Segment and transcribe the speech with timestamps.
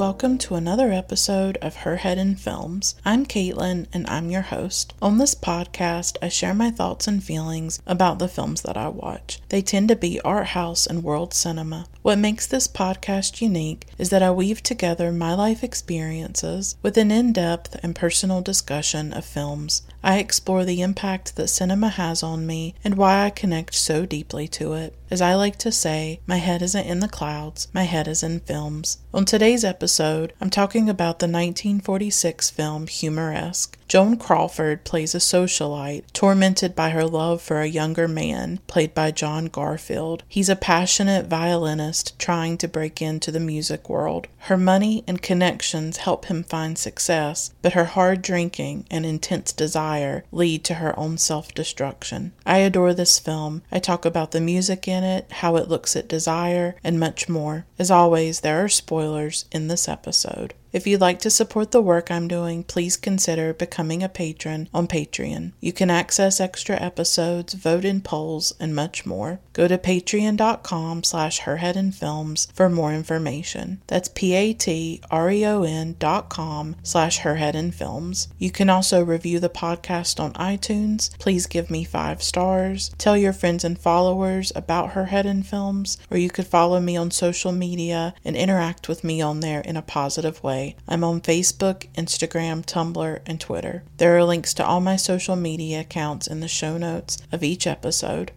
[0.00, 2.94] Welcome to another episode of Her Head in Films.
[3.04, 4.94] I'm Caitlin, and I'm your host.
[5.02, 9.42] On this podcast, I share my thoughts and feelings about the films that I watch.
[9.50, 11.84] They tend to be art house and world cinema.
[12.00, 17.10] What makes this podcast unique is that I weave together my life experiences with an
[17.10, 19.82] in depth and personal discussion of films.
[20.02, 24.48] I explore the impact that cinema has on me and why I connect so deeply
[24.48, 24.94] to it.
[25.10, 28.38] As I like to say, my head isn't in the clouds, my head is in
[28.38, 28.98] films.
[29.12, 33.76] On today's episode, I'm talking about the 1946 film Humoresque.
[33.88, 39.10] Joan Crawford plays a socialite tormented by her love for a younger man, played by
[39.10, 40.22] John Garfield.
[40.28, 44.28] He's a passionate violinist trying to break into the music world.
[44.44, 50.22] Her money and connections help him find success, but her hard drinking and intense desire
[50.30, 52.30] lead to her own self destruction.
[52.46, 53.62] I adore this film.
[53.72, 57.66] I talk about the music in it, how it looks at desire, and much more.
[57.78, 60.54] As always, there are spoilers in this episode.
[60.72, 64.86] If you'd like to support the work I'm doing, please consider becoming a patron on
[64.86, 65.52] Patreon.
[65.60, 69.40] You can access extra episodes, vote in polls, and much more.
[69.52, 73.80] Go to patreon.com slash herheadinfilms for more information.
[73.88, 78.28] That's P-A-T-R-E-O-N dot com slash herheadinfilms.
[78.38, 81.18] You can also review the podcast on iTunes.
[81.18, 82.90] Please give me five stars.
[82.96, 86.96] Tell your friends and followers about Her Head in Films, or you could follow me
[86.96, 90.59] on social media and interact with me on there in a positive way.
[90.88, 93.82] I'm on Facebook, Instagram, Tumblr, and Twitter.
[93.96, 97.66] There are links to all my social media accounts in the show notes of each
[97.66, 98.32] episode.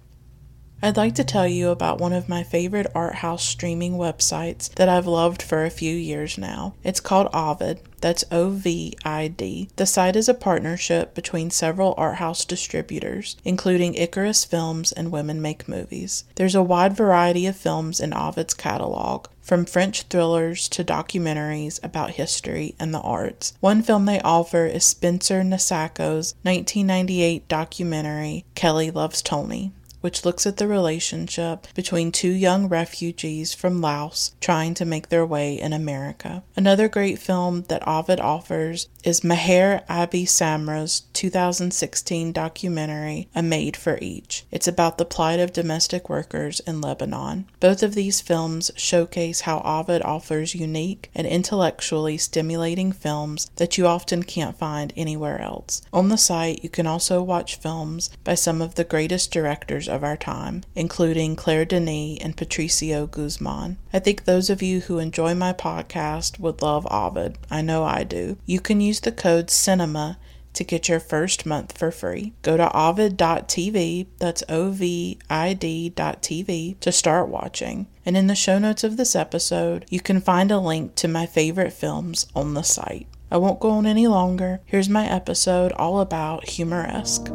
[0.85, 4.89] I'd like to tell you about one of my favorite art house streaming websites that
[4.89, 6.73] I've loved for a few years now.
[6.83, 7.79] It's called Ovid.
[8.01, 9.69] That's O V I D.
[9.77, 15.41] The site is a partnership between several art house distributors, including Icarus Films and Women
[15.41, 16.25] Make Movies.
[16.35, 22.11] There's a wide variety of films in Ovid's catalog, from French thrillers to documentaries about
[22.11, 23.53] history and the arts.
[23.59, 30.57] One film they offer is Spencer Nakasako's 1998 documentary, Kelly Loves Tony which looks at
[30.57, 36.43] the relationship between two young refugees from Laos trying to make their way in America.
[36.57, 43.97] Another great film that Ovid offers is Meher Abi Samra's 2016 documentary, A Maid for
[44.01, 44.43] Each.
[44.51, 47.45] It's about the plight of domestic workers in Lebanon.
[47.61, 53.87] Both of these films showcase how Ovid offers unique and intellectually stimulating films that you
[53.87, 55.81] often can't find anywhere else.
[55.93, 60.03] On the site, you can also watch films by some of the greatest directors of
[60.03, 63.77] our time, including Claire Denis and Patricio Guzman.
[63.93, 67.37] I think those of you who enjoy my podcast would love Ovid.
[67.49, 68.37] I know I do.
[68.45, 70.17] You can use the code CINEMA
[70.53, 72.33] to get your first month for free.
[72.41, 77.87] Go to ovid.tv, that's O V I D.tv, to start watching.
[78.05, 81.25] And in the show notes of this episode, you can find a link to my
[81.25, 83.07] favorite films on the site.
[83.31, 84.59] I won't go on any longer.
[84.65, 87.29] Here's my episode all about Humoresque.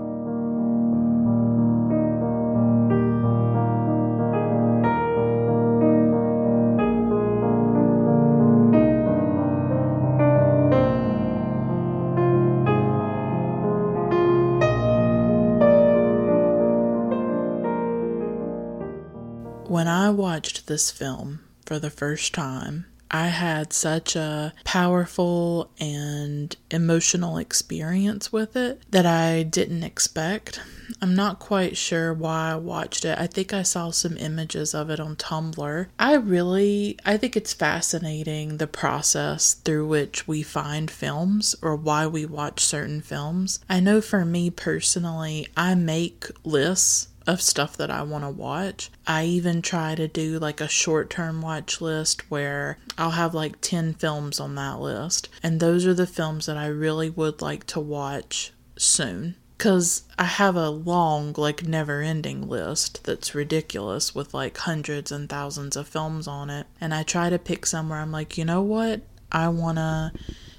[20.08, 27.38] I watched this film for the first time, I had such a powerful and emotional
[27.38, 30.60] experience with it that I didn't expect.
[31.00, 33.18] I'm not quite sure why I watched it.
[33.18, 35.86] I think I saw some images of it on Tumblr.
[35.98, 42.06] I really I think it's fascinating the process through which we find films or why
[42.06, 43.60] we watch certain films.
[43.68, 48.90] I know for me personally, I make lists of stuff that I want to watch.
[49.06, 53.60] I even try to do like a short term watch list where I'll have like
[53.60, 55.28] 10 films on that list.
[55.42, 59.36] And those are the films that I really would like to watch soon.
[59.58, 65.28] Because I have a long, like, never ending list that's ridiculous with like hundreds and
[65.28, 66.68] thousands of films on it.
[66.80, 69.02] And I try to pick some where I'm like, you know what?
[69.32, 70.12] I want to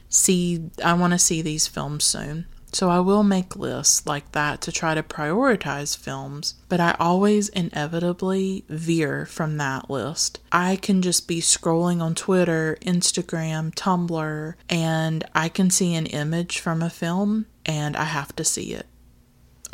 [0.09, 2.45] see I want to see these films soon.
[2.71, 7.49] So I will make lists like that to try to prioritize films, but I always
[7.49, 10.39] inevitably veer from that list.
[10.51, 16.59] I can just be scrolling on Twitter, Instagram, Tumblr, and I can see an image
[16.59, 18.85] from a film and I have to see it.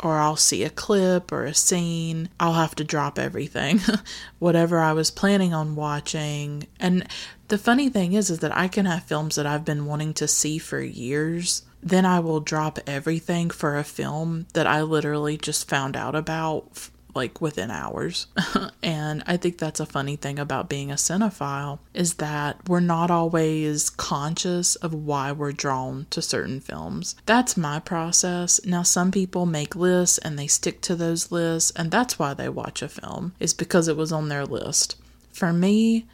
[0.02, 2.28] Or I'll see a clip or a scene.
[2.38, 3.80] I'll have to drop everything,
[4.38, 6.66] whatever I was planning on watching.
[6.78, 7.06] And
[7.48, 10.28] the funny thing is, is that I can have films that I've been wanting to
[10.28, 15.68] see for years then I will drop everything for a film that I literally just
[15.68, 18.26] found out about like within hours.
[18.82, 23.10] and I think that's a funny thing about being a cinephile is that we're not
[23.10, 27.16] always conscious of why we're drawn to certain films.
[27.24, 28.64] That's my process.
[28.64, 32.50] Now some people make lists and they stick to those lists and that's why they
[32.50, 34.96] watch a film is because it was on their list.
[35.32, 36.06] For me,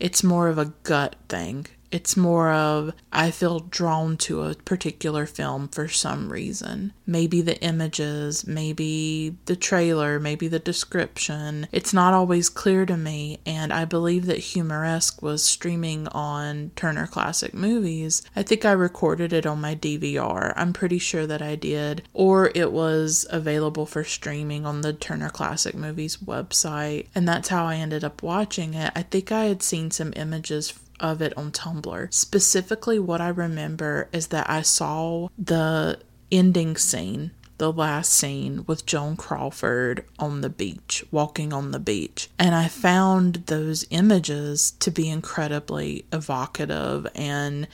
[0.00, 1.66] it's more of a gut thing.
[1.90, 6.92] It's more of I feel drawn to a particular film for some reason.
[7.06, 11.68] Maybe the images, maybe the trailer, maybe the description.
[11.72, 17.06] It's not always clear to me, and I believe that Humoresque was streaming on Turner
[17.06, 18.22] Classic Movies.
[18.34, 20.52] I think I recorded it on my DVR.
[20.56, 22.02] I'm pretty sure that I did.
[22.12, 27.64] Or it was available for streaming on the Turner Classic Movies website, and that's how
[27.64, 28.92] I ended up watching it.
[28.94, 32.12] I think I had seen some images of it on Tumblr.
[32.12, 36.00] Specifically, what I remember is that I saw the
[36.30, 42.28] ending scene, the last scene with Joan Crawford on the beach, walking on the beach.
[42.38, 47.68] And I found those images to be incredibly evocative and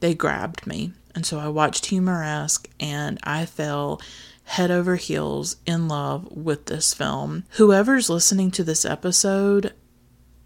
[0.00, 0.92] they grabbed me.
[1.14, 4.00] And so I watched Humoresque and I fell
[4.44, 7.44] head over heels in love with this film.
[7.50, 9.72] Whoever's listening to this episode,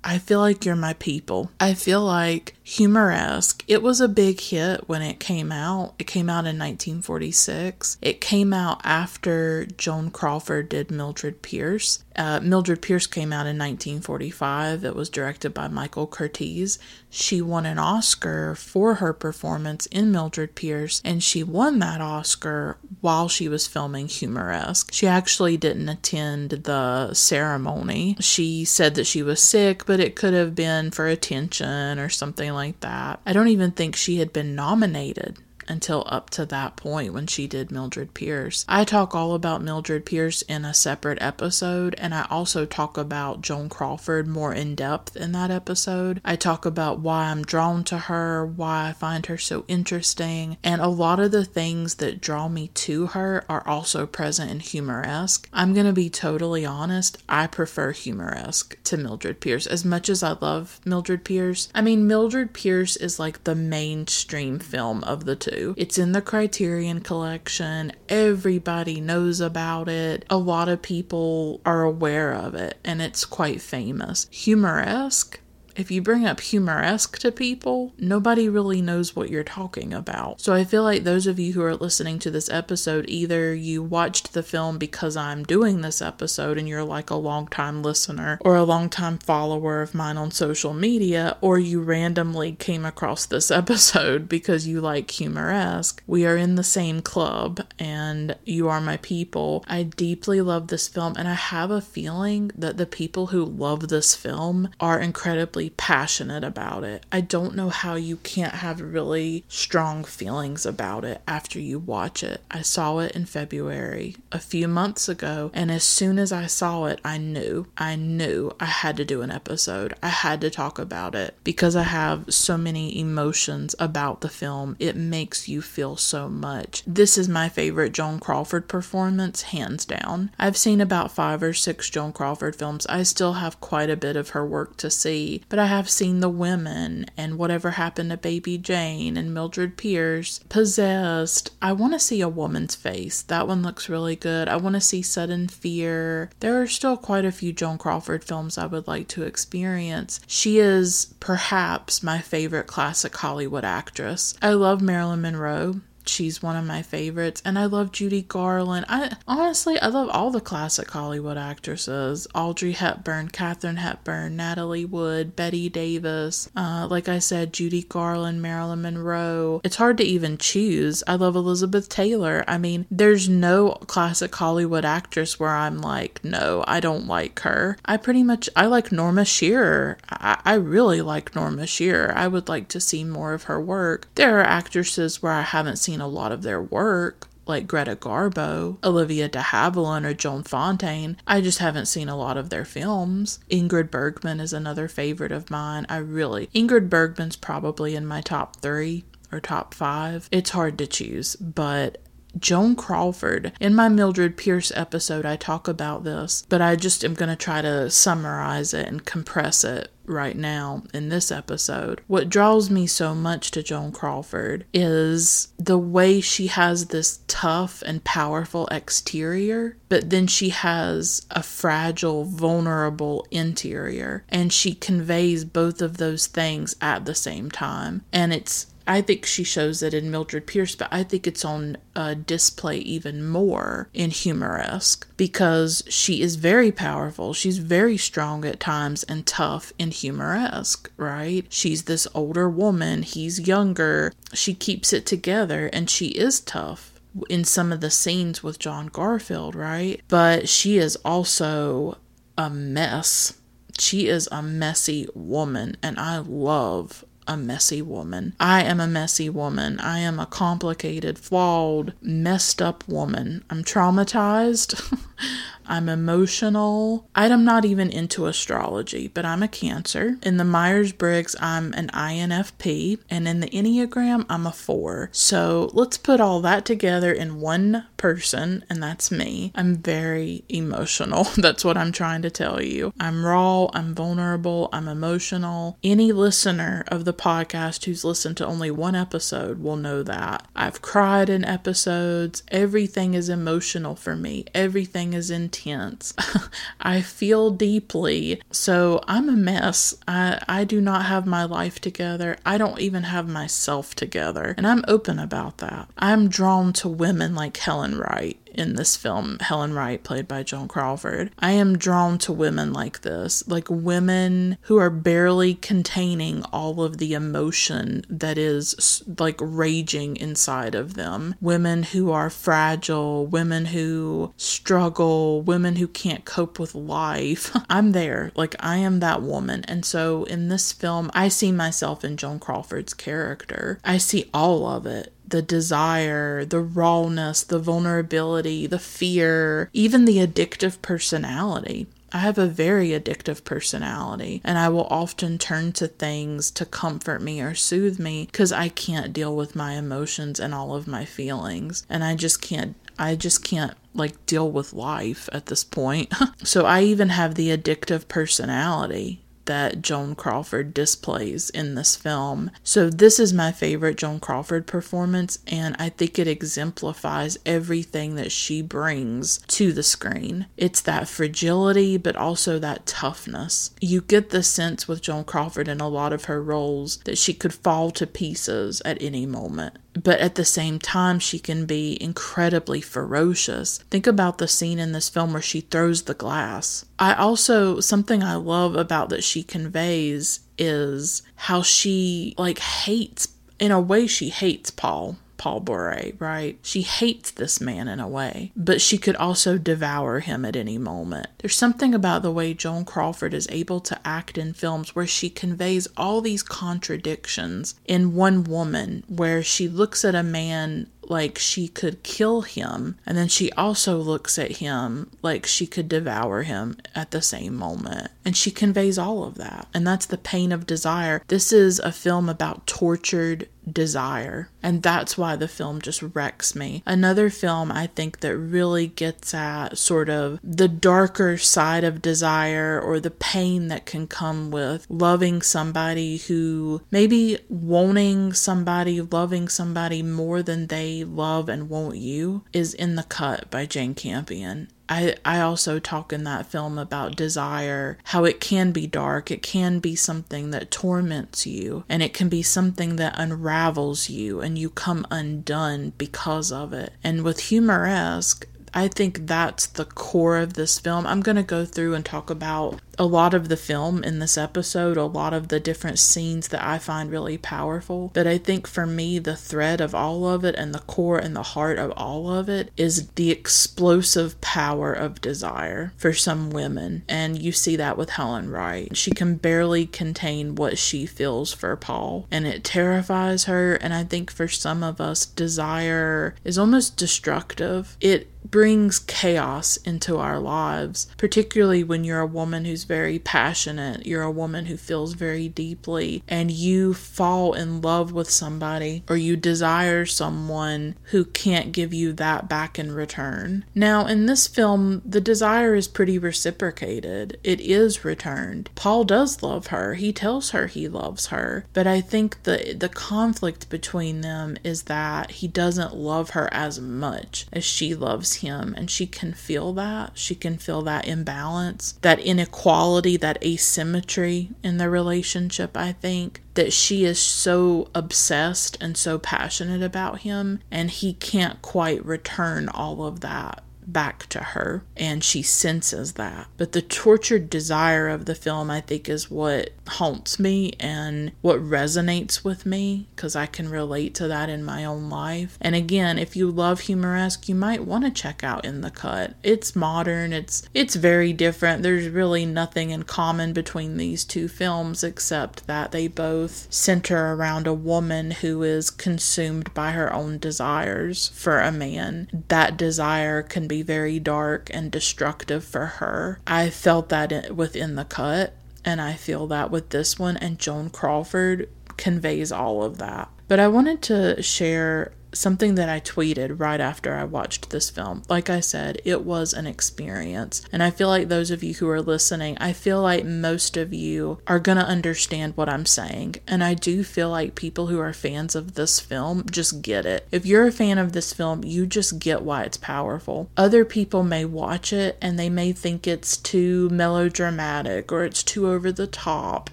[0.04, 1.50] I feel like you're my people.
[1.60, 3.64] I feel like Humoresque.
[3.66, 5.94] It was a big hit when it came out.
[5.98, 7.98] It came out in 1946.
[8.00, 12.04] It came out after Joan Crawford did Mildred Pierce.
[12.18, 14.84] Uh, Mildred Pierce came out in 1945.
[14.84, 16.78] It was directed by Michael Curtiz.
[17.08, 22.76] She won an Oscar for her performance in Mildred Pierce, and she won that Oscar
[23.00, 24.92] while she was filming Humoresque.
[24.92, 28.16] She actually didn't attend the ceremony.
[28.18, 32.52] She said that she was sick, but it could have been for attention or something
[32.52, 33.20] like that.
[33.24, 35.38] I don't even think she had been nominated
[35.68, 38.64] until up to that point when she did Mildred Pierce.
[38.68, 43.42] I talk all about Mildred Pierce in a separate episode, and I also talk about
[43.42, 46.20] Joan Crawford more in depth in that episode.
[46.24, 50.80] I talk about why I'm drawn to her, why I find her so interesting, and
[50.80, 55.48] a lot of the things that draw me to her are also present in Humoresque.
[55.52, 60.36] I'm gonna be totally honest, I prefer Humoresque to Mildred Pierce as much as I
[60.40, 61.68] love Mildred Pierce.
[61.74, 65.57] I mean, Mildred Pierce is like the mainstream film of the two.
[65.76, 67.92] It's in the Criterion collection.
[68.08, 70.24] Everybody knows about it.
[70.30, 74.26] A lot of people are aware of it, and it's quite famous.
[74.30, 75.40] Humoresque
[75.78, 80.40] if you bring up humoresque to people, nobody really knows what you're talking about.
[80.40, 83.80] So I feel like those of you who are listening to this episode, either you
[83.80, 88.56] watched the film because I'm doing this episode and you're like a long-time listener or
[88.56, 94.28] a long-time follower of mine on social media, or you randomly came across this episode
[94.28, 96.02] because you like humoresque.
[96.08, 99.64] We are in the same club and you are my people.
[99.68, 103.88] I deeply love this film and I have a feeling that the people who love
[103.88, 107.04] this film are incredibly passionate about it.
[107.10, 112.22] I don't know how you can't have really strong feelings about it after you watch
[112.22, 112.42] it.
[112.50, 116.86] I saw it in February a few months ago, and as soon as I saw
[116.86, 119.94] it, I knew, I knew I had to do an episode.
[120.02, 124.76] I had to talk about it because I have so many emotions about the film.
[124.78, 126.82] It makes you feel so much.
[126.86, 130.30] This is my favorite Joan Crawford performance, hands down.
[130.38, 132.86] I've seen about five or six Joan Crawford films.
[132.86, 136.20] I still have quite a bit of her work to see, but I have seen
[136.20, 140.40] The Women and Whatever Happened to Baby Jane and Mildred Pierce.
[140.48, 141.50] Possessed.
[141.60, 143.22] I want to see A Woman's Face.
[143.22, 144.48] That one looks really good.
[144.48, 146.30] I want to see Sudden Fear.
[146.40, 150.20] There are still quite a few Joan Crawford films I would like to experience.
[150.26, 154.36] She is perhaps my favorite classic Hollywood actress.
[154.42, 158.86] I love Marilyn Monroe she's one of my favorites and I love Judy Garland.
[158.88, 162.26] I honestly I love all the classic Hollywood actresses.
[162.34, 166.48] Audrey Hepburn, Katharine Hepburn, Natalie Wood, Bette Davis.
[166.56, 169.60] Uh, like I said, Judy Garland, Marilyn Monroe.
[169.64, 171.02] It's hard to even choose.
[171.06, 172.44] I love Elizabeth Taylor.
[172.48, 177.76] I mean, there's no classic Hollywood actress where I'm like, no, I don't like her.
[177.84, 179.98] I pretty much I like Norma Shearer.
[180.10, 182.12] I, I really like Norma Shearer.
[182.14, 184.08] I would like to see more of her work.
[184.14, 187.96] There are actresses where I haven't seen seen a lot of their work, like Greta
[187.96, 191.16] Garbo, Olivia de Havilland, or Joan Fontaine.
[191.26, 193.40] I just haven't seen a lot of their films.
[193.50, 195.86] Ingrid Bergman is another favorite of mine.
[195.88, 200.28] I really, Ingrid Bergman's probably in my top three or top five.
[200.30, 201.98] It's hard to choose, but
[202.38, 203.52] Joan Crawford.
[203.58, 207.36] In my Mildred Pierce episode, I talk about this, but I just am going to
[207.36, 212.00] try to summarize it and compress it right now in this episode.
[212.06, 217.82] What draws me so much to Joan Crawford is the way she has this tough
[217.82, 225.82] and powerful exterior, but then she has a fragile, vulnerable interior, and she conveys both
[225.82, 228.02] of those things at the same time.
[228.12, 231.76] And it's I think she shows it in Mildred Pierce, but I think it's on
[231.94, 237.34] uh, display even more in Humoresque because she is very powerful.
[237.34, 241.44] She's very strong at times and tough in Humoresque, right?
[241.50, 244.14] She's this older woman, he's younger.
[244.32, 248.86] She keeps it together and she is tough in some of the scenes with John
[248.86, 250.00] Garfield, right?
[250.08, 251.98] But she is also
[252.38, 253.34] a mess.
[253.78, 258.34] She is a messy woman, and I love a messy woman.
[258.40, 259.78] I am a messy woman.
[259.78, 263.44] I am a complicated, flawed, messed up woman.
[263.50, 264.98] I'm traumatized.
[265.68, 267.06] I'm emotional.
[267.14, 270.16] I'm not even into astrology, but I'm a Cancer.
[270.22, 275.10] In the Myers Briggs, I'm an INFP, and in the Enneagram, I'm a 4.
[275.12, 279.52] So let's put all that together in one person, and that's me.
[279.54, 281.24] I'm very emotional.
[281.36, 282.94] that's what I'm trying to tell you.
[282.98, 285.76] I'm raw, I'm vulnerable, I'm emotional.
[285.84, 290.46] Any listener of the podcast who's listened to only one episode will know that.
[290.56, 292.42] I've cried in episodes.
[292.48, 296.14] Everything is emotional for me, everything is intense.
[296.80, 298.40] I feel deeply.
[298.50, 299.94] So I'm a mess.
[300.06, 302.38] I, I do not have my life together.
[302.46, 304.54] I don't even have myself together.
[304.56, 305.88] And I'm open about that.
[305.98, 310.68] I'm drawn to women like Helen Wright in this film, Helen Wright, played by Joan
[310.68, 311.30] Crawford.
[311.38, 316.98] I am drawn to women like this, like women who are barely containing all of
[316.98, 321.36] the emotion that is like raging inside of them.
[321.40, 327.56] Women who are fragile, women who struggle, women who can't cope with life.
[327.70, 328.32] I'm there.
[328.34, 329.64] Like, I am that woman.
[329.68, 333.78] And so in this film, I see myself in Joan Crawford's character.
[333.84, 340.18] I see all of it the desire, the rawness, the vulnerability, the fear, even the
[340.18, 341.86] addictive personality.
[342.10, 347.20] I have a very addictive personality, and I will often turn to things to comfort
[347.20, 351.04] me or soothe me because I can't deal with my emotions and all of my
[351.04, 351.84] feelings.
[351.90, 356.12] And I just can't, I just can't like deal with life at this point.
[356.42, 362.52] so I even have the addictive personality that Joan Crawford displays in this film.
[362.62, 368.30] So, this is my favorite Joan Crawford performance, and I think it exemplifies everything that
[368.30, 370.46] she brings to the screen.
[370.56, 373.70] It's that fragility, but also that toughness.
[373.80, 377.32] You get the sense with Joan Crawford in a lot of her roles that she
[377.32, 382.00] could fall to pieces at any moment but at the same time, she can be
[382.00, 383.78] incredibly ferocious.
[383.90, 386.84] Think about the scene in this film where she throws the glass.
[386.98, 393.28] I also, something I love about that she conveys is how she, like, hates,
[393.58, 396.58] in a way, she hates Paul Paul Boray, right?
[396.62, 400.76] She hates this man in a way, but she could also devour him at any
[400.76, 401.28] moment.
[401.38, 405.30] There's something about the way Joan Crawford is able to act in films where she
[405.30, 411.68] conveys all these contradictions in one woman, where she looks at a man like she
[411.68, 416.76] could kill him, and then she also looks at him like she could devour him
[416.94, 418.10] at the same moment.
[418.24, 419.68] And she conveys all of that.
[419.72, 421.22] And that's the pain of desire.
[421.28, 424.50] This is a film about tortured desire.
[424.62, 426.82] And that's why the film just wrecks me.
[426.86, 432.80] Another film I think that really gets at sort of the darker side of desire
[432.80, 440.02] or the pain that can come with loving somebody who maybe wanting somebody, loving somebody
[440.02, 444.68] more than they love and Won't you is in the cut by Jane Campion.
[444.88, 449.42] I, I also talk in that film about desire, how it can be dark, it
[449.42, 454.56] can be something that torments you, and it can be something that unravels you and
[454.56, 456.94] you come undone because of it.
[457.04, 461.06] And with Humoresque, I think that's the core of this film.
[461.06, 464.36] I'm going to go through and talk about a lot of the film in this
[464.36, 468.10] episode, a lot of the different scenes that I find really powerful.
[468.12, 471.34] But I think for me, the thread of all of it and the core and
[471.34, 477.04] the heart of all of it is the explosive power of desire for some women.
[477.08, 478.96] And you see that with Helen Wright.
[478.96, 483.74] She can barely contain what she feels for Paul, and it terrifies her.
[483.74, 487.96] And I think for some of us, desire is almost destructive.
[488.00, 494.22] It brings chaos into our lives, particularly when you're a woman who's very passionate, you're
[494.22, 499.36] a woman who feels very deeply, and you fall in love with somebody or you
[499.36, 503.64] desire someone who can't give you that back in return.
[503.74, 508.70] Now, in this film, the desire is pretty reciprocated, it is returned.
[508.74, 512.88] Paul does love her, he tells her he loves her, but I think the, the
[512.88, 518.74] conflict between them is that he doesn't love her as much as she loves him,
[518.76, 520.12] and she can feel that.
[520.14, 522.77] She can feel that imbalance, that inequality,
[523.16, 529.82] that asymmetry in the relationship, I think that she is so obsessed and so passionate
[529.82, 535.42] about him, and he can't quite return all of that back to her, and she
[535.42, 536.46] senses that.
[536.56, 541.58] But the tortured desire of the film, I think, is what haunts me and what
[541.58, 545.58] resonates with me because I can relate to that in my own life.
[545.60, 549.34] And again, if you love humoresque, you might want to check out In the Cut.
[549.42, 551.82] It's modern, it's it's very different.
[551.82, 557.66] There's really nothing in common between these two films except that they both center around
[557.66, 562.28] a woman who is consumed by her own desires for a man.
[562.48, 566.40] That desire can be very dark and destructive for her.
[566.46, 570.90] I felt that within the cut, and I feel that with this one, and Joan
[570.90, 573.28] Crawford conveys all of that.
[573.48, 578.22] But I wanted to share something that I tweeted right after I watched this film.
[578.28, 580.62] Like I said, it was an experience.
[580.72, 583.92] And I feel like those of you who are listening, I feel like most of
[583.92, 586.36] you are going to understand what I'm saying.
[586.46, 590.26] And I do feel like people who are fans of this film just get it.
[590.30, 593.50] If you're a fan of this film, you just get why it's powerful.
[593.56, 598.68] Other people may watch it and they may think it's too melodramatic or it's too
[598.68, 599.70] over the top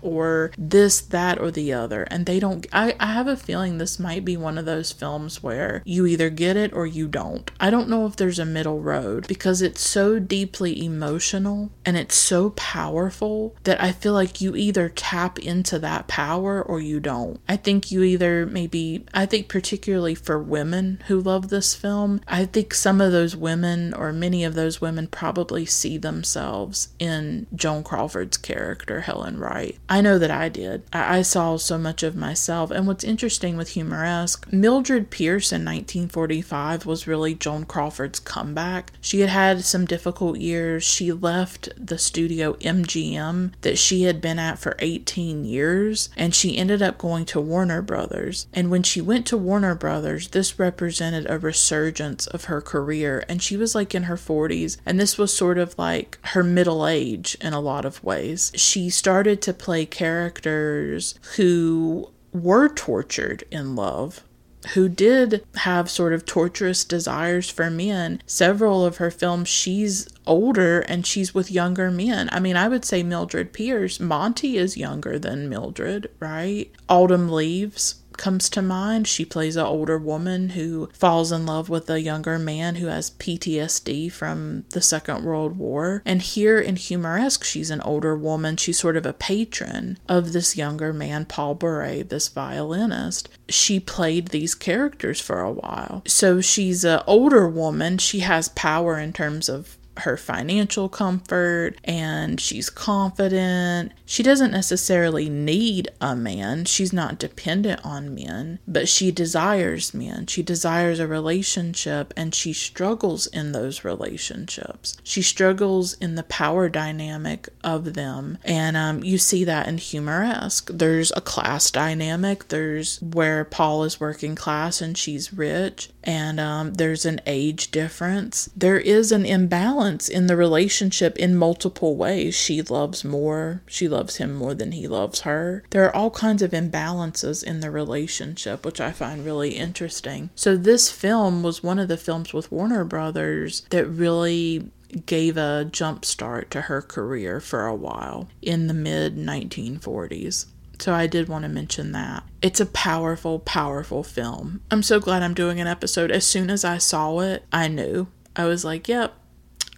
[0.01, 2.03] or this, that, or the other.
[2.03, 5.41] And they don't, I, I have a feeling this might be one of those films
[5.85, 7.51] you either get it or you don't.
[7.59, 12.15] I don't know if there's a middle road because it's so deeply emotional and it's
[12.15, 17.39] so powerful that I feel like you either tap into that power or you don't.
[17.47, 22.45] I think you either maybe, I think particularly for women who love this film, I
[22.45, 27.83] think some of those women or many of those women probably see themselves in Joan
[27.83, 29.77] Crawford's character, Helen Wright.
[29.89, 30.83] I know that I did.
[30.91, 32.71] I, I saw so much of myself.
[32.71, 38.93] And what's interesting with Humoresque, Mildred Pierce Pierce in 1945 was really Joan Crawford's comeback.
[39.01, 40.81] She had had some difficult years.
[40.85, 46.57] She left the studio MGM that she had been at for 18 years and she
[46.57, 48.47] ended up going to Warner Brothers.
[48.53, 53.43] And when she went to Warner Brothers, this represented a resurgence of her career and
[53.43, 57.35] she was like in her 40s and this was sort of like her middle age
[57.41, 58.53] in a lot of ways.
[58.55, 64.23] She started to play characters who were tortured in love
[64.73, 68.21] who did have sort of torturous desires for men.
[68.25, 72.29] Several of her films, she's older and she's with younger men.
[72.31, 73.99] I mean, I would say Mildred Pierce.
[73.99, 76.71] Monty is younger than Mildred, right?
[76.89, 79.07] Autumn Leaves comes to mind.
[79.07, 83.11] She plays an older woman who falls in love with a younger man who has
[83.11, 86.01] PTSD from the Second World War.
[86.05, 88.57] And here in Humoresque, she's an older woman.
[88.57, 93.29] She's sort of a patron of this younger man, Paul Boray, this violinist.
[93.49, 96.03] She played these characters for a while.
[96.07, 97.97] So she's an older woman.
[97.97, 103.91] She has power in terms of her financial comfort and she's confident.
[104.05, 110.27] She doesn't necessarily need a man, she's not dependent on men, but she desires men.
[110.27, 114.97] She desires a relationship and she struggles in those relationships.
[115.03, 118.37] She struggles in the power dynamic of them.
[118.43, 120.69] And um, you see that in Humoresque.
[120.71, 126.73] There's a class dynamic, there's where Paul is working class and she's rich, and um,
[126.75, 128.49] there's an age difference.
[128.55, 132.33] There is an imbalance balance in the relationship in multiple ways.
[132.33, 135.63] She loves more, she loves him more than he loves her.
[135.69, 140.31] There are all kinds of imbalances in the relationship, which I find really interesting.
[140.33, 144.71] So, this film was one of the films with Warner Brothers that really
[145.05, 150.47] gave a jump start to her career for a while in the mid 1940s.
[150.79, 152.23] So I did want to mention that.
[152.41, 154.61] It's a powerful, powerful film.
[154.71, 156.11] I'm so glad I'm doing an episode.
[156.11, 158.07] As soon as I saw it, I knew.
[158.35, 159.13] I was like, yep,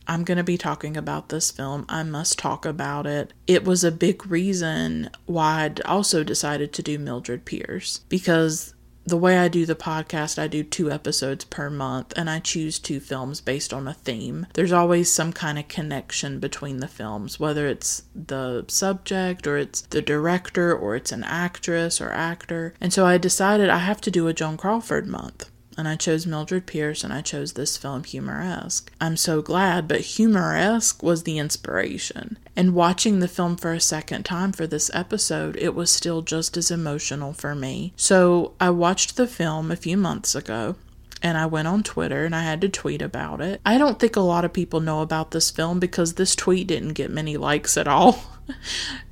[0.08, 1.86] I'm going to be talking about this film.
[1.90, 3.34] I must talk about it.
[3.46, 8.74] It was a big reason why I'd also decided to do Mildred Pierce because
[9.08, 12.78] the way I do the podcast, I do two episodes per month and I choose
[12.78, 14.48] two films based on a theme.
[14.54, 19.82] There's always some kind of connection between the films, whether it's the subject or it's
[19.82, 22.74] the director or it's an actress or actor.
[22.82, 25.50] And so I decided I have to do a Joan Crawford month.
[25.78, 28.92] And I chose Mildred Pierce and I chose this film Humoresque.
[29.00, 32.38] I'm so glad, but Humoresque was the inspiration.
[32.56, 36.58] And watching the film for a second time for this episode, it was still just
[36.58, 37.94] as emotional for me.
[37.96, 40.76] So I watched the film a few months ago
[41.22, 43.62] and I went on Twitter and I had to tweet about it.
[43.66, 46.94] I don't think a lot of people know about this film because this tweet didn't
[46.94, 48.24] get many likes at all.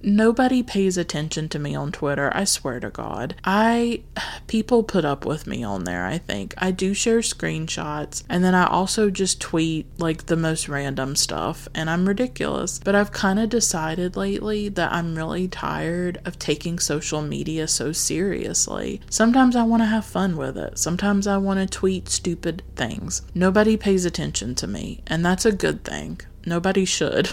[0.02, 3.36] Nobody pays attention to me on Twitter, I swear to God.
[3.44, 4.04] I
[4.48, 6.54] people put up with me on there, I think.
[6.58, 11.68] I do share screenshots and then I also just tweet like the most random stuff
[11.74, 12.80] and I'm ridiculous.
[12.80, 17.92] But I've kind of decided lately that I'm really tired of taking social media so
[17.92, 19.02] seriously.
[19.10, 20.78] Sometimes I want to have fun with it.
[20.78, 23.22] Sometimes I want to tweet stupid things.
[23.34, 26.22] Nobody pays attention to me, and that's a good thing.
[26.46, 27.30] Nobody should.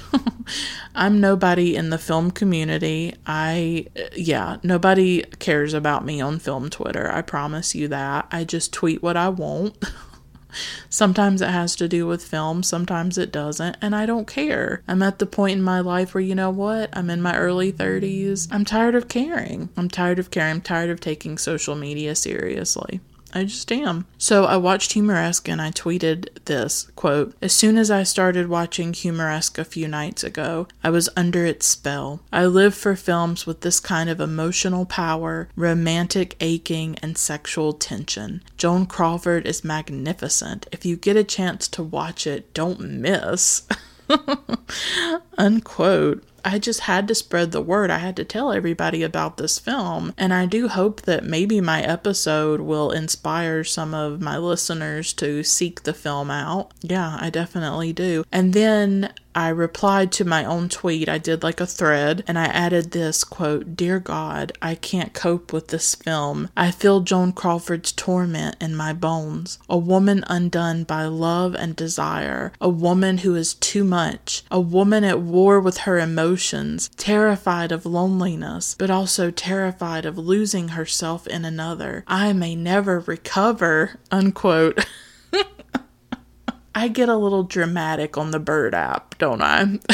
[0.95, 3.15] I'm nobody in the film community.
[3.27, 7.11] I, yeah, nobody cares about me on film Twitter.
[7.11, 8.27] I promise you that.
[8.31, 9.77] I just tweet what I want.
[10.89, 14.83] sometimes it has to do with film, sometimes it doesn't, and I don't care.
[14.87, 16.91] I'm at the point in my life where, you know what?
[16.93, 18.49] I'm in my early 30s.
[18.51, 19.71] I'm tired of caring.
[19.77, 20.57] I'm tired of caring.
[20.57, 23.01] I'm tired of taking social media seriously.
[23.33, 24.07] I just am.
[24.19, 28.93] So I watched Humoresque and I tweeted this quote, As soon as I started watching
[28.93, 32.21] Humoresque a few nights ago, I was under its spell.
[32.33, 38.43] I live for films with this kind of emotional power, romantic aching, and sexual tension.
[38.57, 40.67] Joan Crawford is magnificent.
[40.73, 43.63] If you get a chance to watch it, don't miss.
[45.39, 46.25] Unquote.
[46.45, 47.91] I just had to spread the word.
[47.91, 50.13] I had to tell everybody about this film.
[50.19, 55.43] And I do hope that maybe my episode will inspire some of my listeners to
[55.43, 56.73] seek the film out.
[56.81, 58.25] Yeah, I definitely do.
[58.33, 61.09] And then I replied to my own tweet.
[61.09, 65.53] I did like a thread and I added this quote Dear God, I can't cope
[65.53, 66.49] with this film.
[66.57, 69.59] I feel Joan Crawford's torment in my bones.
[69.69, 72.53] A woman undone by love and desire.
[72.61, 74.45] A woman who is too much.
[74.51, 76.91] A woman at war with her emotions.
[76.97, 82.05] Terrified of loneliness, but also terrified of losing herself in another.
[82.07, 83.99] I may never recover.
[84.11, 84.87] Unquote.
[86.75, 89.79] I get a little dramatic on the Bird app, don't I?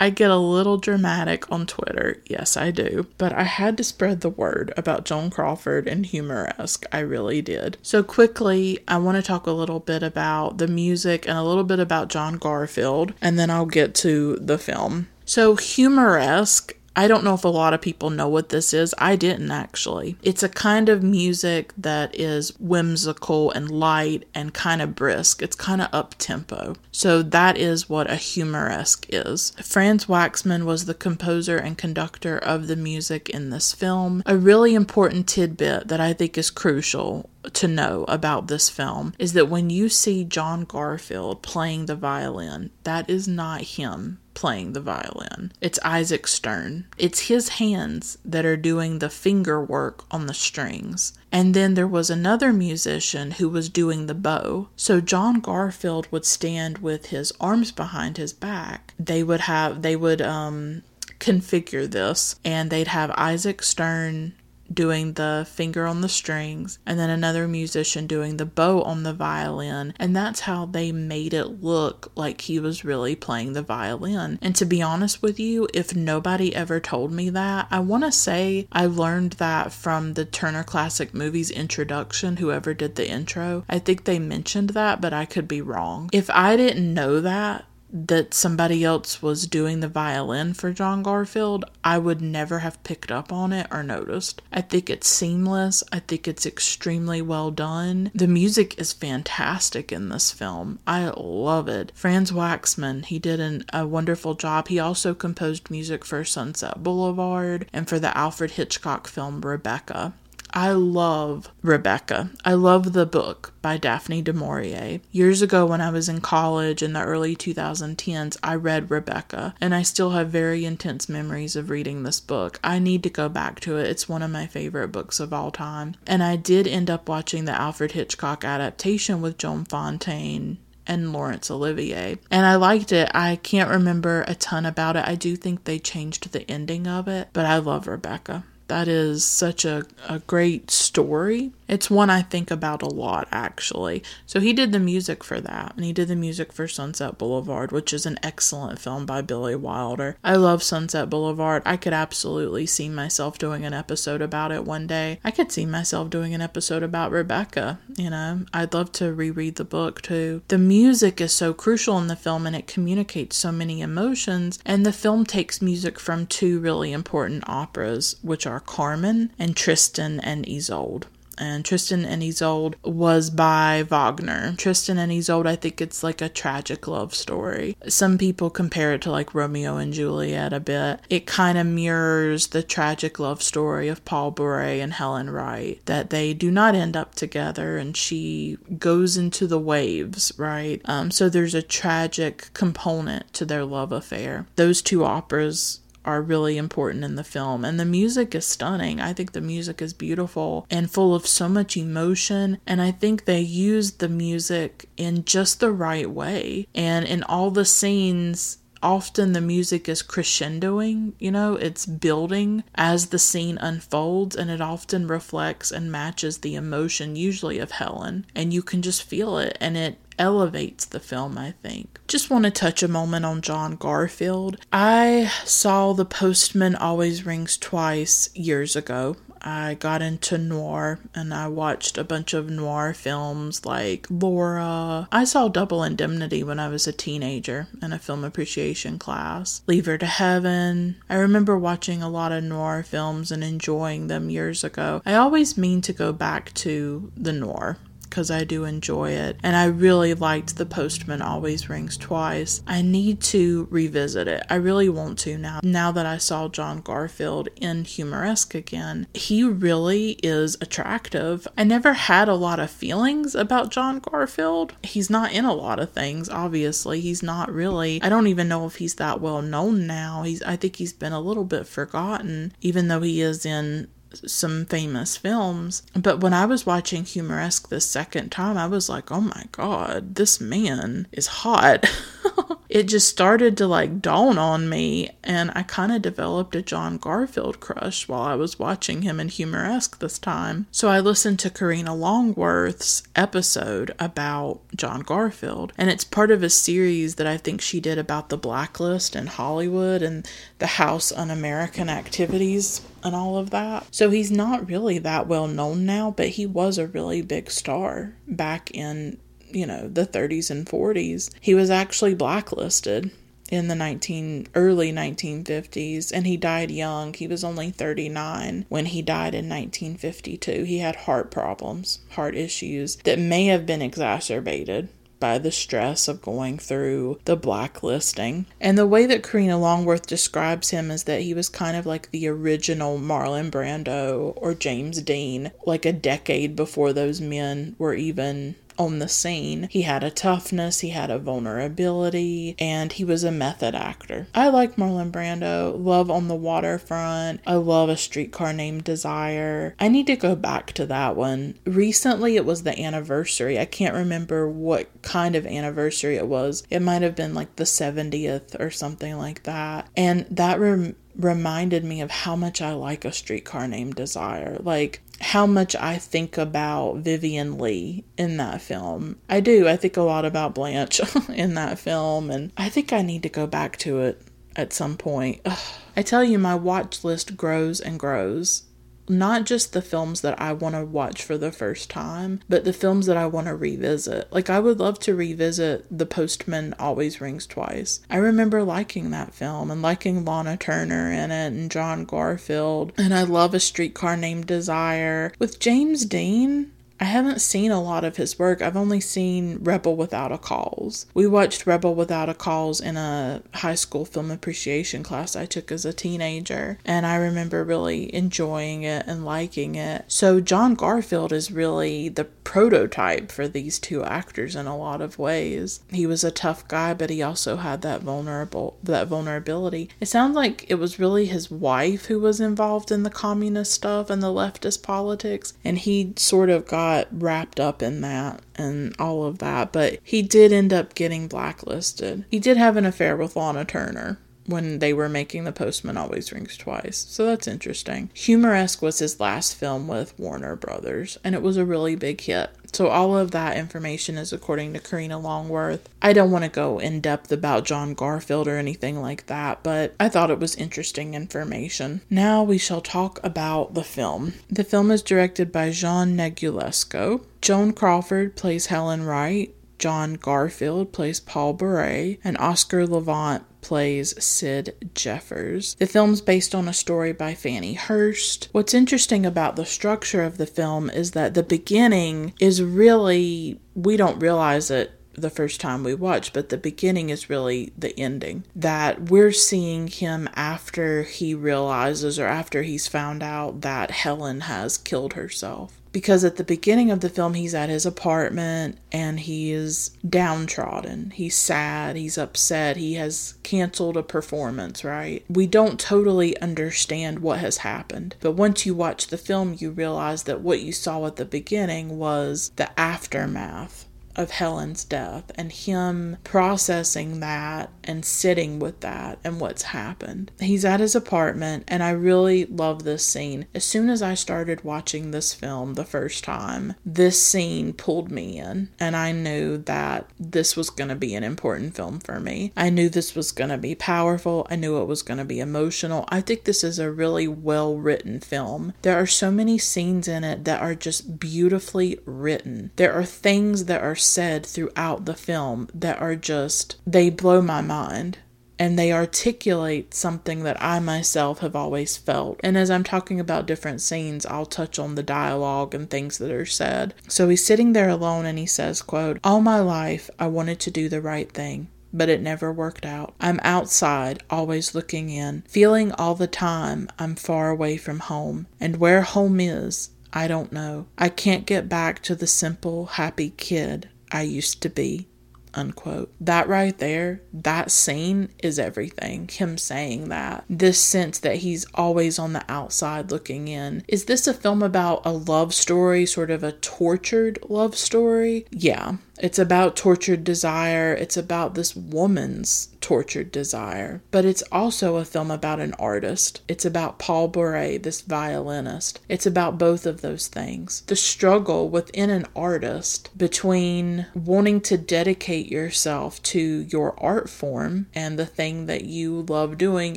[0.00, 2.22] I get a little dramatic on Twitter.
[2.26, 3.06] Yes, I do.
[3.18, 6.84] But I had to spread the word about Joan Crawford and Humoresque.
[6.92, 7.78] I really did.
[7.82, 11.64] So, quickly, I want to talk a little bit about the music and a little
[11.64, 15.08] bit about John Garfield, and then I'll get to the film.
[15.24, 18.94] So, Humoresque I don't know if a lot of people know what this is.
[18.96, 20.16] I didn't actually.
[20.22, 25.42] It's a kind of music that is whimsical and light and kind of brisk.
[25.42, 26.74] It's kind of up tempo.
[26.90, 29.50] So that is what a humoresque is.
[29.62, 34.22] Franz Waxman was the composer and conductor of the music in this film.
[34.24, 39.34] A really important tidbit that I think is crucial to know about this film is
[39.34, 44.80] that when you see John Garfield playing the violin, that is not him playing the
[44.80, 45.50] violin.
[45.60, 46.86] It's Isaac Stern.
[46.96, 51.14] It's his hands that are doing the finger work on the strings.
[51.32, 54.68] And then there was another musician who was doing the bow.
[54.76, 58.94] So John Garfield would stand with his arms behind his back.
[59.00, 60.82] They would have, they would, um,
[61.18, 64.34] configure this and they'd have Isaac Stern
[64.72, 69.12] doing the finger on the strings, and then another musician doing the bow on the
[69.12, 69.94] violin.
[69.98, 74.38] And that's how they made it look like he was really playing the violin.
[74.42, 78.12] And to be honest with you, if nobody ever told me that, I want to
[78.12, 83.64] say I learned that from the Turner Classic Movies introduction, whoever did the intro.
[83.68, 86.10] I think they mentioned that, but I could be wrong.
[86.12, 87.64] If I didn't know that,
[88.06, 93.10] that somebody else was doing the violin for John Garfield, I would never have picked
[93.10, 94.42] up on it or noticed.
[94.52, 95.82] I think it's seamless.
[95.90, 98.10] I think it's extremely well done.
[98.14, 100.78] The music is fantastic in this film.
[100.86, 101.92] I love it.
[101.94, 104.68] Franz Waxman, he did an, a wonderful job.
[104.68, 110.12] He also composed music for Sunset Boulevard and for the Alfred Hitchcock film Rebecca.
[110.56, 112.30] I love Rebecca.
[112.42, 115.00] I love the book by Daphne du Maurier.
[115.12, 119.74] Years ago, when I was in college in the early 2010s, I read Rebecca, and
[119.74, 122.58] I still have very intense memories of reading this book.
[122.64, 123.86] I need to go back to it.
[123.86, 125.94] It's one of my favorite books of all time.
[126.06, 131.50] And I did end up watching the Alfred Hitchcock adaptation with Joan Fontaine and Laurence
[131.50, 132.16] Olivier.
[132.30, 133.10] And I liked it.
[133.12, 135.06] I can't remember a ton about it.
[135.06, 138.44] I do think they changed the ending of it, but I love Rebecca.
[138.68, 141.52] That is such a, a great story.
[141.68, 144.02] It's one I think about a lot, actually.
[144.24, 147.72] So he did the music for that, and he did the music for Sunset Boulevard,
[147.72, 150.16] which is an excellent film by Billy Wilder.
[150.22, 151.62] I love Sunset Boulevard.
[151.66, 155.18] I could absolutely see myself doing an episode about it one day.
[155.24, 157.80] I could see myself doing an episode about Rebecca.
[157.96, 160.42] You know, I'd love to reread the book too.
[160.48, 164.86] The music is so crucial in the film and it communicates so many emotions, and
[164.86, 170.46] the film takes music from two really important operas, which are Carmen and Tristan and
[170.48, 171.06] Isolde
[171.38, 174.54] and Tristan and Isolde was by Wagner.
[174.56, 177.76] Tristan and Isolde, I think it's like a tragic love story.
[177.88, 181.00] Some people compare it to like Romeo and Juliet a bit.
[181.10, 186.10] It kind of mirrors the tragic love story of Paul Boray and Helen Wright, that
[186.10, 190.80] they do not end up together and she goes into the waves, right?
[190.84, 194.46] Um, so there's a tragic component to their love affair.
[194.56, 197.64] Those two operas are really important in the film.
[197.64, 199.00] And the music is stunning.
[199.00, 202.58] I think the music is beautiful and full of so much emotion.
[202.66, 206.68] And I think they used the music in just the right way.
[206.74, 213.06] And in all the scenes, often the music is crescendoing, you know, it's building as
[213.06, 218.26] the scene unfolds, and it often reflects and matches the emotion, usually of Helen.
[218.34, 222.00] And you can just feel it, and it elevates the film, I think.
[222.08, 224.56] Just want to touch a moment on John Garfield.
[224.72, 229.16] I saw The Postman Always Rings Twice years ago.
[229.42, 235.08] I got into noir and I watched a bunch of noir films like Laura.
[235.12, 239.62] I saw Double Indemnity when I was a teenager in a film appreciation class.
[239.68, 240.96] Leave Her to Heaven.
[241.08, 245.00] I remember watching a lot of noir films and enjoying them years ago.
[245.06, 247.78] I always mean to go back to the noir
[248.16, 249.38] because I do enjoy it.
[249.42, 252.62] And I really liked The Postman Always Rings Twice.
[252.66, 254.42] I need to revisit it.
[254.48, 255.60] I really want to now.
[255.62, 261.46] Now that I saw John Garfield in Humoresque again, he really is attractive.
[261.58, 264.72] I never had a lot of feelings about John Garfield.
[264.82, 267.02] He's not in a lot of things, obviously.
[267.02, 268.00] He's not really.
[268.00, 270.22] I don't even know if he's that well known now.
[270.22, 273.88] He's I think he's been a little bit forgotten, even though he is in
[274.26, 275.82] some famous films.
[275.94, 280.14] But when I was watching Humoresque the second time, I was like, oh my god,
[280.14, 281.90] this man is hot.
[282.68, 286.98] it just started to like dawn on me, and I kind of developed a John
[286.98, 290.66] Garfield crush while I was watching him in Humoresque this time.
[290.70, 296.50] So I listened to Karina Longworth's episode about John Garfield, and it's part of a
[296.50, 301.30] series that I think she did about the blacklist in Hollywood and the House Un
[301.30, 303.86] American activities and all of that.
[303.94, 308.14] So he's not really that well known now, but he was a really big star
[308.26, 309.18] back in,
[309.50, 311.30] you know, the 30s and 40s.
[311.40, 313.10] He was actually blacklisted
[313.50, 317.14] in the 19 early 1950s and he died young.
[317.14, 320.64] He was only 39 when he died in 1952.
[320.64, 326.20] He had heart problems, heart issues that may have been exacerbated by the stress of
[326.20, 328.46] going through the blacklisting.
[328.60, 332.10] And the way that Karina Longworth describes him is that he was kind of like
[332.10, 338.56] the original Marlon Brando or James Dean, like a decade before those men were even
[338.78, 339.68] on the scene.
[339.70, 344.26] He had a toughness, he had a vulnerability, and he was a method actor.
[344.34, 347.40] I like Marlon Brando, love on the waterfront.
[347.46, 349.74] I love a streetcar named Desire.
[349.78, 351.58] I need to go back to that one.
[351.64, 353.58] Recently, it was the anniversary.
[353.58, 356.62] I can't remember what kind of anniversary it was.
[356.70, 359.88] It might have been like the 70th or something like that.
[359.96, 364.58] And that rem- reminded me of how much I like a streetcar named Desire.
[364.60, 369.18] Like, how much I think about Vivien Leigh in that film.
[369.28, 369.66] I do.
[369.66, 373.28] I think a lot about Blanche in that film, and I think I need to
[373.28, 374.20] go back to it
[374.54, 375.40] at some point.
[375.44, 375.58] Ugh.
[375.96, 378.64] I tell you, my watch list grows and grows
[379.08, 382.72] not just the films that I want to watch for the first time, but the
[382.72, 384.32] films that I want to revisit.
[384.32, 388.00] Like, I would love to revisit The Postman Always Rings Twice.
[388.10, 392.92] I remember liking that film and liking Lana Turner in it and John Garfield.
[392.96, 395.32] And I love A Streetcar Named Desire.
[395.38, 398.62] With James Dean, I haven't seen a lot of his work.
[398.62, 401.06] I've only seen Rebel Without a Cause.
[401.12, 405.70] We watched Rebel Without a Cause in a high school film appreciation class I took
[405.70, 410.04] as a teenager, and I remember really enjoying it and liking it.
[410.08, 415.18] So, John Garfield is really the prototype for these two actors in a lot of
[415.18, 415.80] ways.
[415.90, 419.90] He was a tough guy, but he also had that vulnerable that vulnerability.
[420.00, 424.08] It sounds like it was really his wife who was involved in the communist stuff
[424.08, 428.94] and the leftist politics, and he sort of got got wrapped up in that and
[428.98, 432.24] all of that, but he did end up getting blacklisted.
[432.30, 434.18] He did have an affair with Lana Turner.
[434.46, 437.06] When they were making The Postman Always Rings Twice.
[437.08, 438.10] So that's interesting.
[438.14, 442.50] Humoresque was his last film with Warner Brothers, and it was a really big hit.
[442.72, 445.88] So all of that information is according to Karina Longworth.
[446.02, 449.94] I don't want to go in depth about John Garfield or anything like that, but
[449.98, 452.02] I thought it was interesting information.
[452.10, 454.34] Now we shall talk about the film.
[454.50, 457.24] The film is directed by Jean Negulesco.
[457.40, 459.54] Joan Crawford plays Helen Wright.
[459.78, 465.74] John Garfield plays Paul Boray, and Oscar Levant plays Sid Jeffers.
[465.74, 468.48] The film's based on a story by Fannie Hurst.
[468.52, 473.96] What's interesting about the structure of the film is that the beginning is really, we
[473.96, 478.44] don't realize it the first time we watch, but the beginning is really the ending.
[478.54, 484.78] That we're seeing him after he realizes or after he's found out that Helen has
[484.78, 489.50] killed herself because at the beginning of the film he's at his apartment and he
[489.50, 491.10] is downtrodden.
[491.12, 491.96] He's sad.
[491.96, 492.76] He's upset.
[492.76, 495.24] He has canceled a performance right?
[495.30, 500.24] We don't totally understand what has happened but once you watch the film you realize
[500.24, 503.85] that what you saw at the beginning was the aftermath
[504.16, 510.32] of Helen's death and him processing that and sitting with that and what's happened.
[510.40, 513.46] He's at his apartment, and I really love this scene.
[513.54, 518.38] As soon as I started watching this film the first time, this scene pulled me
[518.38, 522.52] in, and I knew that this was going to be an important film for me.
[522.56, 525.40] I knew this was going to be powerful, I knew it was going to be
[525.40, 526.04] emotional.
[526.08, 528.72] I think this is a really well written film.
[528.82, 532.70] There are so many scenes in it that are just beautifully written.
[532.76, 537.60] There are things that are said throughout the film that are just, they blow my
[537.60, 538.18] mind
[538.58, 542.40] and they articulate something that I myself have always felt.
[542.42, 546.30] And as I'm talking about different scenes, I'll touch on the dialogue and things that
[546.30, 546.94] are said.
[547.08, 550.70] So he's sitting there alone and he says, quote, "All my life I wanted to
[550.70, 553.14] do the right thing." But it never worked out.
[553.20, 558.46] I'm outside, always looking in, feeling all the time I'm far away from home.
[558.60, 560.86] And where home is, I don't know.
[560.98, 565.08] I can't get back to the simple, happy kid I used to be.
[565.52, 566.12] Unquote.
[566.20, 569.28] That right there, that scene is everything.
[569.28, 570.44] Him saying that.
[570.48, 573.82] This sense that he's always on the outside looking in.
[573.88, 578.46] Is this a film about a love story, sort of a tortured love story?
[578.50, 580.92] Yeah, it's about tortured desire.
[580.92, 584.02] It's about this woman's tortured desire.
[584.10, 586.42] But it's also a film about an artist.
[586.46, 589.00] It's about Paul Boray, this violinist.
[589.08, 590.82] It's about both of those things.
[590.86, 598.18] The struggle within an artist between wanting to dedicate yourself to your art form and
[598.18, 599.96] the thing that you love doing,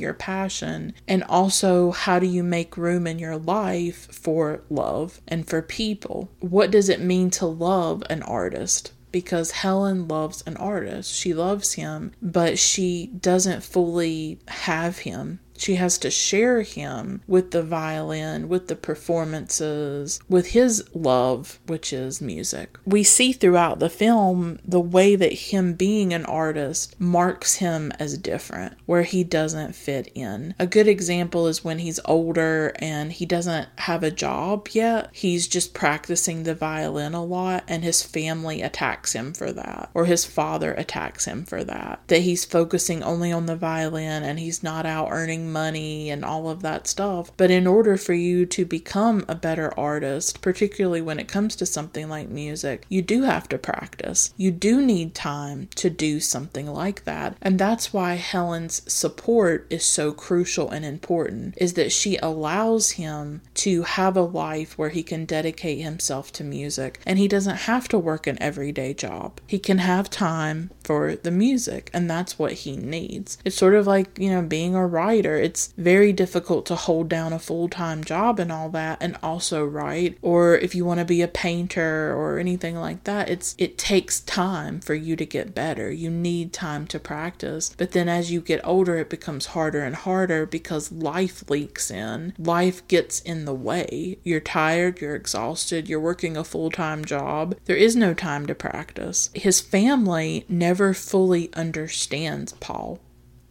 [0.00, 5.46] your passion, and also how do you make room in your life for love and
[5.46, 6.30] for people?
[6.40, 8.92] What does it mean to love an artist?
[9.12, 11.14] Because Helen loves an artist.
[11.14, 17.50] She loves him, but she doesn't fully have him she has to share him with
[17.50, 22.78] the violin, with the performances, with his love, which is music.
[22.84, 28.16] We see throughout the film the way that him being an artist marks him as
[28.16, 30.54] different, where he doesn't fit in.
[30.58, 35.10] A good example is when he's older and he doesn't have a job yet.
[35.12, 40.06] He's just practicing the violin a lot, and his family attacks him for that, or
[40.06, 42.00] his father attacks him for that.
[42.06, 46.48] That he's focusing only on the violin and he's not out earning money and all
[46.48, 47.30] of that stuff.
[47.36, 51.66] But in order for you to become a better artist, particularly when it comes to
[51.66, 54.32] something like music, you do have to practice.
[54.36, 57.36] You do need time to do something like that.
[57.42, 63.42] And that's why Helen's support is so crucial and important is that she allows him
[63.54, 67.88] to have a life where he can dedicate himself to music and he doesn't have
[67.88, 69.40] to work an everyday job.
[69.46, 73.38] He can have time for the music and that's what he needs.
[73.44, 77.32] It's sort of like, you know, being a writer it's very difficult to hold down
[77.32, 80.18] a full time job and all that and also write.
[80.22, 84.20] Or if you want to be a painter or anything like that, it's it takes
[84.20, 85.90] time for you to get better.
[85.90, 87.74] You need time to practice.
[87.76, 92.34] But then as you get older, it becomes harder and harder because life leaks in.
[92.38, 94.18] Life gets in the way.
[94.22, 97.56] You're tired, you're exhausted, you're working a full time job.
[97.64, 99.30] There is no time to practice.
[99.34, 103.00] His family never fully understands Paul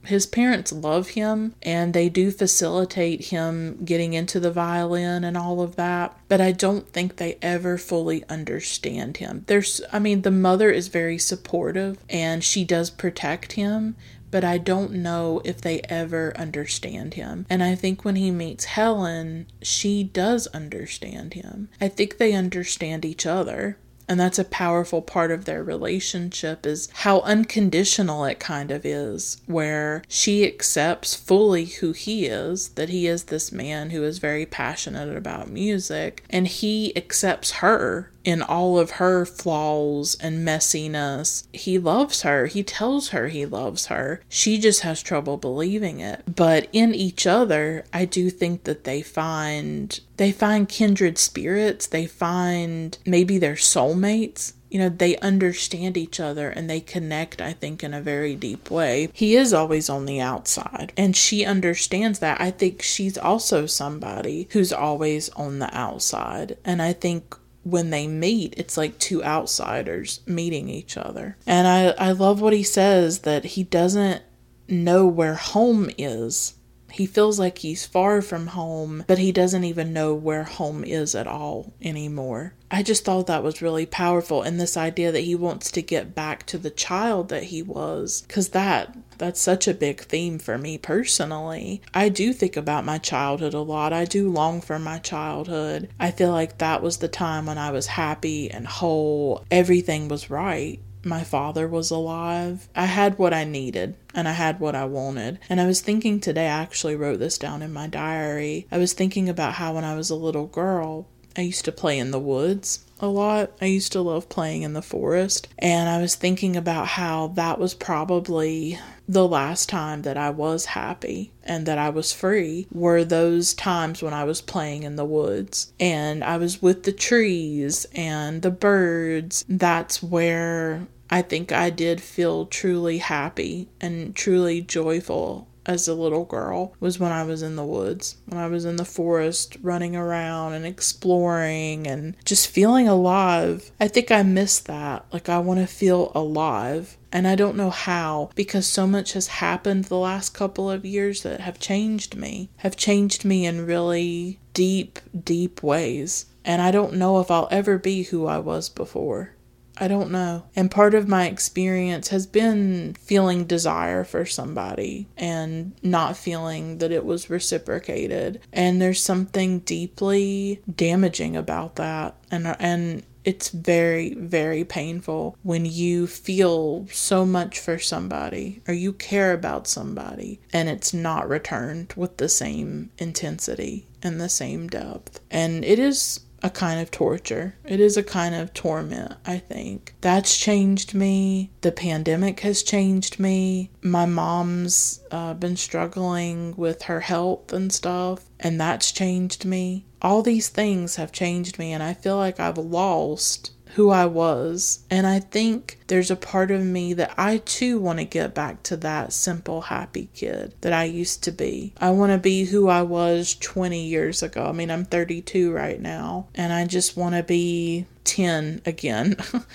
[0.06, 5.62] his parents love him and they do facilitate him getting into the violin and all
[5.62, 9.44] of that, but I don't think they ever fully understand him.
[9.48, 13.96] There's, I mean, the mother is very supportive and she does protect him,
[14.32, 17.46] but I don't know if they ever understand him.
[17.50, 21.70] And I think when he meets Helen, she does understand him.
[21.82, 23.78] I think they understand each other.
[24.10, 29.40] And that's a powerful part of their relationship is how unconditional it kind of is,
[29.46, 34.48] where she accepts fully who he is, that he is this man who is very
[34.48, 41.48] passionate about music, and he accepts her in all of her flaws and messiness.
[41.52, 42.46] He loves her.
[42.46, 44.22] He tells her he loves her.
[44.30, 46.22] She just has trouble believing it.
[46.36, 51.88] But in each other, I do think that they find they find kindred spirits.
[51.88, 57.54] They find maybe they're soulmates you know, they understand each other and they connect, I
[57.54, 59.10] think, in a very deep way.
[59.14, 62.40] He is always on the outside, and she understands that.
[62.40, 66.58] I think she's also somebody who's always on the outside.
[66.64, 67.36] And I think
[67.72, 71.38] when they meet, it's like two outsiders meeting each other.
[71.46, 74.24] And I, I love what he says that he doesn't
[74.68, 76.56] know where home is.
[76.92, 81.14] He feels like he's far from home, but he doesn't even know where home is
[81.14, 82.56] at all anymore.
[82.72, 86.16] I just thought that was really powerful and this idea that he wants to get
[86.16, 90.58] back to the child that he was cuz that that's such a big theme for
[90.58, 91.82] me personally.
[91.94, 93.94] I do think about my childhood a lot.
[93.94, 95.90] I do long for my childhood.
[96.00, 99.46] I feel like that was the time when I was happy and whole.
[99.52, 102.68] Everything was right my father was alive.
[102.76, 105.40] I had what I needed and I had what I wanted.
[105.50, 108.68] And I was thinking today, I actually wrote this down in my diary.
[108.72, 111.08] I was thinking about how when I was a little girl,
[111.38, 113.52] I used to play in the woods a lot.
[113.62, 115.48] I used to love playing in the forest.
[115.58, 118.78] And I was thinking about how that was probably
[119.10, 124.04] the last time that I was happy and that I was free were those times
[124.04, 128.52] when I was playing in the woods and I was with the trees and the
[128.52, 129.46] birds.
[129.50, 136.26] That's where I think I did feel truly happy and truly joyful as a little
[136.26, 139.96] girl was when I was in the woods, when I was in the forest running
[139.96, 143.72] around and exploring and just feeling alive.
[143.80, 145.06] I think I miss that.
[145.14, 146.98] Like, I want to feel alive.
[147.12, 151.22] And I don't know how because so much has happened the last couple of years
[151.24, 156.26] that have changed me, have changed me in really deep, deep ways.
[156.44, 159.36] And I don't know if I'll ever be who I was before.
[159.80, 160.44] I don't know.
[160.56, 166.92] And part of my experience has been feeling desire for somebody and not feeling that
[166.92, 168.42] it was reciprocated.
[168.52, 172.16] And there's something deeply damaging about that.
[172.30, 178.94] And and it's very very painful when you feel so much for somebody or you
[178.94, 185.20] care about somebody and it's not returned with the same intensity and the same depth.
[185.30, 187.56] And it is a kind of torture.
[187.66, 189.96] It is a kind of torment, I think.
[190.02, 191.52] That's changed me.
[191.62, 193.72] The pandemic has changed me.
[193.82, 199.86] My mom's uh, been struggling with her health and stuff, and that's changed me.
[200.02, 204.80] All these things have changed me, and I feel like I've lost who I was.
[204.90, 208.64] And I think there's a part of me that I too want to get back
[208.64, 211.74] to that simple, happy kid that I used to be.
[211.78, 214.46] I want to be who I was 20 years ago.
[214.46, 219.18] I mean, I'm 32 right now, and I just want to be 10 again.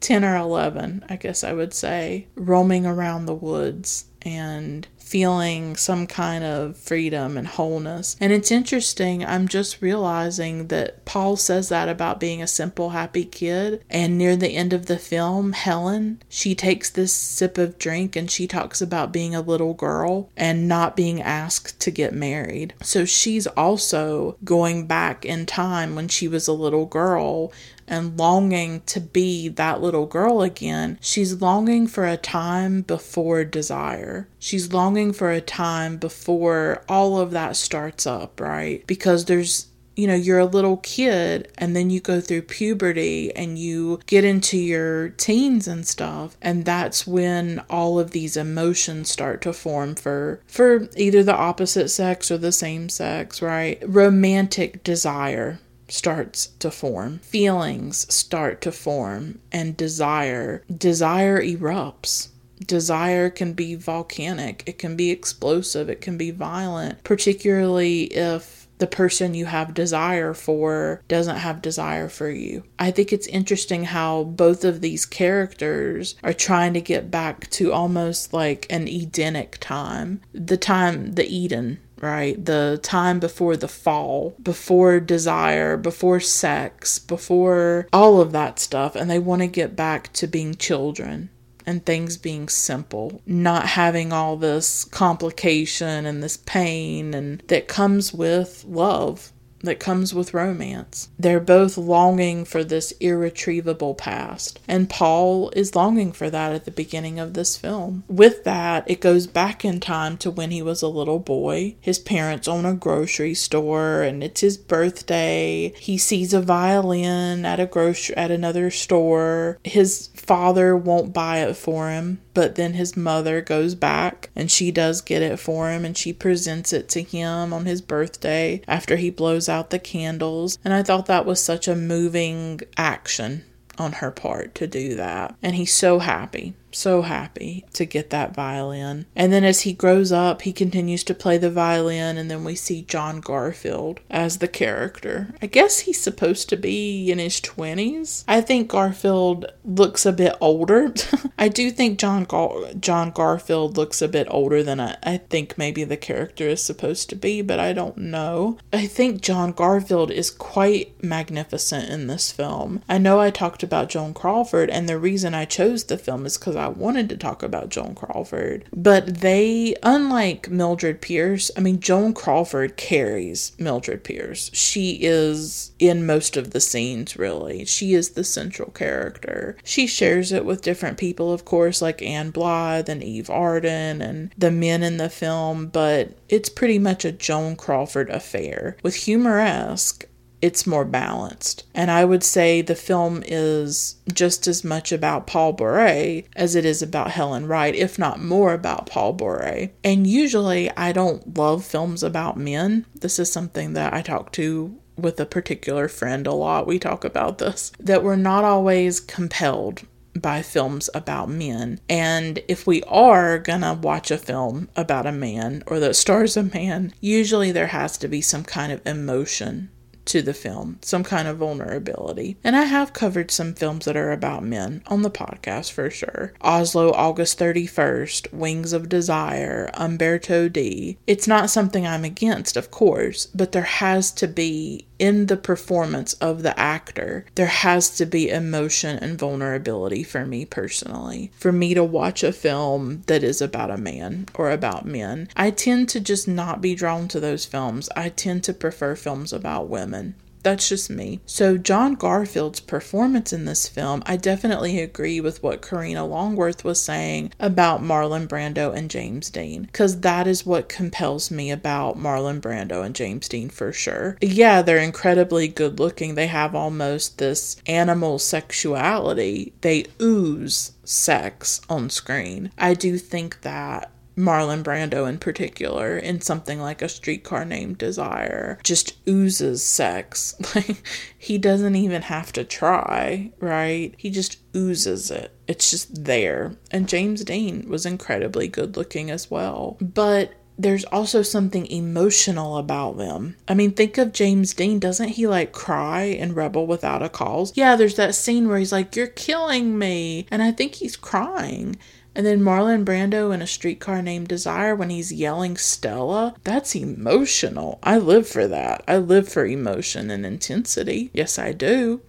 [0.00, 6.06] 10 or 11, I guess I would say, roaming around the woods and feeling some
[6.06, 8.16] kind of freedom and wholeness.
[8.20, 13.24] And it's interesting, I'm just realizing that Paul says that about being a simple, happy
[13.24, 13.84] kid.
[13.90, 18.30] And near the end of the film, Helen, she takes this sip of drink and
[18.30, 22.72] she talks about being a little girl and not being asked to get married.
[22.82, 27.52] So she's also going back in time when she was a little girl
[27.88, 30.98] and longing to be that little girl again.
[31.00, 34.28] She's longing for a time before desire.
[34.38, 38.86] She's longing for a time before all of that starts up, right?
[38.86, 43.58] Because there's you know, you're a little kid and then you go through puberty and
[43.58, 49.40] you get into your teens and stuff and that's when all of these emotions start
[49.42, 53.82] to form for for either the opposite sex or the same sex, right?
[53.86, 60.64] Romantic desire starts to form, feelings start to form, and desire.
[60.74, 62.28] Desire erupts.
[62.66, 68.86] Desire can be volcanic, it can be explosive, it can be violent, particularly if the
[68.86, 72.64] person you have desire for doesn't have desire for you.
[72.78, 77.72] I think it's interesting how both of these characters are trying to get back to
[77.72, 82.42] almost like an Edenic time, the time, the Eden right?
[82.44, 88.94] The time before the fall, before desire, before sex, before all of that stuff.
[88.94, 91.30] And they want to get back to being children
[91.66, 98.12] and things being simple, not having all this complication and this pain and that comes
[98.12, 99.32] with love
[99.64, 101.08] that comes with romance.
[101.18, 106.70] They're both longing for this irretrievable past, and Paul is longing for that at the
[106.70, 108.04] beginning of this film.
[108.08, 111.76] With that, it goes back in time to when he was a little boy.
[111.80, 115.72] His parents own a grocery store, and it's his birthday.
[115.78, 119.58] He sees a violin at a grocery at another store.
[119.64, 124.70] His father won't buy it for him but then his mother goes back and she
[124.70, 128.96] does get it for him and she presents it to him on his birthday after
[128.96, 130.58] he blows out the candles.
[130.64, 133.44] And I thought that was such a moving action
[133.78, 135.34] on her part to do that.
[135.42, 139.06] And he's so happy so happy to get that violin.
[139.14, 142.54] And then as he grows up, he continues to play the violin, and then we
[142.54, 145.34] see John Garfield as the character.
[145.40, 148.24] I guess he's supposed to be in his 20s.
[148.28, 150.92] I think Garfield looks a bit older.
[151.38, 155.58] I do think John Gar- John Garfield looks a bit older than I, I think
[155.58, 158.58] maybe the character is supposed to be, but I don't know.
[158.72, 162.82] I think John Garfield is quite magnificent in this film.
[162.88, 166.36] I know I talked about Joan Crawford, and the reason I chose the film is
[166.38, 168.64] because I wanted to talk about Joan Crawford.
[168.74, 174.50] But they, unlike Mildred Pierce, I mean, Joan Crawford carries Mildred Pierce.
[174.52, 177.64] She is in most of the scenes, really.
[177.64, 179.56] She is the central character.
[179.64, 184.32] She shares it with different people, of course, like Ann Blyth and Eve Arden and
[184.36, 190.06] the men in the film, but it's pretty much a Joan Crawford affair with humoresque
[190.44, 191.64] it's more balanced.
[191.74, 196.66] And I would say the film is just as much about Paul Boray as it
[196.66, 199.70] is about Helen Wright, if not more about Paul Boray.
[199.82, 202.84] And usually I don't love films about men.
[202.94, 206.66] This is something that I talk to with a particular friend a lot.
[206.66, 211.80] We talk about this that we're not always compelled by films about men.
[211.88, 216.42] And if we are gonna watch a film about a man or that stars a
[216.42, 219.70] man, usually there has to be some kind of emotion
[220.06, 222.36] to the film, some kind of vulnerability.
[222.44, 226.32] And I have covered some films that are about men on the podcast for sure.
[226.40, 230.98] Oslo, August 31st, Wings of Desire, Umberto D.
[231.06, 236.14] It's not something I'm against, of course, but there has to be in the performance
[236.14, 241.30] of the actor, there has to be emotion and vulnerability for me personally.
[241.36, 245.50] For me to watch a film that is about a man or about men, I
[245.50, 247.90] tend to just not be drawn to those films.
[247.94, 250.14] I tend to prefer films about women.
[250.44, 251.20] That's just me.
[251.26, 256.80] So, John Garfield's performance in this film, I definitely agree with what Karina Longworth was
[256.80, 262.40] saying about Marlon Brando and James Dean, because that is what compels me about Marlon
[262.40, 264.18] Brando and James Dean for sure.
[264.20, 266.14] Yeah, they're incredibly good looking.
[266.14, 272.52] They have almost this animal sexuality, they ooze sex on screen.
[272.58, 278.58] I do think that Marlon Brando in particular, in something like a streetcar named Desire,
[278.62, 280.34] just oozes sex.
[280.54, 280.86] Like,
[281.18, 283.92] he doesn't even have to try, right?
[283.96, 285.36] He just oozes it.
[285.48, 286.56] It's just there.
[286.70, 289.76] And James Dean was incredibly good looking as well.
[289.80, 293.36] But there's also something emotional about them.
[293.48, 294.78] I mean, think of James Dean.
[294.78, 297.52] Doesn't he like cry in Rebel Without a Cause?
[297.56, 300.26] Yeah, there's that scene where he's like, You're killing me.
[300.30, 301.76] And I think he's crying.
[302.14, 306.34] And then Marlon Brando in a streetcar named Desire when he's yelling Stella.
[306.44, 307.78] That's emotional.
[307.82, 308.84] I live for that.
[308.86, 311.10] I live for emotion and intensity.
[311.12, 312.02] Yes, I do.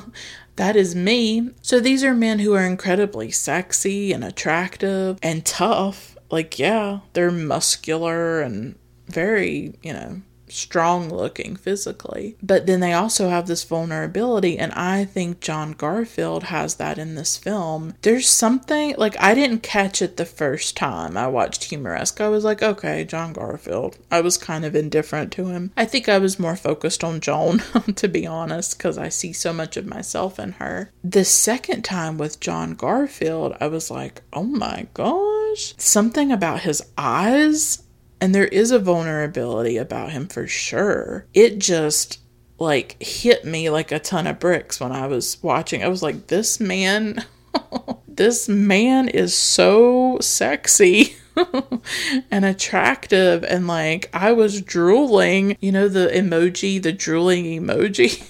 [0.56, 1.50] that is me.
[1.62, 6.16] So these are men who are incredibly sexy and attractive and tough.
[6.30, 8.76] Like, yeah, they're muscular and
[9.06, 10.22] very, you know,
[10.54, 12.36] strong looking physically.
[12.42, 17.14] But then they also have this vulnerability, and I think John Garfield has that in
[17.14, 17.94] this film.
[18.02, 22.20] There's something like I didn't catch it the first time I watched Humoresque.
[22.20, 23.98] I was like, okay, John Garfield.
[24.10, 25.72] I was kind of indifferent to him.
[25.76, 27.62] I think I was more focused on Joan,
[27.96, 30.90] to be honest, because I see so much of myself in her.
[31.02, 35.74] The second time with John Garfield, I was like, oh my gosh.
[35.78, 37.83] Something about his eyes
[38.24, 41.26] and there is a vulnerability about him for sure.
[41.34, 42.20] It just
[42.58, 45.84] like hit me like a ton of bricks when I was watching.
[45.84, 47.22] I was like, this man,
[48.08, 51.16] this man is so sexy.
[52.30, 58.26] and attractive and like I was drooling, you know the emoji, the drooling emoji.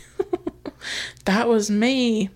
[1.24, 2.30] that was me.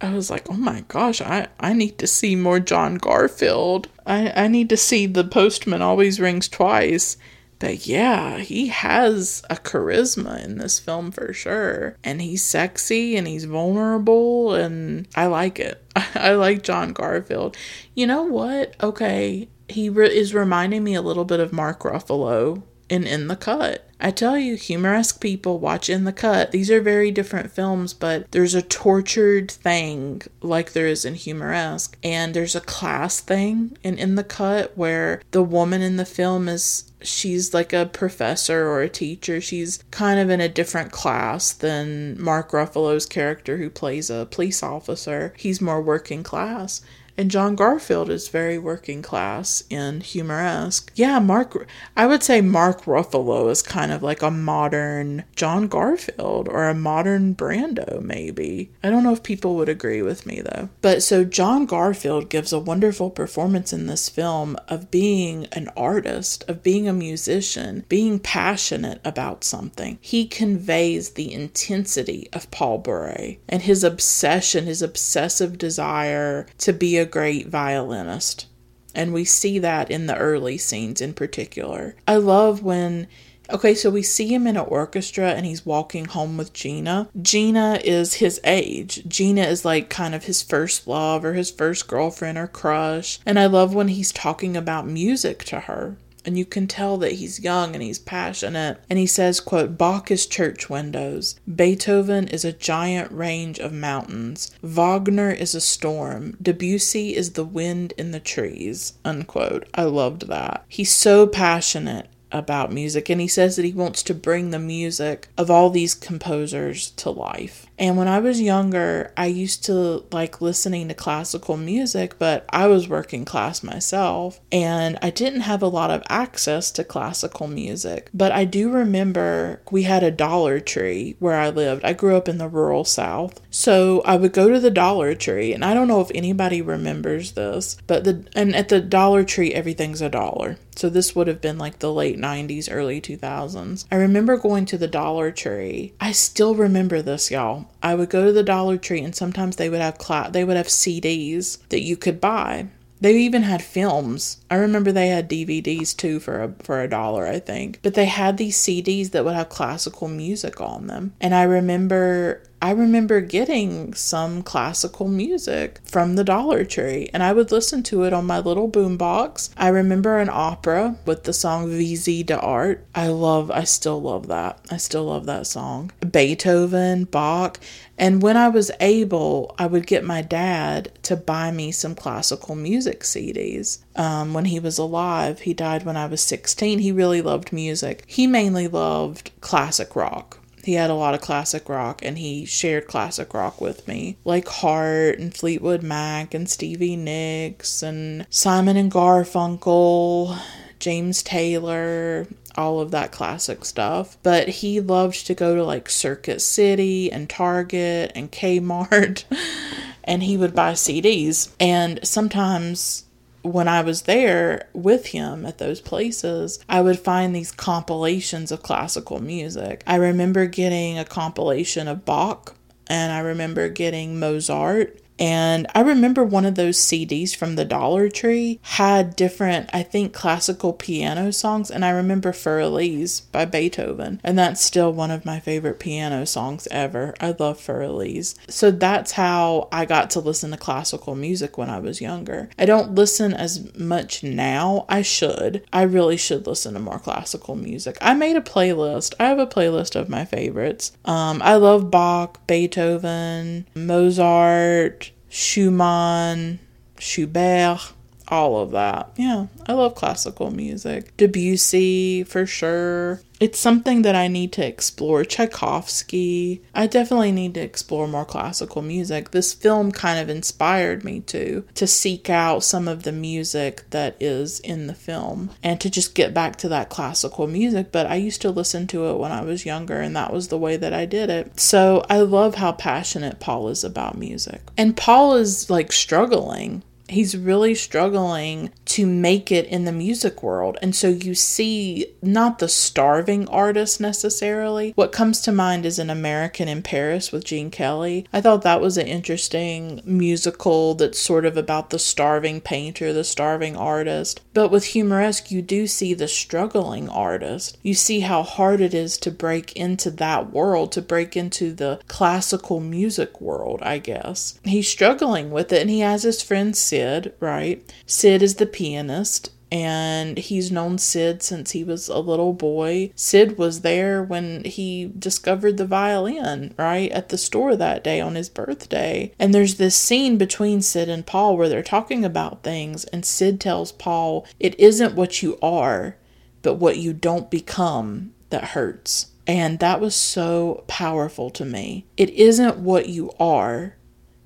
[0.00, 3.88] I was like, oh my gosh, I, I need to see more John Garfield.
[4.06, 7.16] I, I need to see The Postman Always Rings Twice.
[7.58, 11.96] But yeah, he has a charisma in this film for sure.
[12.04, 15.82] And he's sexy and he's vulnerable, and I like it.
[15.96, 17.56] I like John Garfield.
[17.94, 18.76] You know what?
[18.80, 23.36] Okay, he re- is reminding me a little bit of Mark Ruffalo in In the
[23.36, 23.84] Cut.
[24.00, 26.52] I tell you, humoresque people watch In the Cut.
[26.52, 31.96] These are very different films, but there's a tortured thing like there is in Humoresque,
[32.04, 36.48] and there's a class thing in In the Cut where the woman in the film
[36.48, 39.40] is she's like a professor or a teacher.
[39.40, 44.62] She's kind of in a different class than Mark Ruffalo's character who plays a police
[44.62, 45.32] officer.
[45.36, 46.82] He's more working class.
[47.18, 50.92] And John Garfield is very working class and humoresque.
[50.94, 51.66] Yeah, Mark,
[51.96, 56.74] I would say Mark Ruffalo is kind of like a modern John Garfield or a
[56.74, 58.70] modern Brando, maybe.
[58.84, 60.68] I don't know if people would agree with me though.
[60.80, 66.44] But so John Garfield gives a wonderful performance in this film of being an artist,
[66.46, 69.98] of being a musician, being passionate about something.
[70.00, 76.96] He conveys the intensity of Paul Boray and his obsession, his obsessive desire to be
[76.96, 78.46] a great violinist.
[78.94, 81.96] And we see that in the early scenes in particular.
[82.06, 83.06] I love when
[83.50, 87.08] Okay, so we see him in an orchestra and he's walking home with Gina.
[87.20, 89.04] Gina is his age.
[89.08, 93.20] Gina is like kind of his first love or his first girlfriend or crush.
[93.24, 95.96] And I love when he's talking about music to her
[96.28, 98.78] and you can tell that he's young and he's passionate.
[98.90, 101.40] And he says, quote, Bach is church windows.
[101.52, 104.50] Beethoven is a giant range of mountains.
[104.62, 106.36] Wagner is a storm.
[106.42, 109.70] Debussy is the wind in the trees, unquote.
[109.72, 110.66] I loved that.
[110.68, 115.28] He's so passionate about music and he says that he wants to bring the music
[115.38, 117.67] of all these composers to life.
[117.78, 122.66] And when I was younger, I used to like listening to classical music, but I
[122.66, 128.10] was working class myself and I didn't have a lot of access to classical music.
[128.12, 131.84] But I do remember we had a Dollar Tree where I lived.
[131.84, 133.40] I grew up in the rural South.
[133.50, 137.32] So I would go to the Dollar Tree, and I don't know if anybody remembers
[137.32, 140.58] this, but the and at the Dollar Tree everything's a dollar.
[140.78, 143.84] So this would have been like the late 90s, early 2000s.
[143.90, 145.92] I remember going to the Dollar Tree.
[146.00, 147.66] I still remember this, y'all.
[147.82, 150.56] I would go to the Dollar Tree and sometimes they would have cl- they would
[150.56, 152.68] have CDs that you could buy.
[153.00, 154.38] They even had films.
[154.50, 157.80] I remember they had DVDs too for a for a dollar, I think.
[157.82, 161.12] But they had these CDs that would have classical music on them.
[161.20, 167.32] And I remember I remember getting some classical music from the Dollar Tree and I
[167.32, 169.50] would listen to it on my little boombox.
[169.56, 172.84] I remember an opera with the song Vissi d'arte.
[172.96, 174.58] I love, I still love that.
[174.72, 175.92] I still love that song.
[176.10, 177.60] Beethoven, Bach.
[177.96, 182.56] And when I was able, I would get my dad to buy me some classical
[182.56, 183.78] music CDs.
[183.94, 186.80] Um, when he was alive, he died when I was 16.
[186.80, 188.02] He really loved music.
[188.06, 190.37] He mainly loved classic rock
[190.68, 194.46] he had a lot of classic rock and he shared classic rock with me, like
[194.46, 200.38] Heart and Fleetwood Mac and Stevie Nicks and Simon and Garfunkel,
[200.78, 204.18] James Taylor, all of that classic stuff.
[204.22, 209.24] But he loved to go to like Circuit City and Target and Kmart
[210.04, 211.50] and he would buy CDs.
[211.58, 213.04] And sometimes
[213.42, 218.62] when I was there with him at those places, I would find these compilations of
[218.62, 219.82] classical music.
[219.86, 222.54] I remember getting a compilation of Bach
[222.88, 228.08] and I remember getting Mozart and I remember one of those CDs from the Dollar
[228.08, 231.70] Tree had different, I think, classical piano songs.
[231.70, 234.20] And I remember Elise by Beethoven.
[234.22, 237.14] And that's still one of my favorite piano songs ever.
[237.20, 238.34] I love Elise.
[238.48, 242.48] So that's how I got to listen to classical music when I was younger.
[242.58, 244.86] I don't listen as much now.
[244.88, 245.64] I should.
[245.72, 247.98] I really should listen to more classical music.
[248.00, 249.14] I made a playlist.
[249.18, 250.92] I have a playlist of my favorites.
[251.04, 255.07] Um, I love Bach, Beethoven, Mozart.
[255.30, 256.58] Schumann,
[256.98, 257.94] Schubert,
[258.28, 259.10] all of that.
[259.16, 261.16] Yeah, I love classical music.
[261.16, 263.20] Debussy, for sure.
[263.40, 265.24] It's something that I need to explore.
[265.24, 266.62] Tchaikovsky.
[266.74, 269.30] I definitely need to explore more classical music.
[269.30, 274.16] This film kind of inspired me to to seek out some of the music that
[274.18, 278.16] is in the film and to just get back to that classical music, but I
[278.16, 280.92] used to listen to it when I was younger and that was the way that
[280.92, 281.60] I did it.
[281.60, 284.62] So, I love how passionate Paul is about music.
[284.76, 290.78] And Paul is like struggling he's really struggling to make it in the music world.
[290.82, 294.92] And so you see not the starving artist necessarily.
[294.94, 298.26] What comes to mind is An American in Paris with Gene Kelly.
[298.32, 303.24] I thought that was an interesting musical that's sort of about the starving painter, the
[303.24, 304.40] starving artist.
[304.54, 307.78] But with Humoresque, you do see the struggling artist.
[307.82, 312.00] You see how hard it is to break into that world, to break into the
[312.08, 314.58] classical music world, I guess.
[314.64, 317.94] He's struggling with it, and he has his friend Sid, right?
[318.06, 323.12] Sid is the pianist and he's known Sid since he was a little boy.
[323.14, 328.34] Sid was there when he discovered the violin, right, at the store that day on
[328.34, 329.32] his birthday.
[329.38, 333.60] And there's this scene between Sid and Paul where they're talking about things, and Sid
[333.60, 336.16] tells Paul, It isn't what you are,
[336.62, 339.32] but what you don't become that hurts.
[339.46, 342.06] And that was so powerful to me.
[342.16, 343.96] It isn't what you are,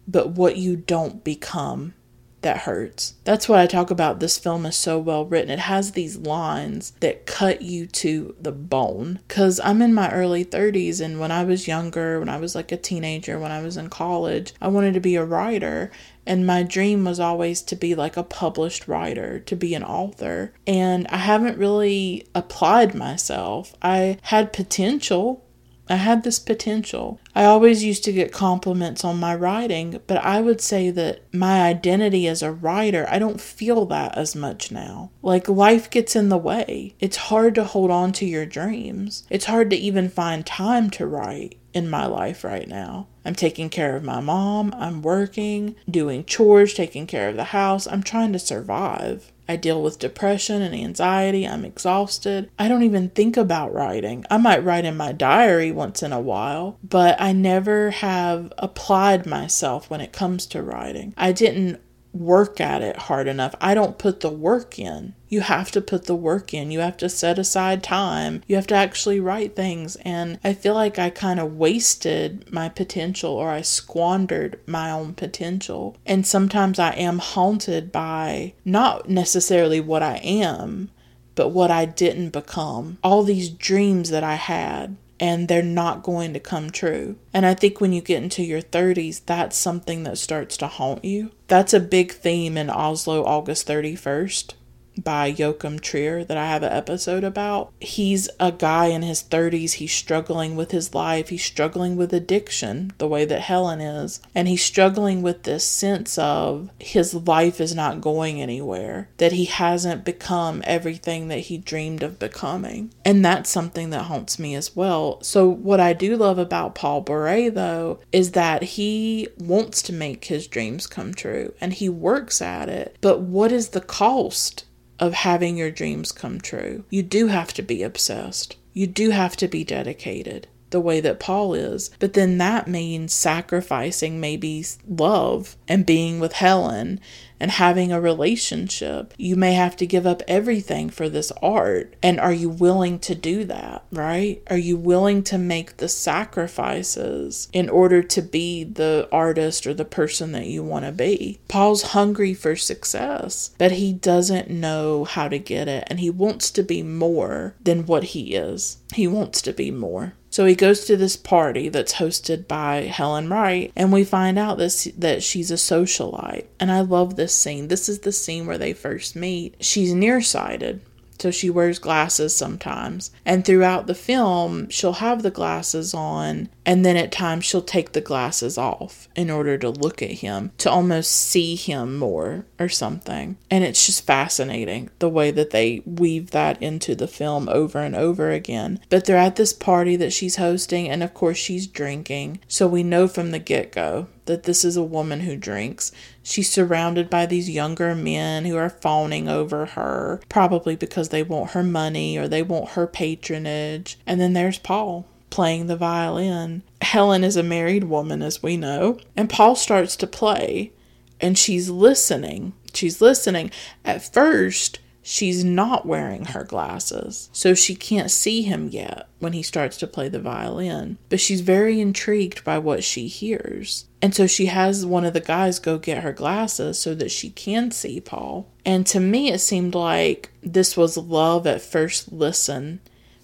[0.07, 1.95] but what you don't become
[2.43, 3.15] that hurts.
[3.25, 4.21] That's what I talk about.
[4.21, 5.51] This film is so well written.
[5.51, 9.21] It has these lines that cut you to the bone.
[9.27, 12.71] Because I'm in my early 30s, and when I was younger, when I was like
[12.73, 15.91] a teenager, when I was in college, I wanted to be a writer.
[16.25, 20.53] And my dream was always to be like a published writer, to be an author.
[20.67, 23.75] And I haven't really applied myself.
[23.83, 25.45] I had potential
[25.89, 27.21] I had this potential.
[27.35, 31.63] I always used to get compliments on my writing, but I would say that my
[31.63, 35.11] identity as a writer, I don't feel that as much now.
[35.23, 36.95] Like life gets in the way.
[37.01, 39.27] It's hard to hold on to your dreams.
[39.29, 43.07] It's hard to even find time to write in my life right now.
[43.25, 47.87] I'm taking care of my mom, I'm working, doing chores, taking care of the house.
[47.87, 49.33] I'm trying to survive.
[49.49, 51.47] I deal with depression and anxiety.
[51.47, 52.51] I'm exhausted.
[52.59, 54.25] I don't even think about writing.
[54.31, 59.27] I might write in my diary once in a while, but I never have applied
[59.27, 61.13] myself when it comes to writing.
[61.17, 61.81] I didn't
[62.13, 63.55] work at it hard enough.
[63.61, 65.15] I don't put the work in.
[65.29, 66.71] You have to put the work in.
[66.71, 68.43] You have to set aside time.
[68.47, 69.97] You have to actually write things.
[70.05, 75.15] And I feel like I kind of wasted my potential or I squandered my own
[75.15, 75.97] potential.
[76.05, 80.91] And sometimes I am haunted by not necessarily what I am,
[81.35, 82.99] but what I didn't become.
[83.03, 87.17] All these dreams that I had and they're not going to come true.
[87.33, 91.05] And I think when you get into your 30s, that's something that starts to haunt
[91.05, 91.31] you.
[91.47, 94.55] That's a big theme in Oslo August 31st
[94.97, 97.73] by Joachim Trier that I have an episode about.
[97.81, 99.75] He's a guy in his 30s.
[99.75, 101.29] He's struggling with his life.
[101.29, 104.21] He's struggling with addiction, the way that Helen is.
[104.35, 109.47] And he's struggling with this sense of his life is not going anywhere, that he
[109.47, 112.93] hasn't become everything that he dreamed of becoming.
[113.05, 115.23] And that's something that haunts me as well.
[115.23, 120.27] So, what I do love about Paul Boray, though, is that he wants to make
[120.27, 122.97] his dreams come true and he works at it.
[123.01, 124.65] But what is the cost?
[124.99, 126.85] Of having your dreams come true.
[126.91, 128.57] You do have to be obsessed.
[128.73, 131.91] You do have to be dedicated the way that Paul is.
[132.01, 136.99] But then that means sacrificing maybe love and being with Helen
[137.43, 139.13] and having a relationship.
[139.19, 141.97] You may have to give up everything for this art.
[142.01, 144.41] And are you willing to do that, right?
[144.47, 149.85] Are you willing to make the sacrifices in order to be the artist or the
[149.85, 151.41] person that you want to be?
[151.49, 155.83] Paul's hungry for success, but he doesn't know how to get it.
[155.89, 158.79] And he wants to be more than what he is.
[158.95, 160.15] He wants to be more.
[160.33, 164.57] So he goes to this party that's hosted by Helen Wright, and we find out
[164.57, 166.47] this that she's a socialite.
[166.59, 167.69] And I love this scene.
[167.69, 169.57] This is the scene where they first meet.
[169.61, 170.81] She's nearsighted,
[171.23, 173.13] so she wears glasses sometimes.
[173.25, 177.93] And throughout the film, she'll have the glasses on, and then at times she'll take
[177.93, 182.69] the glasses off in order to look at him, to almost see him more or
[182.69, 183.37] something.
[183.53, 187.95] And it's just fascinating the way that they weave that into the film over and
[187.95, 188.81] over again.
[188.89, 192.41] But they're at this party that she's hosting, and of course, she's drinking.
[192.49, 195.93] So we know from the get go that this is a woman who drinks.
[196.23, 201.51] She's surrounded by these younger men who are fawning over her, probably because they want
[201.51, 203.99] her money or they want her patronage.
[204.07, 206.63] And then there's Paul playing the violin.
[206.83, 210.73] Helen is a married woman, as we know, and Paul starts to play,
[211.21, 212.53] and she's listening.
[212.75, 213.51] She's listening.
[213.85, 219.43] At first, she's not wearing her glasses, so she can't see him yet when he
[219.43, 220.99] starts to play the violin.
[221.09, 223.87] But she's very intrigued by what she hears.
[224.01, 227.31] And so she has one of the guys go get her glasses so that she
[227.31, 228.49] can see Paul.
[228.65, 232.81] And to me, it seemed like this was love at first listen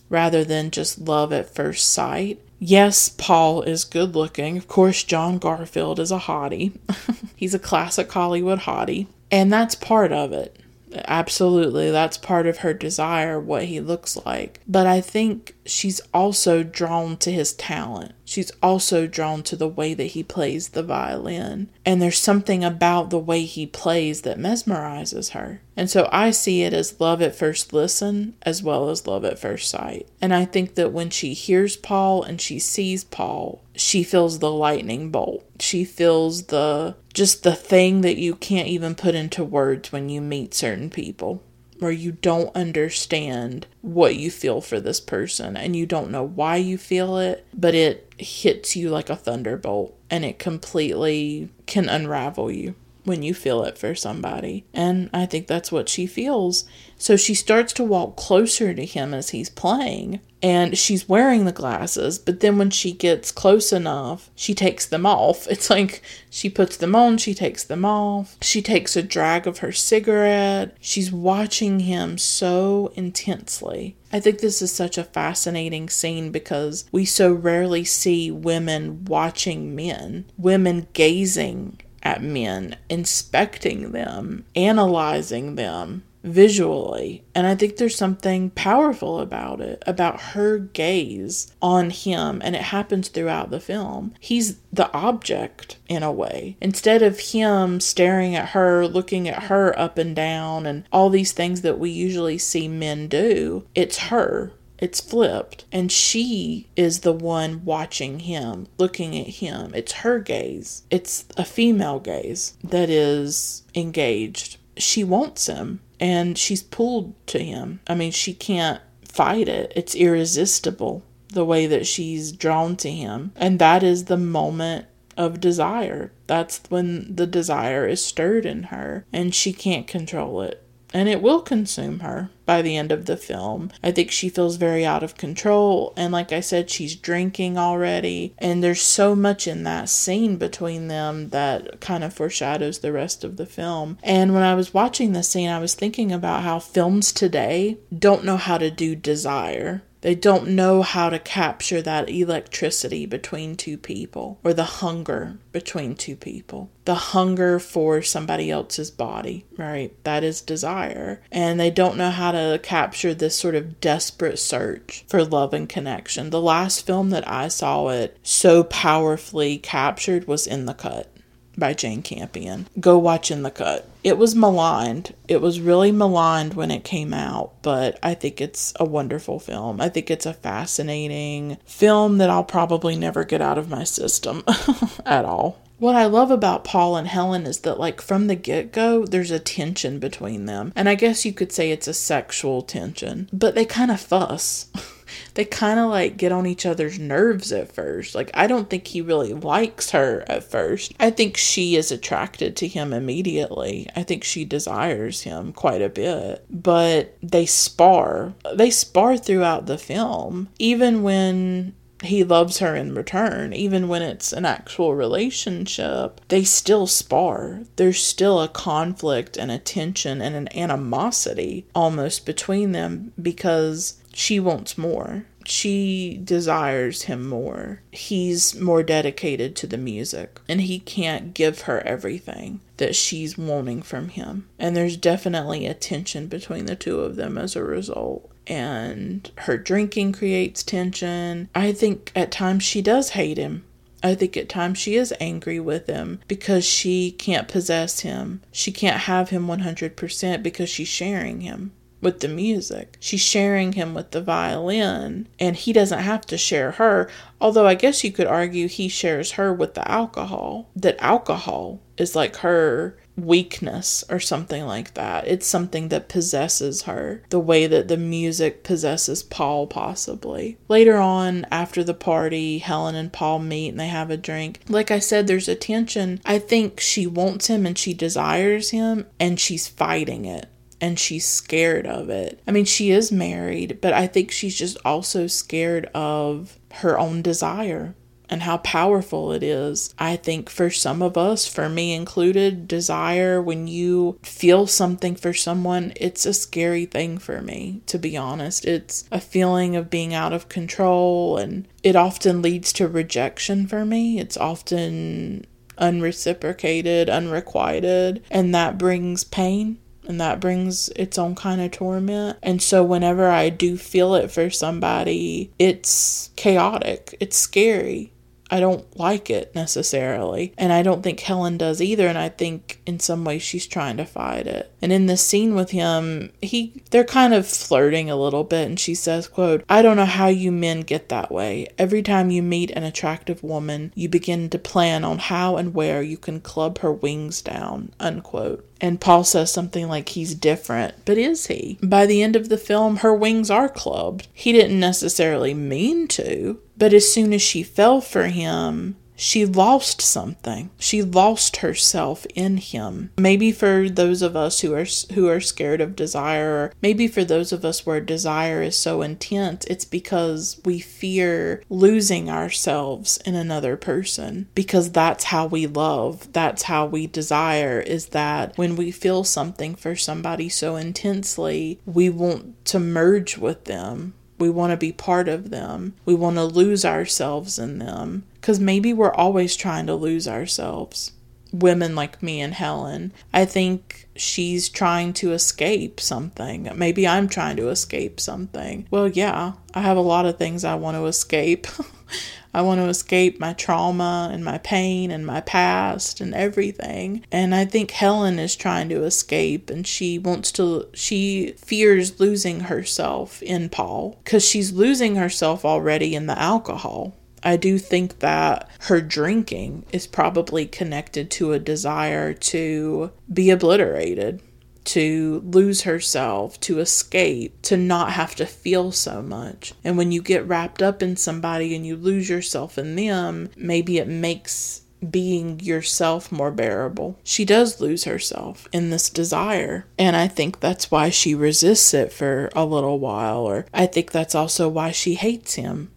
[0.08, 2.40] rather than just love at first sight.
[2.60, 4.56] Yes, Paul is good looking.
[4.56, 6.76] Of course, John Garfield is a hottie.
[7.36, 9.06] He's a classic Hollywood hottie.
[9.30, 10.58] And that's part of it.
[11.06, 14.60] Absolutely, that's part of her desire, what he looks like.
[14.66, 18.12] But I think she's also drawn to his talent.
[18.24, 21.70] She's also drawn to the way that he plays the violin.
[21.84, 25.60] And there's something about the way he plays that mesmerizes her.
[25.76, 29.38] And so I see it as love at first listen as well as love at
[29.38, 30.08] first sight.
[30.20, 34.50] And I think that when she hears Paul and she sees Paul, she feels the
[34.50, 35.44] lightning bolt.
[35.60, 40.20] She feels the just the thing that you can't even put into words when you
[40.20, 41.42] meet certain people
[41.78, 46.56] where you don't understand what you feel for this person and you don't know why
[46.56, 52.50] you feel it, but it hits you like a thunderbolt and it completely can unravel
[52.50, 52.74] you
[53.08, 54.64] when you feel it for somebody.
[54.72, 56.64] And I think that's what she feels.
[56.98, 60.20] So she starts to walk closer to him as he's playing.
[60.40, 65.04] And she's wearing the glasses, but then when she gets close enough, she takes them
[65.04, 65.48] off.
[65.58, 68.36] It's like she puts them on, she takes them off.
[68.40, 70.76] She takes a drag of her cigarette.
[70.80, 73.96] She's watching him so intensely.
[74.12, 79.74] I think this is such a fascinating scene because we so rarely see women watching
[79.74, 87.22] men, women gazing at men, inspecting them, analyzing them visually.
[87.34, 92.40] And I think there's something powerful about it, about her gaze on him.
[92.44, 94.14] And it happens throughout the film.
[94.20, 96.56] He's the object in a way.
[96.60, 101.32] Instead of him staring at her, looking at her up and down, and all these
[101.32, 107.12] things that we usually see men do, it's her it's flipped, and she is the
[107.12, 109.72] one watching him, looking at him.
[109.74, 110.82] It's her gaze.
[110.90, 114.58] It's a female gaze that is engaged.
[114.76, 117.80] She wants him, and she's pulled to him.
[117.88, 123.32] I mean, she can't fight it, it's irresistible the way that she's drawn to him.
[123.36, 126.12] And that is the moment of desire.
[126.26, 130.62] That's when the desire is stirred in her, and she can't control it
[130.92, 133.70] and it will consume her by the end of the film.
[133.82, 138.34] I think she feels very out of control, and like I said, she's drinking already,
[138.38, 143.22] and there's so much in that scene between them that kind of foreshadows the rest
[143.24, 143.98] of the film.
[144.02, 148.24] And when I was watching this scene, I was thinking about how films today don't
[148.24, 149.82] know how to do desire.
[150.00, 155.96] They don't know how to capture that electricity between two people or the hunger between
[155.96, 156.70] two people.
[156.84, 159.92] The hunger for somebody else's body, right?
[160.04, 161.20] That is desire.
[161.30, 165.68] And they don't know how to capture this sort of desperate search for love and
[165.68, 166.30] connection.
[166.30, 171.12] The last film that I saw it so powerfully captured was In the Cut
[171.58, 172.68] by Jane Campion.
[172.78, 173.88] Go watch In the Cut.
[174.04, 175.14] It was maligned.
[175.26, 179.80] It was really maligned when it came out, but I think it's a wonderful film.
[179.80, 184.44] I think it's a fascinating film that I'll probably never get out of my system
[185.06, 185.58] at all.
[185.78, 189.30] What I love about Paul and Helen is that, like, from the get go, there's
[189.30, 190.72] a tension between them.
[190.74, 194.66] And I guess you could say it's a sexual tension, but they kind of fuss.
[195.34, 198.14] they kind of like get on each other's nerves at first.
[198.14, 200.92] Like, I don't think he really likes her at first.
[200.98, 203.88] I think she is attracted to him immediately.
[203.94, 206.44] I think she desires him quite a bit.
[206.50, 208.34] But they spar.
[208.54, 210.48] They spar throughout the film.
[210.58, 216.86] Even when he loves her in return, even when it's an actual relationship, they still
[216.86, 217.62] spar.
[217.76, 224.40] There's still a conflict and a tension and an animosity almost between them because she
[224.40, 225.26] wants more.
[225.46, 227.82] She desires him more.
[227.92, 233.80] He's more dedicated to the music, and he can't give her everything that she's wanting
[233.82, 234.48] from him.
[234.58, 239.56] And there's definitely a tension between the two of them as a result and her
[239.56, 241.48] drinking creates tension.
[241.54, 243.64] I think at times she does hate him.
[244.02, 248.40] I think at times she is angry with him because she can't possess him.
[248.50, 252.96] She can't have him 100% because she's sharing him with the music.
[253.00, 257.10] She's sharing him with the violin, and he doesn't have to share her.
[257.40, 260.70] Although I guess you could argue he shares her with the alcohol.
[260.76, 265.26] That alcohol is like her weakness or something like that.
[265.26, 270.56] It's something that possesses her, the way that the music possesses Paul, possibly.
[270.68, 274.60] Later on, after the party, Helen and Paul meet and they have a drink.
[274.68, 276.20] Like I said, there's a tension.
[276.24, 280.46] I think she wants him and she desires him, and she's fighting it
[280.80, 282.40] and she's scared of it.
[282.46, 287.22] I mean, she is married, but I think she's just also scared of her own
[287.22, 287.94] desire
[288.30, 289.94] and how powerful it is.
[289.98, 295.32] I think for some of us, for me included, desire, when you feel something for
[295.32, 298.64] someone, it's a scary thing for me, to be honest.
[298.64, 303.84] It's a feeling of being out of control, and it often leads to rejection for
[303.84, 304.18] me.
[304.18, 305.46] It's often
[305.78, 309.78] unreciprocated, unrequited, and that brings pain
[310.08, 312.38] and that brings its own kind of torment.
[312.42, 318.12] And so, whenever I do feel it for somebody, it's chaotic, it's scary.
[318.50, 320.54] I don't like it necessarily.
[320.56, 322.08] And I don't think Helen does either.
[322.08, 324.72] And I think in some ways she's trying to fight it.
[324.80, 328.80] And in this scene with him, he they're kind of flirting a little bit and
[328.80, 331.68] she says, quote, I don't know how you men get that way.
[331.76, 336.02] Every time you meet an attractive woman, you begin to plan on how and where
[336.02, 338.64] you can club her wings down, unquote.
[338.80, 341.78] And Paul says something like he's different, but is he?
[341.82, 344.28] By the end of the film, her wings are clubbed.
[344.32, 350.00] He didn't necessarily mean to, but as soon as she fell for him, she lost
[350.00, 350.70] something.
[350.78, 353.10] She lost herself in him.
[353.18, 357.24] Maybe for those of us who are who are scared of desire, or maybe for
[357.24, 363.34] those of us where desire is so intense, it's because we fear losing ourselves in
[363.34, 366.32] another person because that's how we love.
[366.32, 372.08] That's how we desire is that when we feel something for somebody so intensely, we
[372.08, 374.14] want to merge with them.
[374.38, 375.94] We want to be part of them.
[376.04, 378.24] We want to lose ourselves in them.
[378.40, 381.12] Because maybe we're always trying to lose ourselves.
[381.52, 383.12] Women like me and Helen.
[383.32, 386.70] I think she's trying to escape something.
[386.74, 388.86] Maybe I'm trying to escape something.
[388.90, 391.66] Well, yeah, I have a lot of things I want to escape.
[392.52, 397.24] I want to escape my trauma and my pain and my past and everything.
[397.30, 402.60] And I think Helen is trying to escape and she wants to, she fears losing
[402.60, 407.14] herself in Paul because she's losing herself already in the alcohol.
[407.42, 414.42] I do think that her drinking is probably connected to a desire to be obliterated,
[414.88, 419.74] to lose herself, to escape, to not have to feel so much.
[419.84, 423.98] And when you get wrapped up in somebody and you lose yourself in them, maybe
[423.98, 427.18] it makes being yourself more bearable.
[427.22, 429.84] She does lose herself in this desire.
[429.98, 434.10] And I think that's why she resists it for a little while, or I think
[434.10, 435.90] that's also why she hates him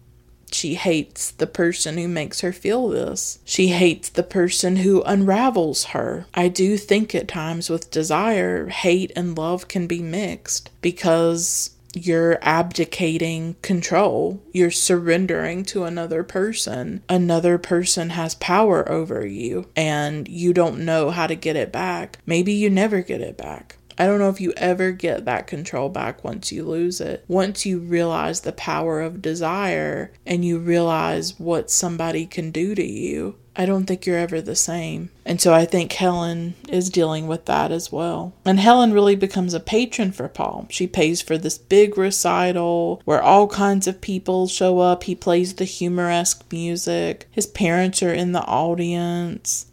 [0.54, 3.38] she hates the person who makes her feel this.
[3.44, 6.26] She hates the person who unravels her.
[6.34, 12.38] I do think at times with desire, hate and love can be mixed because you're
[12.42, 14.42] abdicating control.
[14.52, 17.02] You're surrendering to another person.
[17.08, 22.18] Another person has power over you, and you don't know how to get it back.
[22.24, 23.76] Maybe you never get it back.
[23.98, 27.24] I don't know if you ever get that control back once you lose it.
[27.28, 32.84] Once you realize the power of desire and you realize what somebody can do to
[32.84, 35.10] you, I don't think you're ever the same.
[35.26, 38.32] And so I think Helen is dealing with that as well.
[38.46, 40.66] And Helen really becomes a patron for Paul.
[40.70, 45.04] She pays for this big recital where all kinds of people show up.
[45.04, 47.28] He plays the humoresque music.
[47.30, 49.66] His parents are in the audience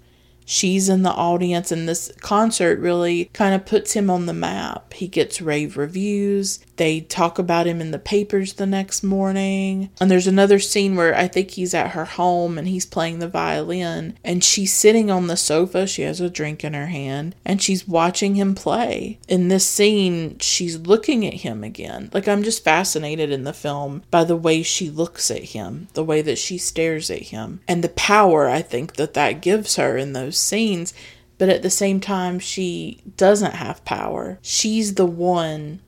[0.49, 4.93] she's in the audience, and this concert really kind of puts him on the map.
[4.93, 6.59] He gets rave reviews.
[6.79, 9.89] They talk about him in the papers the next morning.
[9.99, 13.27] And there's another scene where I think he's at her home and he's playing the
[13.27, 15.85] violin, and she's sitting on the sofa.
[15.85, 19.19] She has a drink in her hand, and she's watching him play.
[19.27, 22.11] In this scene, she's looking at him again.
[22.13, 26.03] Like, I'm just fascinated in the film by the way she looks at him, the
[26.05, 29.97] way that she stares at him, and the power I think that that gives her
[29.97, 30.93] in those scenes,
[31.37, 34.39] but at the same time, she doesn't have power.
[34.41, 35.81] She's the one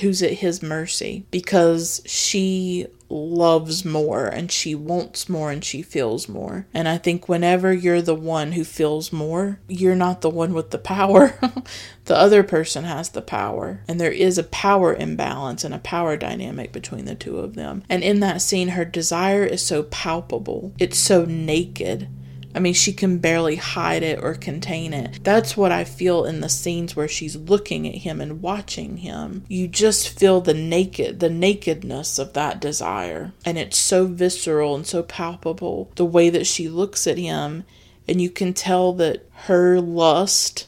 [0.00, 6.28] who's at his mercy because she loves more and she wants more and she feels
[6.28, 6.66] more.
[6.72, 10.70] And I think whenever you're the one who feels more, you're not the one with
[10.70, 11.38] the power.
[12.06, 13.82] the other person has the power.
[13.86, 17.84] And there is a power imbalance and a power dynamic between the two of them.
[17.88, 22.08] And in that scene, her desire is so palpable, it's so naked
[22.54, 25.22] I mean, she can barely hide it or contain it.
[25.22, 29.44] That's what I feel in the scenes where she's looking at him and watching him.
[29.48, 33.32] You just feel the naked, the nakedness of that desire.
[33.44, 37.64] And it's so visceral and so palpable the way that she looks at him.
[38.06, 40.66] And you can tell that her lust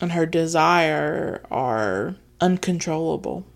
[0.00, 3.46] and her desire are uncontrollable,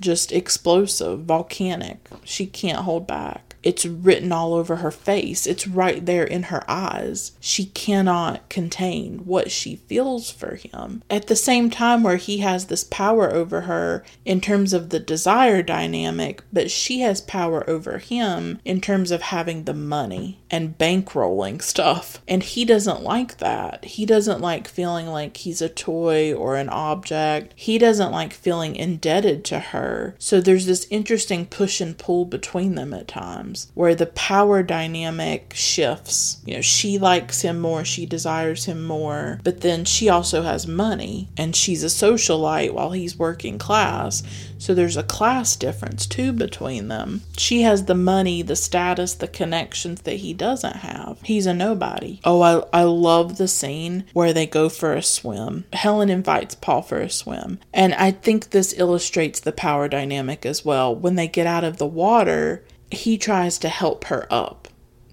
[0.00, 2.08] just explosive, volcanic.
[2.24, 3.43] She can't hold back.
[3.64, 5.46] It's written all over her face.
[5.46, 7.32] It's right there in her eyes.
[7.40, 11.02] She cannot contain what she feels for him.
[11.08, 15.00] At the same time, where he has this power over her in terms of the
[15.00, 20.76] desire dynamic, but she has power over him in terms of having the money and
[20.76, 22.20] bankrolling stuff.
[22.28, 23.82] And he doesn't like that.
[23.86, 27.54] He doesn't like feeling like he's a toy or an object.
[27.56, 30.14] He doesn't like feeling indebted to her.
[30.18, 34.62] So there's this interesting push and pull between them at times times where the power
[34.62, 36.38] dynamic shifts.
[36.44, 40.66] You know, she likes him more, she desires him more, but then she also has
[40.66, 44.22] money and she's a socialite while he's working class.
[44.58, 47.22] So there's a class difference too between them.
[47.36, 51.18] She has the money, the status, the connections that he doesn't have.
[51.22, 52.20] He's a nobody.
[52.24, 55.64] Oh, I, I love the scene where they go for a swim.
[55.72, 57.58] Helen invites Paul for a swim.
[57.72, 60.94] And I think this illustrates the power dynamic as well.
[60.94, 64.63] When they get out of the water, he tries to help her up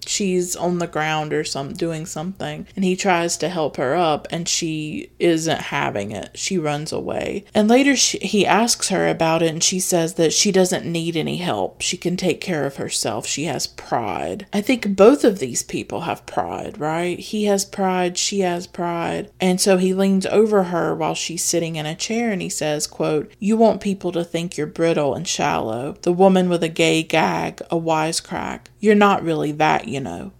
[0.08, 4.26] she's on the ground or some doing something and he tries to help her up
[4.30, 6.30] and she isn't having it.
[6.34, 7.44] She runs away.
[7.54, 11.16] And later she, he asks her about it and she says that she doesn't need
[11.16, 11.80] any help.
[11.80, 13.26] She can take care of herself.
[13.26, 14.46] She has pride.
[14.52, 17.18] I think both of these people have pride right?
[17.18, 19.30] He has pride she has pride.
[19.40, 22.86] And so he leans over her while she's sitting in a chair and he says
[22.86, 25.96] quote you want people to think you're brittle and shallow.
[26.02, 30.32] The woman with a gay gag a wisecrack you're not really that you know.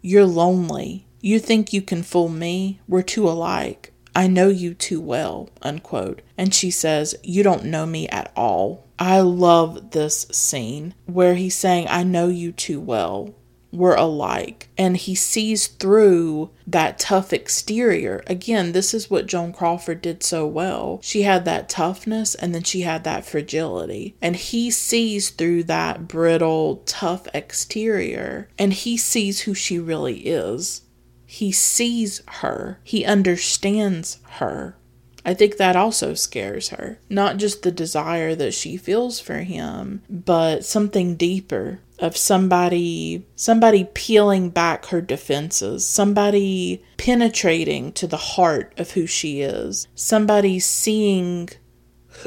[0.00, 1.06] You're lonely.
[1.20, 2.80] You think you can fool me?
[2.88, 3.92] We're too alike.
[4.16, 5.50] I know you too well.
[5.60, 6.22] Unquote.
[6.38, 8.88] And she says, You don't know me at all.
[8.98, 13.34] I love this scene where he's saying, I know you too well
[13.72, 18.22] were alike and he sees through that tough exterior.
[18.26, 21.00] Again, this is what Joan Crawford did so well.
[21.02, 24.16] She had that toughness and then she had that fragility.
[24.20, 30.82] And he sees through that brittle, tough exterior and he sees who she really is.
[31.26, 34.76] He sees her, he understands her.
[35.24, 36.98] I think that also scares her.
[37.08, 43.84] Not just the desire that she feels for him, but something deeper of somebody somebody
[43.94, 51.48] peeling back her defenses, somebody penetrating to the heart of who she is, somebody seeing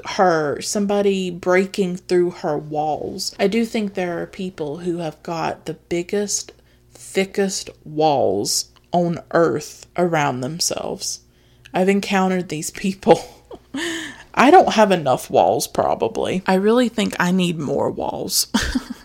[0.06, 3.36] her, somebody breaking through her walls.
[3.40, 6.54] I do think there are people who have got the biggest,
[6.92, 11.22] thickest walls on earth around themselves.
[11.74, 13.20] I've encountered these people.
[14.36, 16.44] I don't have enough walls, probably.
[16.48, 18.48] I really think I need more walls.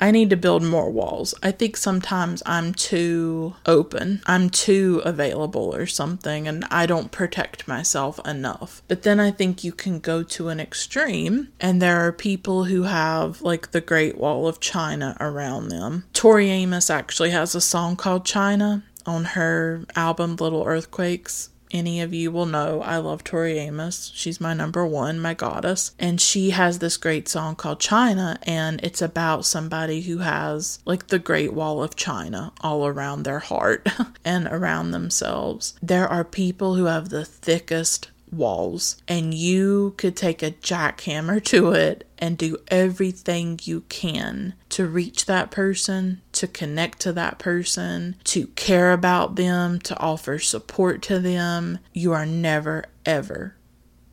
[0.00, 1.34] I need to build more walls.
[1.42, 7.68] I think sometimes I'm too open, I'm too available or something, and I don't protect
[7.68, 8.82] myself enough.
[8.88, 12.82] But then I think you can go to an extreme, and there are people who
[12.82, 16.04] have like the Great Wall of China around them.
[16.12, 22.14] Tori Amos actually has a song called China on her album Little Earthquakes any of
[22.14, 24.12] you will know I love Tori Amos.
[24.14, 25.92] She's my number one, my goddess.
[25.98, 31.08] And she has this great song called China, and it's about somebody who has like
[31.08, 33.88] the Great Wall of China all around their heart
[34.24, 35.74] and around themselves.
[35.82, 41.72] There are people who have the thickest walls, and you could take a jackhammer to
[41.72, 48.16] it and do everything you can to reach that person, to connect to that person,
[48.24, 51.78] to care about them, to offer support to them.
[51.92, 53.56] You are never, ever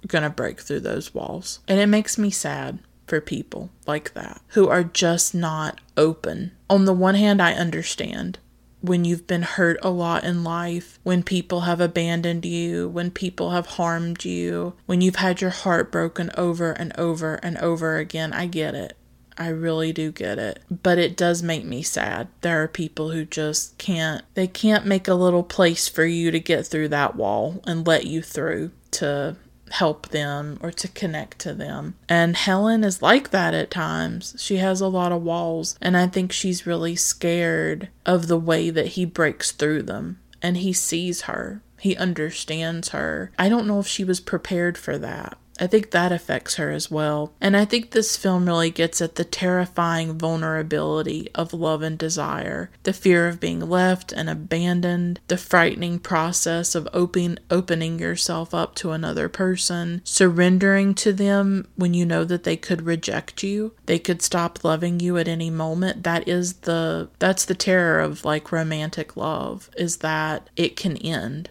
[0.07, 1.59] going to break through those walls.
[1.67, 6.51] And it makes me sad for people like that who are just not open.
[6.70, 8.38] On the one hand, I understand
[8.82, 13.51] when you've been hurt a lot in life, when people have abandoned you, when people
[13.51, 18.34] have harmed you, when you've had your heart broken over and over and over again.
[18.34, 18.95] I get it.
[19.38, 20.61] I really do get it.
[20.69, 22.27] But it does make me sad.
[22.41, 26.39] There are people who just can't, they can't make a little place for you to
[26.39, 29.38] get through that wall and let you through to
[29.72, 31.95] help them or to connect to them.
[32.07, 34.36] And Helen is like that at times.
[34.38, 38.70] She has a lot of walls, and I think she's really scared of the way
[38.70, 40.20] that he breaks through them.
[40.41, 43.32] And he sees her, he understands her.
[43.38, 45.38] I don't know if she was prepared for that.
[45.60, 47.34] I think that affects her as well.
[47.41, 52.72] And I think this film really gets at the terrifying vulnerability of love and desire,
[52.84, 58.76] the fear of being left and abandoned, the frightening process of open, opening yourself up
[58.76, 63.99] to another person, surrendering to them when you know that they could reject you, they
[63.99, 66.03] could stop loving you at any moment.
[66.03, 71.49] That is the that's the terror of like romantic love is that it can end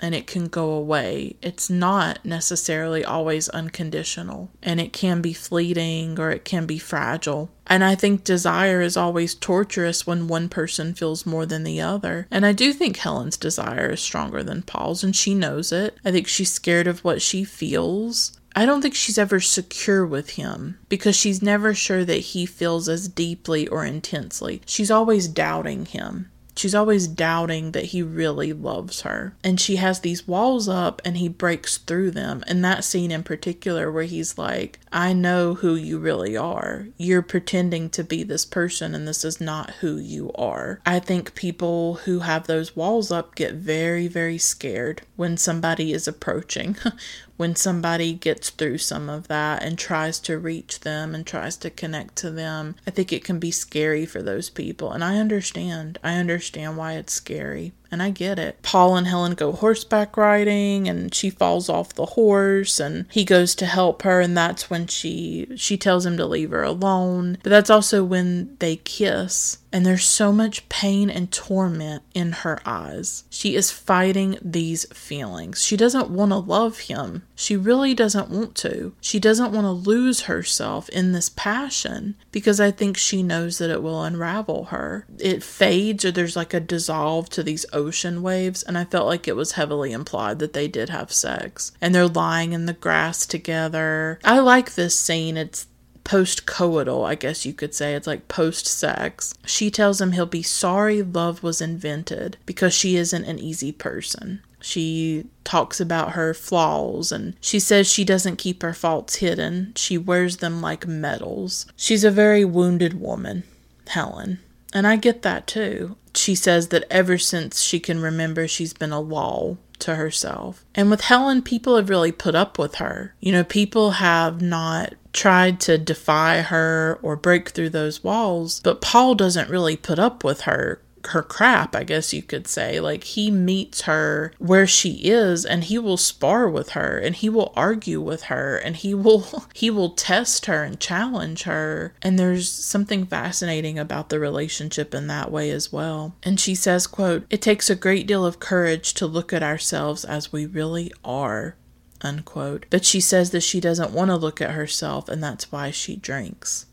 [0.00, 1.36] and it can go away.
[1.42, 7.50] It's not necessarily always unconditional, and it can be fleeting or it can be fragile.
[7.66, 12.26] And I think desire is always torturous when one person feels more than the other.
[12.30, 15.98] And I do think Helen's desire is stronger than Paul's, and she knows it.
[16.04, 18.38] I think she's scared of what she feels.
[18.56, 22.88] I don't think she's ever secure with him because she's never sure that he feels
[22.88, 24.62] as deeply or intensely.
[24.66, 26.30] She's always doubting him.
[26.58, 29.36] She's always doubting that he really loves her.
[29.44, 32.42] And she has these walls up and he breaks through them.
[32.48, 36.88] And that scene in particular, where he's like, I know who you really are.
[36.96, 40.80] You're pretending to be this person, and this is not who you are.
[40.84, 46.08] I think people who have those walls up get very, very scared when somebody is
[46.08, 46.76] approaching,
[47.38, 51.70] when somebody gets through some of that and tries to reach them and tries to
[51.70, 54.90] connect to them, I think it can be scary for those people.
[54.90, 55.98] And I understand.
[56.02, 57.72] I understand why it's scary.
[57.90, 58.60] And I get it.
[58.62, 63.54] Paul and Helen go horseback riding and she falls off the horse and he goes
[63.56, 67.38] to help her and that's when she she tells him to leave her alone.
[67.42, 72.60] But that's also when they kiss and there's so much pain and torment in her
[72.64, 73.24] eyes.
[73.28, 75.62] She is fighting these feelings.
[75.64, 77.24] She doesn't want to love him.
[77.34, 78.94] She really doesn't want to.
[79.00, 83.70] She doesn't want to lose herself in this passion because I think she knows that
[83.70, 85.06] it will unravel her.
[85.18, 89.26] It fades or there's like a dissolve to these ocean waves, and I felt like
[89.26, 91.72] it was heavily implied that they did have sex.
[91.80, 94.18] And they're lying in the grass together.
[94.24, 95.36] I like this scene.
[95.36, 95.66] It's
[96.04, 97.94] post coital, I guess you could say.
[97.94, 99.34] It's like post sex.
[99.44, 104.40] She tells him he'll be sorry love was invented because she isn't an easy person.
[104.60, 109.72] She talks about her flaws and she says she doesn't keep her faults hidden.
[109.76, 111.66] She wears them like medals.
[111.76, 113.44] She's a very wounded woman,
[113.86, 114.40] Helen.
[114.72, 115.96] And I get that too.
[116.14, 120.64] She says that ever since she can remember, she's been a wall to herself.
[120.74, 123.14] And with Helen, people have really put up with her.
[123.20, 128.80] You know, people have not tried to defy her or break through those walls, but
[128.80, 132.80] Paul doesn't really put up with her her crap, I guess you could say.
[132.80, 137.28] Like he meets her where she is and he will spar with her and he
[137.28, 141.94] will argue with her and he will he will test her and challenge her.
[142.02, 146.14] And there's something fascinating about the relationship in that way as well.
[146.22, 150.04] And she says, quote, "It takes a great deal of courage to look at ourselves
[150.04, 151.56] as we really are."
[152.00, 152.66] Unquote.
[152.70, 155.96] But she says that she doesn't want to look at herself and that's why she
[155.96, 156.66] drinks.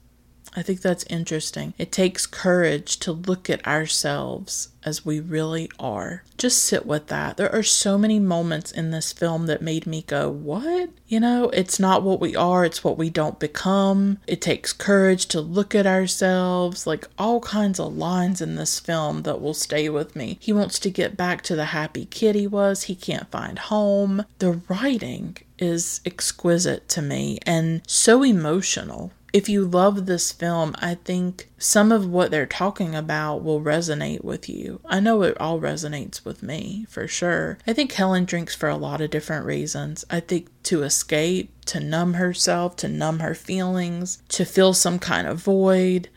[0.56, 1.73] I think that's interesting.
[1.77, 6.23] It takes courage to look at ourselves as we really are.
[6.38, 7.38] Just sit with that.
[7.38, 10.91] There are so many moments in this film that made me go, What?
[11.07, 14.19] You know, it's not what we are, it's what we don't become.
[14.27, 16.88] It takes courage to look at ourselves.
[16.88, 20.38] Like all kinds of lines in this film that will stay with me.
[20.40, 24.26] He wants to get back to the happy kid he was, he can't find home.
[24.40, 30.95] The writing is exquisite to me and so emotional if you love this film, I
[30.95, 34.80] think some of what they're talking about will resonate with you.
[34.86, 37.57] I know it all resonates with me for sure.
[37.68, 40.06] I think Helen drinks for a lot of different reasons.
[40.10, 45.28] I think to escape, to numb herself, to numb her feelings, to fill some kind
[45.28, 46.07] of void,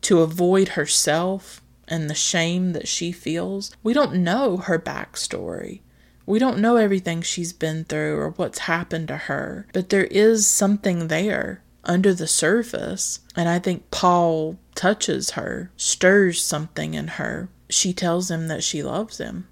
[0.00, 3.76] to avoid herself and the shame that she feels.
[3.82, 5.80] We don't know her backstory.
[6.24, 10.46] We don't know everything she's been through or what's happened to her, but there is
[10.46, 13.20] something there under the surface.
[13.36, 17.48] And I think Paul touches her, stirs something in her.
[17.68, 19.48] She tells him that she loves him.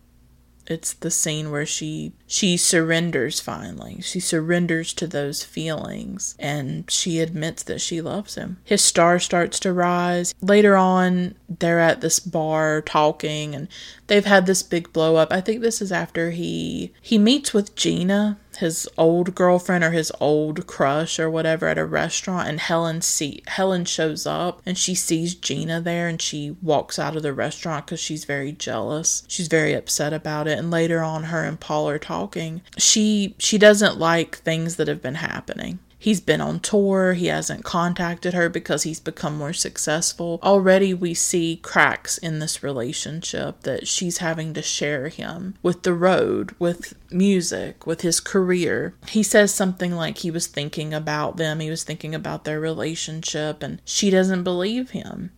[0.71, 4.01] It's the scene where she she surrenders finally.
[4.03, 8.59] She surrenders to those feelings and she admits that she loves him.
[8.63, 10.33] His star starts to rise.
[10.41, 13.67] Later on, they're at this bar talking and
[14.07, 15.33] they've had this big blow up.
[15.33, 20.13] I think this is after he he meets with Gina, his old girlfriend or his
[20.21, 24.95] old crush or whatever at a restaurant and Helen see Helen shows up and she
[24.95, 29.25] sees Gina there and she walks out of the restaurant cuz she's very jealous.
[29.29, 32.63] She's very upset about it and later on her and Paul are talking.
[32.79, 35.79] She she doesn't like things that have been happening.
[36.03, 37.13] He's been on tour.
[37.13, 40.41] He hasn't contacted her because he's become more successful.
[40.43, 45.93] Already, we see cracks in this relationship that she's having to share him with the
[45.93, 48.95] road, with music, with his career.
[49.09, 53.63] He says something like he was thinking about them, he was thinking about their relationship,
[53.63, 55.33] and she doesn't believe him.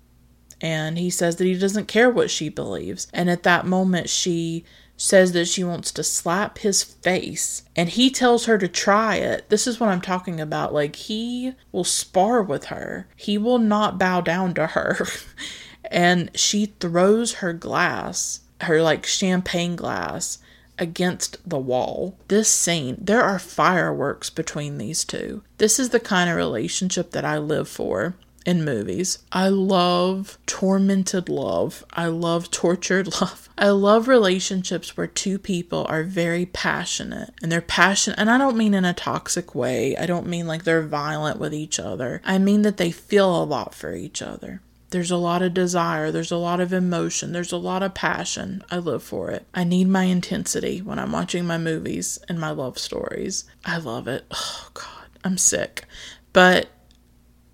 [0.60, 3.08] And he says that he doesn't care what she believes.
[3.12, 4.64] And at that moment, she
[4.96, 9.48] says that she wants to slap his face and he tells her to try it.
[9.48, 10.72] This is what I'm talking about.
[10.72, 15.06] Like, he will spar with her, he will not bow down to her.
[15.90, 20.38] and she throws her glass, her like champagne glass,
[20.78, 22.16] against the wall.
[22.28, 25.42] This scene, there are fireworks between these two.
[25.58, 28.14] This is the kind of relationship that I live for
[28.44, 29.18] in movies.
[29.30, 31.84] I love tormented love.
[31.92, 33.48] I love tortured love.
[33.56, 38.18] I love relationships where two people are very passionate and they're passionate.
[38.18, 41.54] And I don't mean in a toxic way, I don't mean like they're violent with
[41.54, 42.20] each other.
[42.24, 44.60] I mean that they feel a lot for each other.
[44.90, 48.62] There's a lot of desire, there's a lot of emotion, there's a lot of passion.
[48.70, 49.46] I live for it.
[49.54, 53.44] I need my intensity when I'm watching my movies and my love stories.
[53.64, 54.24] I love it.
[54.34, 55.84] Oh, God, I'm sick.
[56.32, 56.68] But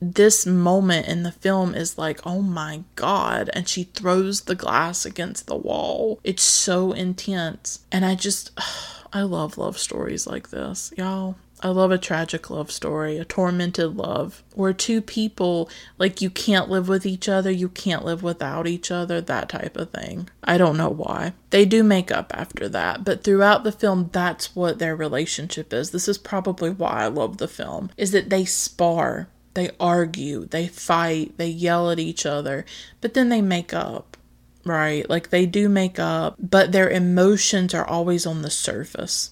[0.01, 3.51] this moment in the film is like, oh my god.
[3.53, 6.21] And she throws the glass against the wall.
[6.25, 7.81] It's so intense.
[7.91, 8.59] And I just,
[9.13, 11.37] I love love stories like this, y'all.
[11.61, 15.69] I love a tragic love story, a tormented love, where two people,
[15.99, 19.77] like, you can't live with each other, you can't live without each other, that type
[19.77, 20.29] of thing.
[20.45, 21.33] I don't know why.
[21.51, 25.91] They do make up after that, but throughout the film, that's what their relationship is.
[25.91, 29.29] This is probably why I love the film, is that they spar,
[29.59, 32.65] they argue, they fight, they yell at each other,
[33.01, 34.17] but then they make up
[34.65, 35.09] right?
[35.09, 39.31] Like they do make up, but their emotions are always on the surface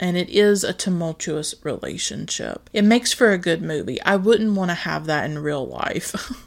[0.00, 2.68] and it is a tumultuous relationship.
[2.72, 4.02] It makes for a good movie.
[4.02, 6.14] I wouldn't want to have that in real life.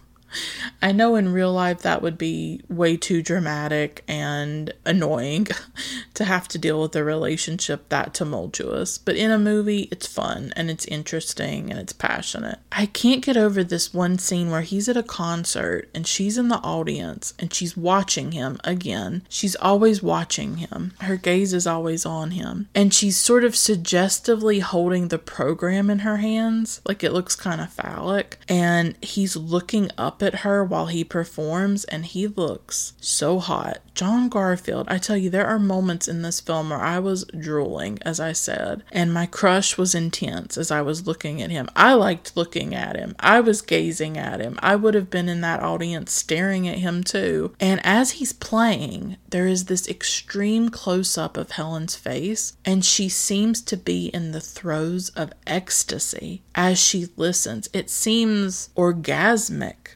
[0.82, 5.48] I know in real life that would be way too dramatic and annoying
[6.14, 10.54] to have to deal with a relationship that tumultuous, but in a movie, it's fun
[10.56, 12.60] and it's interesting and it's passionate.
[12.72, 16.50] I can't get over this one scene where he's at a concert and she's in
[16.50, 19.24] the audience and she's watching him again.
[19.30, 24.60] She's always watching him, her gaze is always on him, and she's sort of suggestively
[24.60, 29.90] holding the program in her hands, like it looks kind of phallic, and he's looking
[29.98, 33.80] up at her while he performs, and he looks so hot.
[33.94, 37.98] John Garfield, I tell you, there are moments in this film where I was drooling,
[38.04, 41.68] as I said, and my crush was intense as I was looking at him.
[41.76, 44.60] I liked looking at him, I was gazing at him.
[44.60, 47.56] I would have been in that audience staring at him too.
[47.60, 53.10] And as he's playing, there is this extreme close up of Helen's face, and she
[53.10, 57.68] seems to be in the throes of ecstasy as she listens.
[57.74, 59.87] It seems orgasmic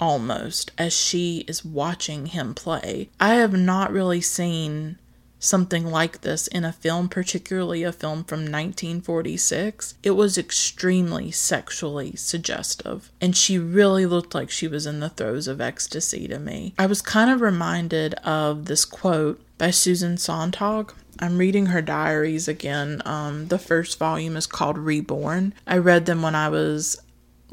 [0.00, 3.08] almost as she is watching him play.
[3.20, 4.98] I have not really seen
[5.44, 9.94] something like this in a film, particularly a film from 1946.
[10.02, 15.46] It was extremely sexually suggestive, and she really looked like she was in the throes
[15.46, 16.74] of ecstasy to me.
[16.78, 20.92] I was kind of reminded of this quote by Susan Sontag.
[21.20, 23.00] I'm reading her diaries again.
[23.04, 25.54] Um, the first volume is called Reborn.
[25.66, 27.00] I read them when I was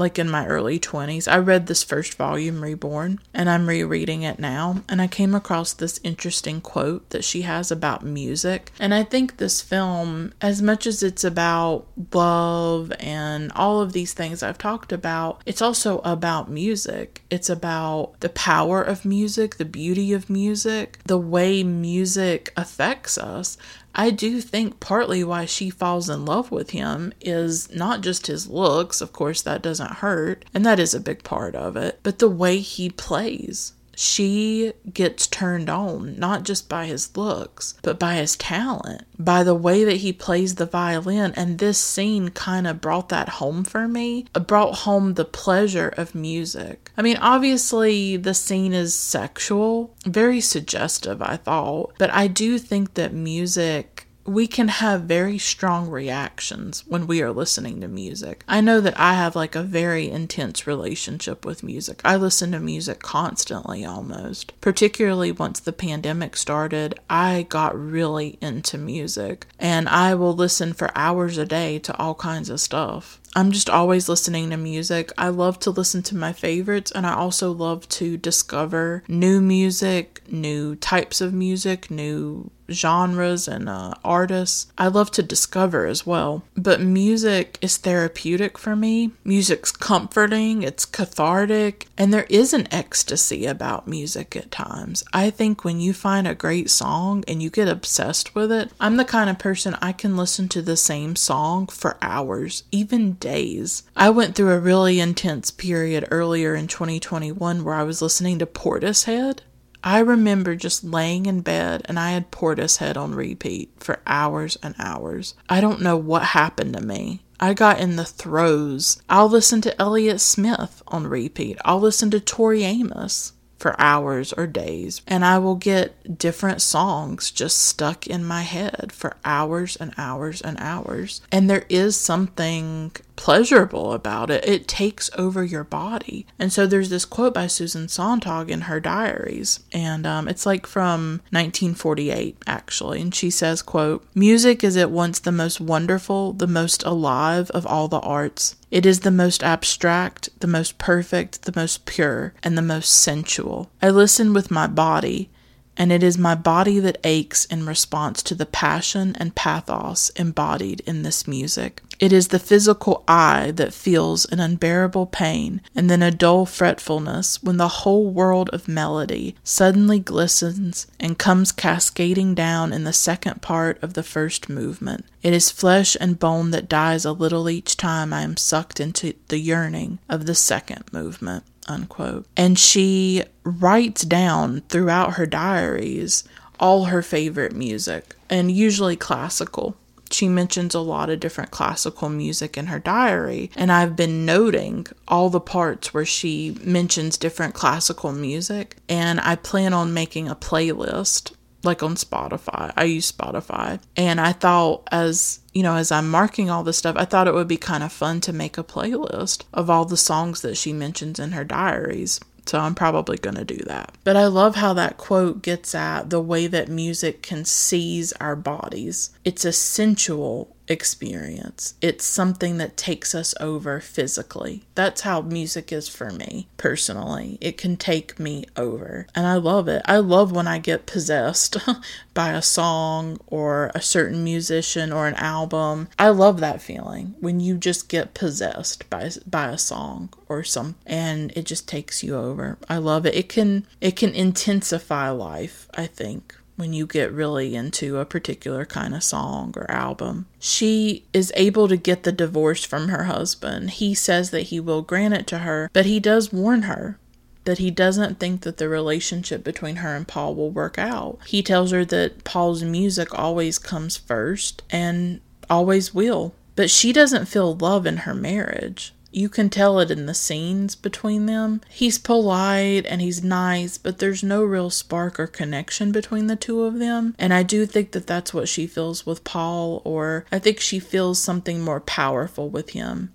[0.02, 1.32] like in my early 20s.
[1.32, 4.82] I read this first volume, Reborn, and I'm rereading it now.
[4.90, 8.72] And I came across this interesting quote that she has about music.
[8.80, 14.14] And I think this film, as much as it's about love and all of these
[14.14, 17.22] things I've talked about, it's also about music.
[17.30, 23.58] It's about the power of music, the beauty of music, the way music affects us.
[23.94, 28.48] I do think partly why she falls in love with him is not just his
[28.48, 32.20] looks, of course, that doesn't hurt, and that is a big part of it, but
[32.20, 38.16] the way he plays she gets turned on not just by his looks, but by
[38.16, 41.34] his talent, by the way that he plays the violin.
[41.36, 44.26] And this scene kind of brought that home for me.
[44.36, 46.92] It brought home the pleasure of music.
[46.98, 52.96] I mean, obviously, the scene is sexual, very suggestive, I thought, but I do think
[52.96, 53.91] that music
[54.26, 58.44] we can have very strong reactions when we are listening to music.
[58.48, 62.02] I know that I have like a very intense relationship with music.
[62.04, 64.60] I listen to music constantly almost.
[64.62, 70.92] Particularly once the pandemic started, I got really into music and I will listen for
[70.96, 73.21] hours a day to all kinds of stuff.
[73.36, 75.12] I'm just always listening to music.
[75.18, 80.22] I love to listen to my favorites, and I also love to discover new music,
[80.30, 84.72] new types of music, new genres and uh, artists.
[84.78, 86.44] I love to discover as well.
[86.56, 89.12] But music is therapeutic for me.
[89.24, 95.04] Music's comforting, it's cathartic, and there is an ecstasy about music at times.
[95.14, 98.98] I think when you find a great song and you get obsessed with it, I'm
[98.98, 103.84] the kind of person I can listen to the same song for hours, even days.
[103.96, 108.46] I went through a really intense period earlier in 2021 where I was listening to
[108.46, 109.40] Portishead.
[109.84, 114.76] I remember just laying in bed and I had Portishead on repeat for hours and
[114.78, 115.34] hours.
[115.50, 117.22] I don't know what happened to me.
[117.40, 119.02] I got in the throes.
[119.10, 121.58] I'll listen to Elliott Smith on repeat.
[121.66, 127.30] I'll listen to Tori Amos for hours or days, and I will get different songs
[127.30, 131.22] just stuck in my head for hours and hours and hours.
[131.32, 132.92] And there is something
[133.22, 134.44] pleasurable about it.
[134.48, 136.26] It takes over your body.
[136.40, 140.66] And so there's this quote by Susan Sontag in her diaries, and um, it's like
[140.66, 143.00] from 1948 actually.
[143.00, 147.68] And she says, "quote Music is at once the most wonderful, the most alive of
[147.68, 148.56] all the arts.
[148.72, 153.70] It is the most abstract, the most perfect, the most pure, and the most sensual.
[153.84, 155.30] I listen with my body."
[155.78, 160.82] And it is my body that aches in response to the passion and pathos embodied
[160.82, 161.82] in this music.
[162.00, 167.44] It is the physical eye that feels an unbearable pain and then a dull fretfulness
[167.44, 173.44] when the whole world of melody suddenly glistens and comes cascading down in the second
[173.44, 175.06] part of the first movement.
[175.22, 179.14] It is flesh and bone that dies a little each time I am sucked into
[179.28, 181.44] the yearning of the second movement.
[181.72, 182.28] Unquote.
[182.38, 186.24] And she writes down throughout her diaries
[186.60, 189.76] all her favorite music, and usually classical
[190.14, 193.52] she mentions a lot of different classical music in her diary.
[193.56, 198.78] And I've been noting all the parts where she mentions different classical music.
[198.90, 202.72] And I plan on making a playlist like on Spotify.
[202.76, 203.80] I use Spotify.
[203.96, 207.34] And I thought as, you know, as I'm marking all this stuff, I thought it
[207.34, 210.74] would be kind of fun to make a playlist of all the songs that she
[210.74, 212.20] mentions in her diaries.
[212.48, 213.94] So I'm probably going to do that.
[214.04, 218.36] But I love how that quote gets at the way that music can seize our
[218.36, 219.12] bodies.
[219.24, 221.76] It's a sensual experience.
[221.82, 224.64] It's something that takes us over physically.
[224.74, 227.38] That's how music is for me personally.
[227.42, 229.06] It can take me over.
[229.14, 229.82] And I love it.
[229.86, 231.58] I love when I get possessed
[232.14, 235.90] by a song or a certain musician or an album.
[236.00, 240.76] I love that feeling when you just get possessed by by a song or some
[240.86, 242.58] and it just takes you over.
[242.70, 243.16] I love it.
[243.16, 248.66] It can it can intensify life, I think when you get really into a particular
[248.66, 250.28] kind of song or album.
[250.40, 253.72] She is able to get the divorce from her husband.
[253.72, 256.98] He says that he will grant it to her, but he does warn her
[257.44, 261.20] that he doesn't think that the relationship between her and Paul will work out.
[261.26, 266.34] He tells her that Paul's music always comes first and always will.
[266.56, 268.94] But she doesn't feel love in her marriage.
[269.12, 271.62] You can tell it in the scenes between them.
[271.70, 276.64] He's polite and he's nice, but there's no real spark or connection between the two
[276.64, 277.14] of them.
[277.20, 280.80] And I do think that that's what she feels with Paul, or I think she
[280.80, 283.12] feels something more powerful with him.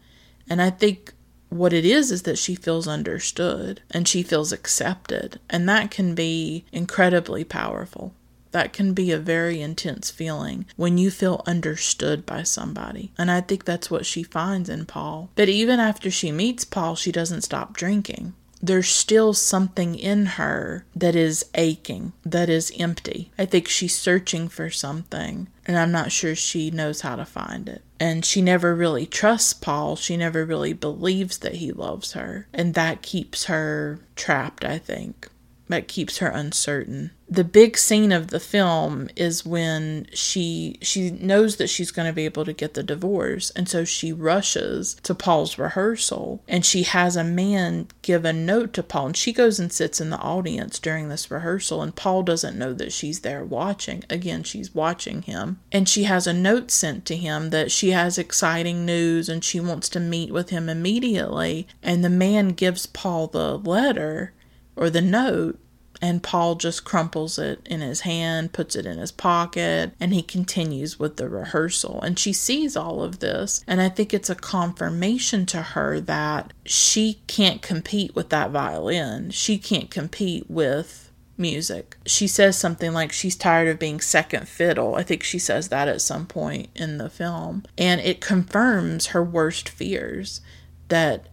[0.48, 1.14] And I think
[1.48, 5.40] what it is is that she feels understood and she feels accepted.
[5.48, 8.12] And that can be incredibly powerful.
[8.57, 13.12] That can be a very intense feeling when you feel understood by somebody.
[13.19, 15.28] And I think that's what she finds in Paul.
[15.35, 20.87] But even after she meets Paul, she doesn't stop drinking there's still something in her
[20.97, 23.31] that is aching, that is empty.
[23.39, 27.69] I think she's searching for something, and I'm not sure she knows how to find
[27.69, 27.83] it.
[28.01, 29.97] And she never really trusts Paul.
[29.97, 32.49] She never really believes that he loves her.
[32.53, 35.28] And that keeps her trapped, I think.
[35.68, 37.10] That keeps her uncertain.
[37.28, 42.14] The big scene of the film is when she she knows that she's going to
[42.14, 46.84] be able to get the divorce and so she rushes to Paul's rehearsal and she
[46.84, 50.18] has a man give a note to Paul and she goes and sits in the
[50.18, 54.05] audience during this rehearsal and Paul doesn't know that she's there watching.
[54.09, 55.59] Again she's watching him.
[55.72, 59.59] And she has a note sent to him that she has exciting news and she
[59.59, 61.66] wants to meet with him immediately.
[61.82, 64.32] And the man gives Paul the letter
[64.77, 65.59] or the note
[66.03, 70.23] and Paul just crumples it in his hand, puts it in his pocket, and he
[70.23, 72.01] continues with the rehearsal.
[72.03, 73.65] And she sees all of this.
[73.66, 79.31] And I think it's a confirmation to her that she can't compete with that violin.
[79.31, 81.97] She can't compete with music.
[82.07, 84.94] She says something like she's tired of being second fiddle.
[84.94, 87.65] I think she says that at some point in the film.
[87.77, 90.40] And it confirms her worst fears
[90.89, 91.27] that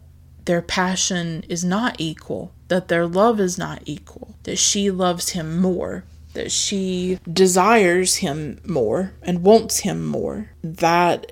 [0.45, 5.59] their passion is not equal, that their love is not equal, that she loves him
[5.59, 6.03] more,
[6.33, 10.49] that she desires him more and wants him more.
[10.63, 11.31] That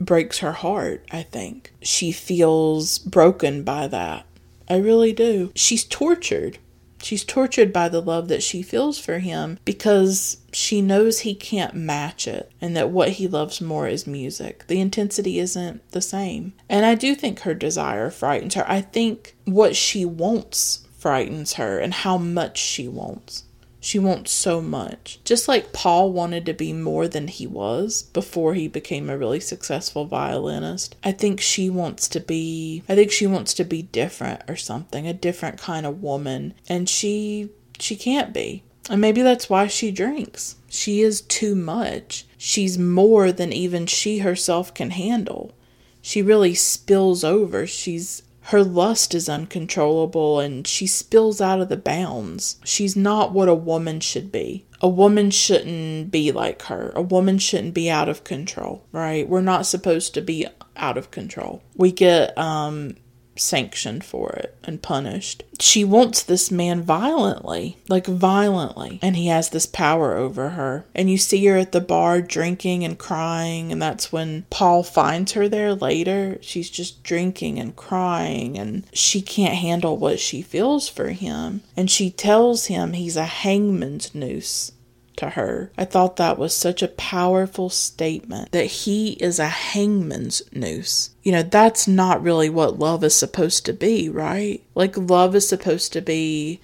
[0.00, 1.72] breaks her heart, I think.
[1.82, 4.26] She feels broken by that.
[4.68, 5.52] I really do.
[5.54, 6.58] She's tortured
[7.02, 11.74] She's tortured by the love that she feels for him because she knows he can't
[11.74, 14.66] match it and that what he loves more is music.
[14.66, 16.54] The intensity isn't the same.
[16.68, 18.64] And I do think her desire frightens her.
[18.68, 23.44] I think what she wants frightens her and how much she wants.
[23.82, 25.18] She wants so much.
[25.24, 29.40] Just like Paul wanted to be more than he was before he became a really
[29.40, 30.96] successful violinist.
[31.02, 35.06] I think she wants to be I think she wants to be different or something,
[35.06, 37.48] a different kind of woman, and she
[37.78, 38.64] she can't be.
[38.88, 40.56] And maybe that's why she drinks.
[40.68, 42.26] She is too much.
[42.38, 45.52] She's more than even she herself can handle.
[46.00, 47.66] She really spills over.
[47.66, 52.56] She's her lust is uncontrollable and she spills out of the bounds.
[52.64, 54.64] She's not what a woman should be.
[54.80, 56.90] A woman shouldn't be like her.
[56.96, 59.28] A woman shouldn't be out of control, right?
[59.28, 61.62] We're not supposed to be out of control.
[61.76, 62.96] We get um
[63.40, 65.42] sanctioned for it and punished.
[65.58, 70.86] She wants this man violently, like violently, and he has this power over her.
[70.94, 75.32] And you see her at the bar drinking and crying, and that's when Paul finds
[75.32, 76.38] her there later.
[76.40, 81.62] She's just drinking and crying, and she can't handle what she feels for him.
[81.76, 84.72] And she tells him he's a hangman's noose
[85.20, 85.70] to her.
[85.78, 91.10] I thought that was such a powerful statement that he is a hangman's noose.
[91.22, 94.62] You know, that's not really what love is supposed to be, right?
[94.74, 96.60] Like, love is supposed to be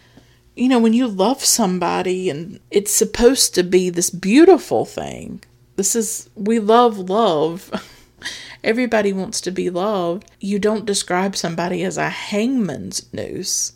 [0.56, 5.44] you know, when you love somebody and it's supposed to be this beautiful thing.
[5.76, 7.70] This is, we love love.
[8.64, 10.30] Everybody wants to be loved.
[10.40, 13.72] You don't describe somebody as a hangman's noose.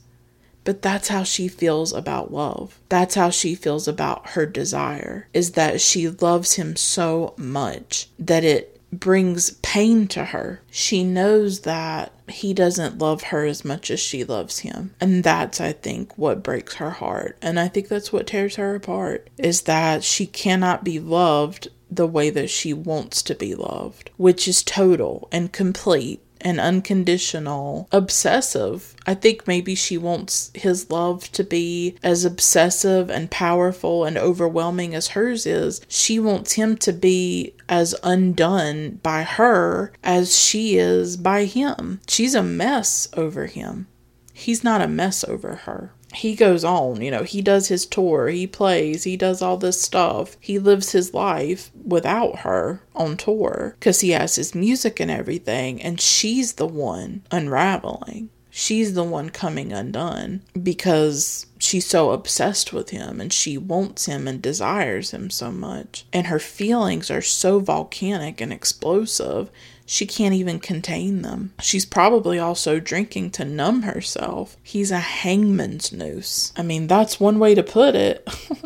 [0.64, 2.78] But that's how she feels about love.
[2.88, 8.44] That's how she feels about her desire, is that she loves him so much that
[8.44, 10.60] it brings pain to her.
[10.70, 14.94] She knows that he doesn't love her as much as she loves him.
[15.00, 17.36] And that's, I think, what breaks her heart.
[17.40, 22.06] And I think that's what tears her apart is that she cannot be loved the
[22.06, 28.94] way that she wants to be loved, which is total and complete and unconditional, obsessive.
[29.06, 34.94] I think maybe she wants his love to be as obsessive and powerful and overwhelming
[34.94, 35.80] as hers is.
[35.88, 42.00] She wants him to be as undone by her as she is by him.
[42.08, 43.86] She's a mess over him.
[44.32, 48.28] He's not a mess over her he goes on, you know, he does his tour,
[48.28, 50.36] he plays, he does all this stuff.
[50.40, 55.80] He lives his life without her on tour because he has his music and everything,
[55.80, 58.30] and she's the one unraveling.
[58.52, 64.26] She's the one coming undone because she's so obsessed with him and she wants him
[64.26, 66.04] and desires him so much.
[66.12, 69.50] And her feelings are so volcanic and explosive
[69.90, 71.52] she can't even contain them.
[71.60, 74.56] She's probably also drinking to numb herself.
[74.62, 76.52] He's a hangman's noose.
[76.56, 78.24] I mean, that's one way to put it.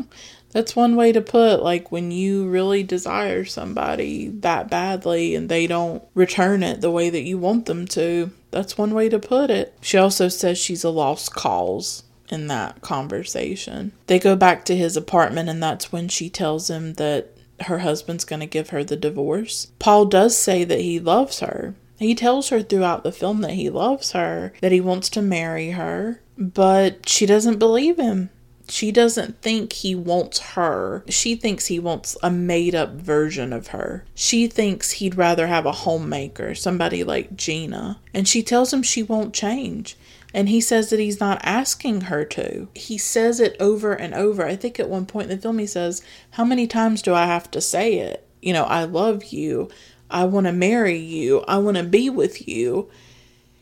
[0.50, 5.66] that's one way to put like when you really desire somebody that badly and they
[5.66, 8.30] don't return it the way that you want them to.
[8.50, 9.72] That's one way to put it.
[9.80, 13.92] She also says she's a lost cause in that conversation.
[14.08, 17.33] They go back to his apartment, and that's when she tells him that
[17.64, 19.68] her husband's going to give her the divorce.
[19.78, 21.74] Paul does say that he loves her.
[21.98, 25.70] He tells her throughout the film that he loves her, that he wants to marry
[25.70, 28.30] her, but she doesn't believe him.
[28.68, 31.04] She doesn't think he wants her.
[31.08, 34.04] She thinks he wants a made up version of her.
[34.14, 38.00] She thinks he'd rather have a homemaker, somebody like Gina.
[38.14, 39.96] And she tells him she won't change.
[40.34, 42.68] And he says that he's not asking her to.
[42.74, 44.44] He says it over and over.
[44.44, 46.02] I think at one point in the film he says,
[46.32, 48.26] How many times do I have to say it?
[48.42, 49.70] You know, I love you.
[50.10, 51.44] I want to marry you.
[51.46, 52.90] I want to be with you.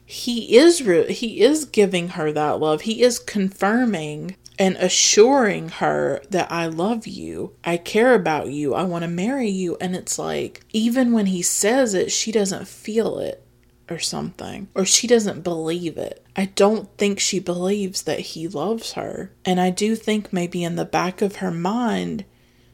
[0.05, 2.82] He is re- he is giving her that love.
[2.82, 7.55] He is confirming and assuring her that I love you.
[7.65, 8.74] I care about you.
[8.74, 9.77] I want to marry you.
[9.81, 13.44] And it's like even when he says it, she doesn't feel it
[13.90, 16.22] or something, or she doesn't believe it.
[16.36, 19.32] I don't think she believes that he loves her.
[19.44, 22.24] And I do think maybe in the back of her mind,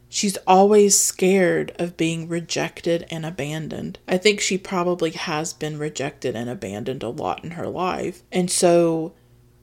[0.09, 3.99] she's always scared of being rejected and abandoned.
[4.07, 8.23] I think she probably has been rejected and abandoned a lot in her life.
[8.31, 9.15] And so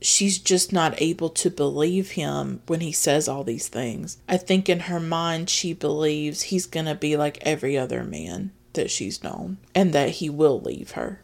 [0.02, 4.18] she's just not able to believe him when he says all these things.
[4.28, 8.52] I think in her mind, she believes he's going to be like every other man
[8.74, 11.22] that she's known and that he will leave her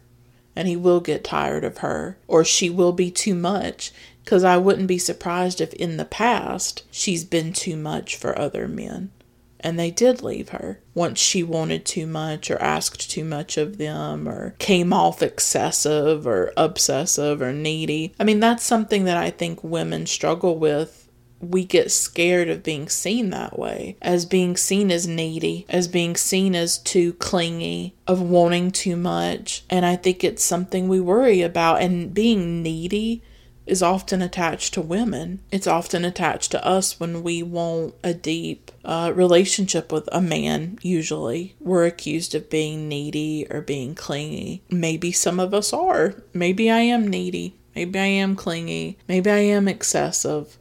[0.54, 3.92] and he will get tired of her, or she will be too much.
[4.24, 8.68] Because I wouldn't be surprised if in the past she's been too much for other
[8.68, 9.10] men.
[9.58, 13.78] And they did leave her once she wanted too much or asked too much of
[13.78, 18.12] them or came off excessive or obsessive or needy.
[18.18, 21.01] I mean, that's something that I think women struggle with
[21.42, 26.16] we get scared of being seen that way, as being seen as needy, as being
[26.16, 29.64] seen as too clingy, of wanting too much.
[29.68, 31.82] And I think it's something we worry about.
[31.82, 33.22] And being needy
[33.66, 35.40] is often attached to women.
[35.50, 40.78] It's often attached to us when we want a deep uh, relationship with a man,
[40.82, 41.54] usually.
[41.60, 44.62] We're accused of being needy or being clingy.
[44.70, 46.14] Maybe some of us are.
[46.32, 47.56] Maybe I am needy.
[47.74, 48.98] Maybe I am clingy.
[49.08, 50.58] Maybe I am excessive.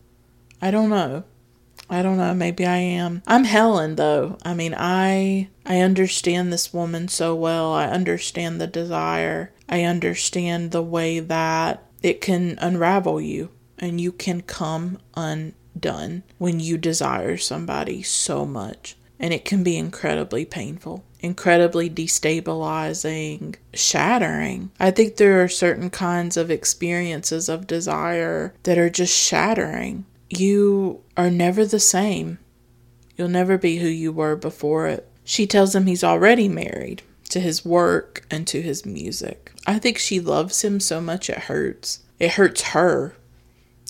[0.61, 1.23] I don't know.
[1.89, 3.21] I don't know, maybe I am.
[3.27, 4.37] I'm Helen though.
[4.45, 7.73] I mean, I I understand this woman so well.
[7.73, 9.51] I understand the desire.
[9.67, 16.59] I understand the way that it can unravel you and you can come undone when
[16.61, 18.95] you desire somebody so much.
[19.19, 21.03] And it can be incredibly painful.
[21.19, 24.71] incredibly destabilizing, shattering.
[24.79, 30.05] I think there are certain kinds of experiences of desire that are just shattering.
[30.33, 32.39] You are never the same.
[33.17, 35.09] You'll never be who you were before it.
[35.25, 39.51] She tells him he's already married to his work and to his music.
[39.67, 41.99] I think she loves him so much it hurts.
[42.17, 43.15] It hurts her.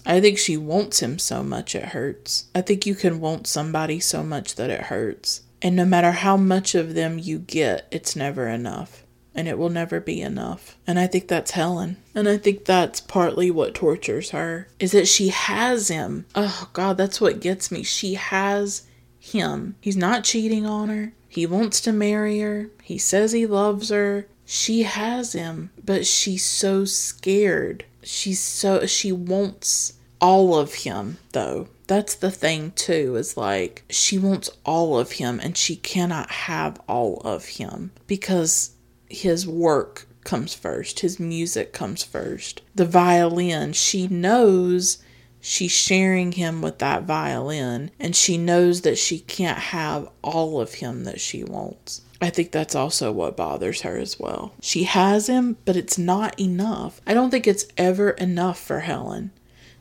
[0.03, 2.45] I think she wants him so much it hurts.
[2.55, 5.43] I think you can want somebody so much that it hurts.
[5.61, 9.00] And no matter how much of them you get, it's never enough.
[9.33, 10.77] And it will never be enough.
[10.85, 11.97] And I think that's Helen.
[12.13, 16.25] And I think that's partly what tortures her is that she has him.
[16.35, 17.83] Oh, God, that's what gets me.
[17.83, 18.83] She has
[19.19, 19.75] him.
[19.79, 21.13] He's not cheating on her.
[21.29, 22.69] He wants to marry her.
[22.83, 24.27] He says he loves her.
[24.45, 27.85] She has him, but she's so scared.
[28.03, 31.69] She's so, she wants all of him, though.
[31.87, 36.81] That's the thing, too, is like she wants all of him and she cannot have
[36.87, 38.71] all of him because
[39.11, 42.61] his work comes first, his music comes first.
[42.75, 45.03] The violin, she knows
[45.39, 50.75] she's sharing him with that violin and she knows that she can't have all of
[50.75, 52.01] him that she wants.
[52.21, 54.53] I think that's also what bothers her as well.
[54.61, 57.01] She has him, but it's not enough.
[57.07, 59.31] I don't think it's ever enough for Helen.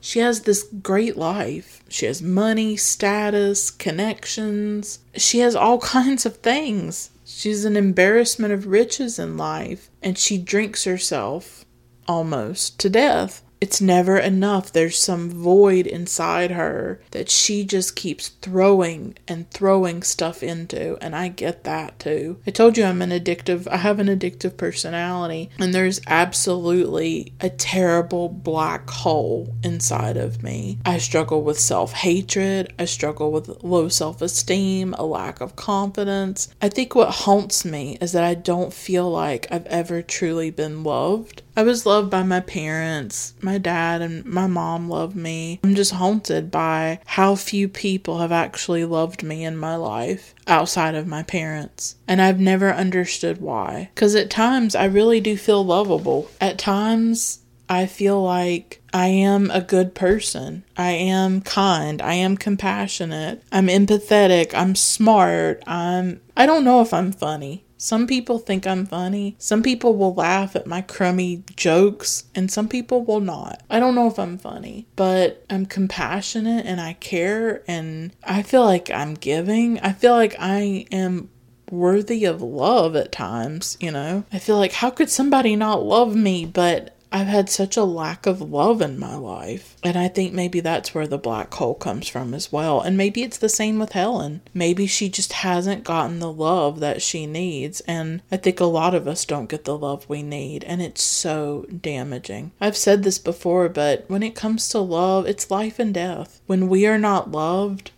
[0.00, 1.84] She has this great life.
[1.90, 5.00] She has money, status, connections.
[5.14, 7.10] She has all kinds of things.
[7.32, 11.64] She's an embarrassment of riches in life, and she drinks herself
[12.08, 14.72] almost to death it's never enough.
[14.72, 20.96] There's some void inside her that she just keeps throwing and throwing stuff into.
[21.02, 22.38] And I get that too.
[22.46, 25.50] I told you I'm an addictive, I have an addictive personality.
[25.58, 30.78] And there's absolutely a terrible black hole inside of me.
[30.86, 32.72] I struggle with self hatred.
[32.78, 36.48] I struggle with low self esteem, a lack of confidence.
[36.62, 40.82] I think what haunts me is that I don't feel like I've ever truly been
[40.82, 41.42] loved.
[41.56, 43.34] I was loved by my parents.
[43.42, 45.60] My dad and my mom loved me.
[45.62, 50.94] I'm just haunted by how few people have actually loved me in my life outside
[50.94, 51.96] of my parents.
[52.08, 53.90] And I've never understood why.
[53.94, 56.30] Because at times I really do feel lovable.
[56.40, 60.64] At times I feel like I am a good person.
[60.76, 62.02] I am kind.
[62.02, 63.44] I am compassionate.
[63.52, 64.52] I'm empathetic.
[64.54, 65.62] I'm smart.
[65.68, 67.64] I'm I don't know if I'm funny.
[67.82, 69.36] Some people think I'm funny.
[69.38, 73.62] Some people will laugh at my crummy jokes, and some people will not.
[73.70, 78.66] I don't know if I'm funny, but I'm compassionate and I care, and I feel
[78.66, 79.80] like I'm giving.
[79.80, 81.30] I feel like I am
[81.70, 84.24] worthy of love at times, you know?
[84.30, 86.44] I feel like, how could somebody not love me?
[86.44, 89.76] But I've had such a lack of love in my life.
[89.82, 92.80] And I think maybe that's where the black hole comes from as well.
[92.80, 94.42] And maybe it's the same with Helen.
[94.54, 97.80] Maybe she just hasn't gotten the love that she needs.
[97.80, 100.62] And I think a lot of us don't get the love we need.
[100.64, 102.52] And it's so damaging.
[102.60, 106.40] I've said this before, but when it comes to love, it's life and death.
[106.46, 107.90] When we are not loved,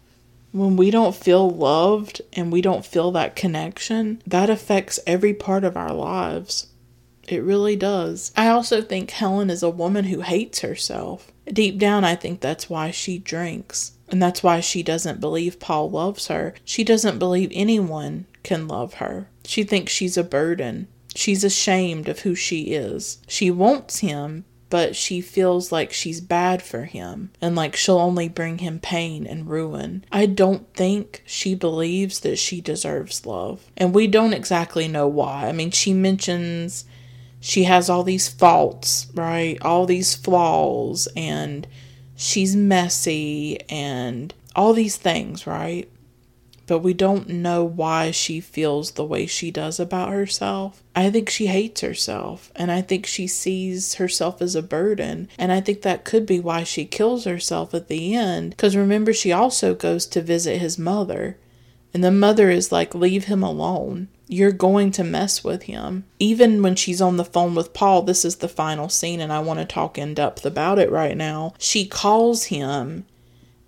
[0.53, 5.65] when we don't feel loved and we don't feel that connection, that affects every part
[5.65, 6.69] of our lives.
[7.29, 8.33] It really does.
[8.37, 11.31] I also think Helen is a woman who hates herself.
[11.47, 13.93] Deep down, I think that's why she drinks.
[14.09, 16.55] And that's why she doesn't believe Paul loves her.
[16.65, 19.29] She doesn't believe anyone can love her.
[19.45, 20.89] She thinks she's a burden.
[21.15, 23.19] She's ashamed of who she is.
[23.27, 28.29] She wants him, but she feels like she's bad for him and like she'll only
[28.29, 30.05] bring him pain and ruin.
[30.11, 33.71] I don't think she believes that she deserves love.
[33.77, 35.47] And we don't exactly know why.
[35.47, 36.87] I mean, she mentions
[37.45, 39.61] she has all these faults, right?
[39.63, 41.67] All these flaws, and
[42.15, 45.91] she's messy, and all these things, right?
[46.69, 50.85] But we don't know why she feels the way she does about herself.
[50.95, 55.51] I think she hates herself, and I think she sees herself as a burden, and
[55.51, 58.51] I think that could be why she kills herself at the end.
[58.51, 61.39] Because remember, she also goes to visit his mother,
[61.93, 66.05] and the mother is like, Leave him alone you're going to mess with him.
[66.19, 69.41] Even when she's on the phone with Paul, this is the final scene, and I
[69.41, 71.55] want to talk in depth about it right now.
[71.59, 73.05] She calls him,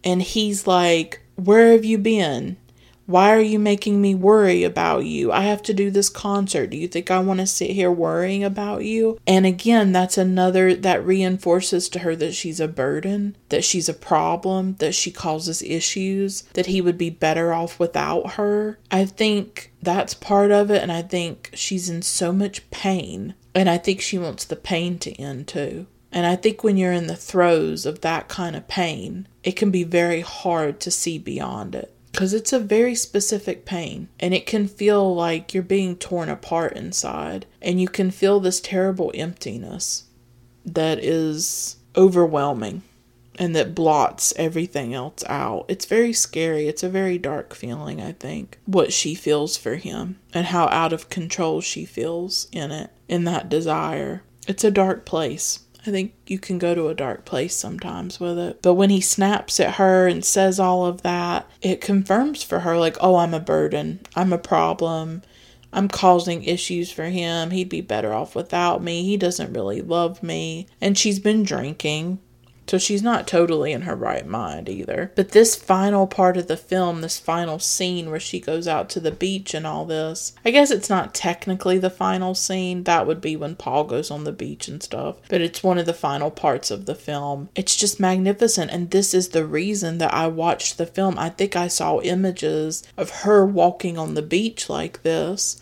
[0.03, 2.57] and he's like, Where have you been?
[3.07, 5.31] Why are you making me worry about you?
[5.31, 6.71] I have to do this concert.
[6.71, 9.19] Do you think I want to sit here worrying about you?
[9.27, 13.95] And again, that's another that reinforces to her that she's a burden, that she's a
[13.95, 18.79] problem, that she causes issues, that he would be better off without her.
[18.91, 20.83] I think that's part of it.
[20.83, 23.35] And I think she's in so much pain.
[23.55, 25.87] And I think she wants the pain to end too.
[26.11, 29.71] And I think when you're in the throes of that kind of pain, it can
[29.71, 34.47] be very hard to see beyond it because it's a very specific pain and it
[34.47, 40.05] can feel like you're being torn apart inside and you can feel this terrible emptiness
[40.65, 42.83] that is overwhelming
[43.37, 45.65] and that blots everything else out.
[45.67, 46.69] It's very scary.
[46.69, 50.93] It's a very dark feeling, I think, what she feels for him and how out
[50.93, 54.23] of control she feels in it, in that desire.
[54.47, 55.64] It's a dark place.
[55.87, 58.63] I think you can go to a dark place sometimes with it.
[58.63, 62.79] But when he snaps at her and says all of that, it confirms for her,
[62.79, 64.01] like, oh, I'm a burden.
[64.17, 65.23] I'm a problem.
[65.75, 67.51] I'm causing issues for him.
[67.51, 69.03] He'd be better off without me.
[69.03, 70.69] He doesn't really love me.
[70.81, 72.19] And she's been drinking.
[72.67, 75.13] So she's not totally in her right mind either.
[75.15, 79.01] But this final part of the film, this final scene where she goes out to
[79.01, 82.85] the beach and all this, I guess it's not technically the final scene.
[82.85, 85.17] That would be when Paul goes on the beach and stuff.
[85.29, 87.49] But it's one of the final parts of the film.
[87.55, 88.71] It's just magnificent.
[88.71, 91.19] And this is the reason that I watched the film.
[91.19, 95.61] I think I saw images of her walking on the beach like this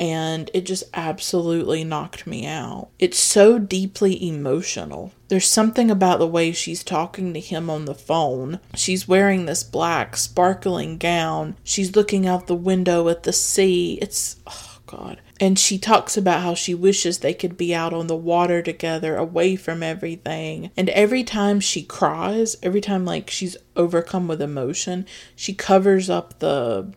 [0.00, 2.88] and it just absolutely knocked me out.
[2.98, 5.12] It's so deeply emotional.
[5.28, 8.60] There's something about the way she's talking to him on the phone.
[8.74, 11.54] She's wearing this black, sparkling gown.
[11.62, 13.98] She's looking out the window at the sea.
[14.00, 15.20] It's, oh God.
[15.38, 19.16] And she talks about how she wishes they could be out on the water together,
[19.16, 20.70] away from everything.
[20.76, 25.06] And every time she cries, every time like she's overcome with emotion,
[25.36, 26.92] she covers up the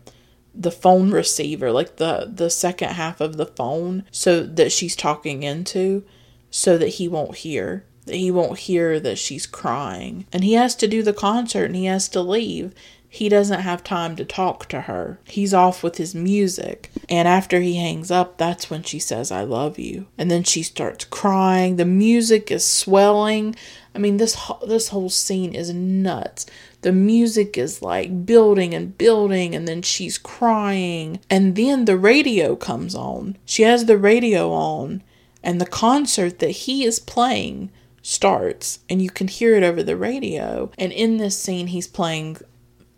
[0.54, 5.42] the phone receiver, like the the second half of the phone, so that she's talking
[5.42, 6.04] into,
[6.50, 7.84] so that he won't hear.
[8.06, 10.26] That he won't hear that she's crying.
[10.32, 12.74] And he has to do the concert and he has to leave.
[13.08, 15.20] He doesn't have time to talk to her.
[15.24, 16.90] He's off with his music.
[17.08, 20.08] And after he hangs up, that's when she says, I love you.
[20.18, 21.76] And then she starts crying.
[21.76, 23.54] The music is swelling.
[23.94, 24.36] I mean, this
[24.66, 26.46] this whole scene is nuts
[26.84, 31.18] the music is like building and building, and then she's crying.
[31.30, 33.38] And then the radio comes on.
[33.46, 35.02] She has the radio on,
[35.42, 37.70] and the concert that he is playing
[38.02, 40.70] starts, and you can hear it over the radio.
[40.76, 42.36] And in this scene, he's playing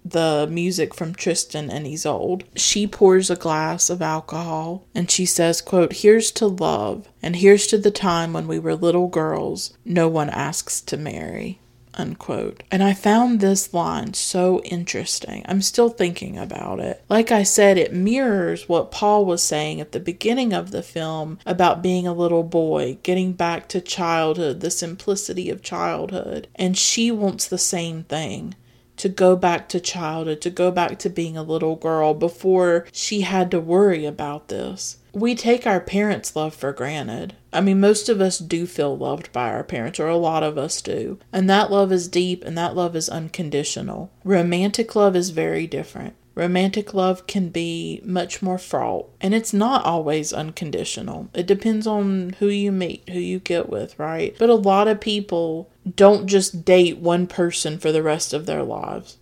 [0.04, 2.42] the music from Tristan and Isolde.
[2.56, 7.66] She pours a glass of alcohol and she says, quote, Here's to love, and here's
[7.68, 11.60] to the time when we were little girls no one asks to marry
[11.96, 12.62] unquote.
[12.70, 15.44] And I found this line so interesting.
[15.48, 17.04] I'm still thinking about it.
[17.08, 21.38] Like I said, it mirrors what Paul was saying at the beginning of the film
[21.46, 26.48] about being a little boy, getting back to childhood, the simplicity of childhood.
[26.54, 28.54] And she wants the same thing
[28.96, 33.20] to go back to childhood, to go back to being a little girl before she
[33.22, 37.34] had to worry about this we take our parents' love for granted.
[37.50, 40.58] I mean, most of us do feel loved by our parents, or a lot of
[40.58, 41.18] us do.
[41.32, 44.10] And that love is deep and that love is unconditional.
[44.24, 46.16] Romantic love is very different.
[46.34, 51.30] Romantic love can be much more fraught, and it's not always unconditional.
[51.32, 54.36] It depends on who you meet, who you get with, right?
[54.38, 58.62] But a lot of people don't just date one person for the rest of their
[58.62, 59.16] lives.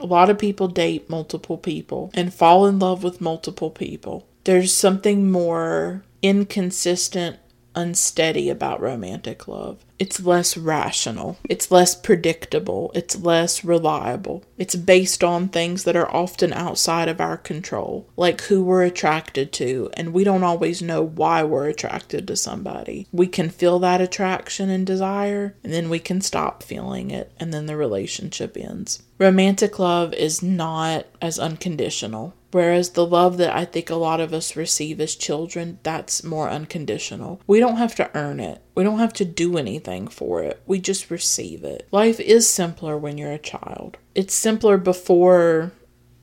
[0.00, 4.26] A lot of people date multiple people and fall in love with multiple people.
[4.44, 7.38] There's something more inconsistent,
[7.74, 9.84] unsteady about romantic love.
[9.98, 11.38] It's less rational.
[11.48, 12.92] It's less predictable.
[12.94, 14.44] It's less reliable.
[14.58, 19.52] It's based on things that are often outside of our control, like who we're attracted
[19.54, 23.06] to, and we don't always know why we're attracted to somebody.
[23.12, 27.54] We can feel that attraction and desire, and then we can stop feeling it, and
[27.54, 29.02] then the relationship ends.
[29.18, 32.34] Romantic love is not as unconditional.
[32.54, 36.48] Whereas the love that I think a lot of us receive as children, that's more
[36.48, 37.40] unconditional.
[37.48, 38.62] We don't have to earn it.
[38.76, 40.62] We don't have to do anything for it.
[40.64, 41.88] We just receive it.
[41.90, 43.98] Life is simpler when you're a child.
[44.14, 45.72] It's simpler before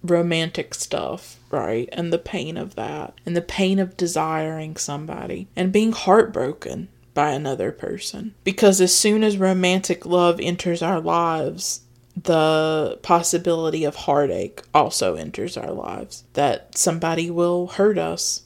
[0.03, 1.89] romantic stuff, right?
[1.91, 7.31] And the pain of that, and the pain of desiring somebody, and being heartbroken by
[7.31, 8.35] another person.
[8.45, 11.81] Because as soon as romantic love enters our lives,
[12.23, 16.23] the possibility of heartache also enters our lives.
[16.33, 18.43] That somebody will hurt us.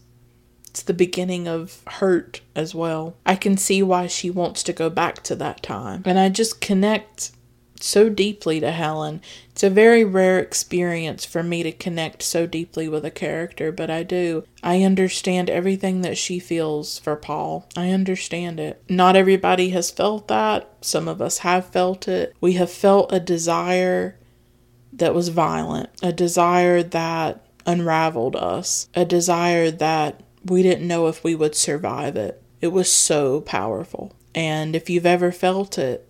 [0.69, 3.15] It's the beginning of hurt as well.
[3.26, 6.03] I can see why she wants to go back to that time.
[6.06, 7.31] And I just connect
[7.80, 9.22] so deeply to Helen.
[9.52, 13.89] It's a very rare experience for me to connect so deeply with a character, but
[13.89, 14.43] I do.
[14.64, 17.68] I understand everything that she feels for Paul.
[17.76, 18.84] I understand it.
[18.89, 20.69] Not everybody has felt that.
[20.81, 22.35] Some of us have felt it.
[22.41, 24.18] We have felt a desire
[24.93, 31.23] that was violent, a desire that unraveled us, a desire that we didn't know if
[31.23, 32.41] we would survive it.
[32.61, 34.14] It was so powerful.
[34.34, 36.05] And if you've ever felt it,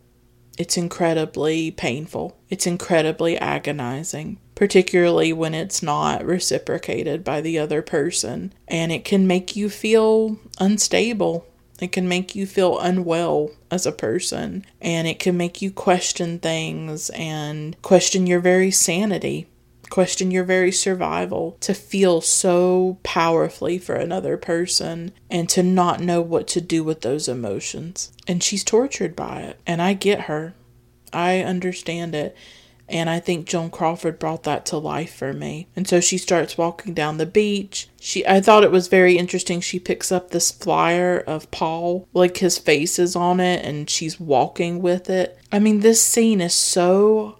[0.57, 2.37] it's incredibly painful.
[2.49, 8.53] It's incredibly agonizing, particularly when it's not reciprocated by the other person.
[8.67, 11.45] And it can make you feel unstable.
[11.81, 14.65] It can make you feel unwell as a person.
[14.79, 19.47] And it can make you question things and question your very sanity
[19.95, 26.19] question your very survival, to feel so powerfully for another person and to not know
[26.19, 28.11] what to do with those emotions.
[28.27, 29.57] And she's tortured by it.
[29.65, 30.53] And I get her.
[31.13, 32.35] I understand it.
[32.89, 35.69] And I think Joan Crawford brought that to life for me.
[35.77, 37.87] And so she starts walking down the beach.
[37.97, 39.61] She I thought it was very interesting.
[39.61, 44.19] She picks up this flyer of Paul, like his face is on it, and she's
[44.19, 45.39] walking with it.
[45.53, 47.39] I mean, this scene is so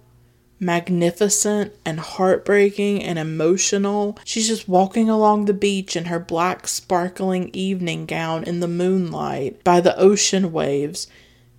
[0.58, 4.18] magnificent and heartbreaking and emotional.
[4.24, 9.62] She's just walking along the beach in her black, sparkling evening gown in the moonlight
[9.64, 11.06] by the ocean waves.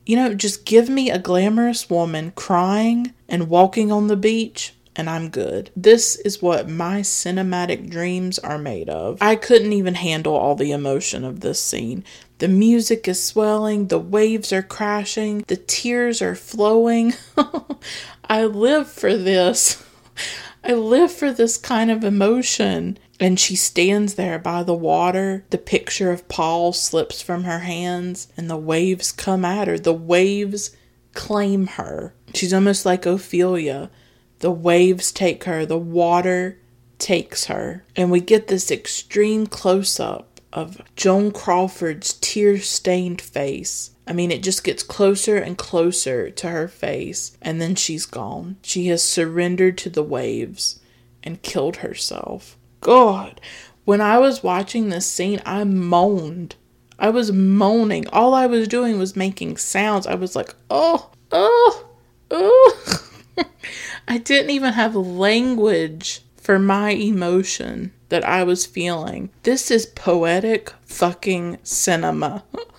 [0.05, 4.73] You know, just give me a glamorous woman crying and walking on the beach.
[4.95, 5.69] And I'm good.
[5.75, 9.19] This is what my cinematic dreams are made of.
[9.21, 12.03] I couldn't even handle all the emotion of this scene.
[12.39, 17.13] The music is swelling, the waves are crashing, the tears are flowing.
[18.29, 19.83] I live for this.
[20.63, 22.97] I live for this kind of emotion.
[23.19, 25.45] And she stands there by the water.
[25.49, 29.79] The picture of Paul slips from her hands, and the waves come at her.
[29.79, 30.75] The waves
[31.13, 32.13] claim her.
[32.35, 33.89] She's almost like Ophelia.
[34.39, 36.59] The waves take her, the water
[36.99, 37.83] takes her.
[37.95, 44.31] And we get this extreme close up of Joan Crawford's tear stained face I mean,
[44.31, 48.55] it just gets closer and closer to her face, and then she's gone.
[48.61, 50.79] She has surrendered to the waves
[51.23, 52.57] and killed herself.
[52.79, 53.41] God,
[53.83, 56.55] when I was watching this scene, I moaned.
[56.97, 58.07] I was moaning.
[58.07, 60.07] All I was doing was making sounds.
[60.07, 61.87] I was like, oh, oh,
[62.31, 63.03] oh.
[64.07, 69.29] I didn't even have language for my emotion that I was feeling.
[69.43, 72.43] This is poetic fucking cinema.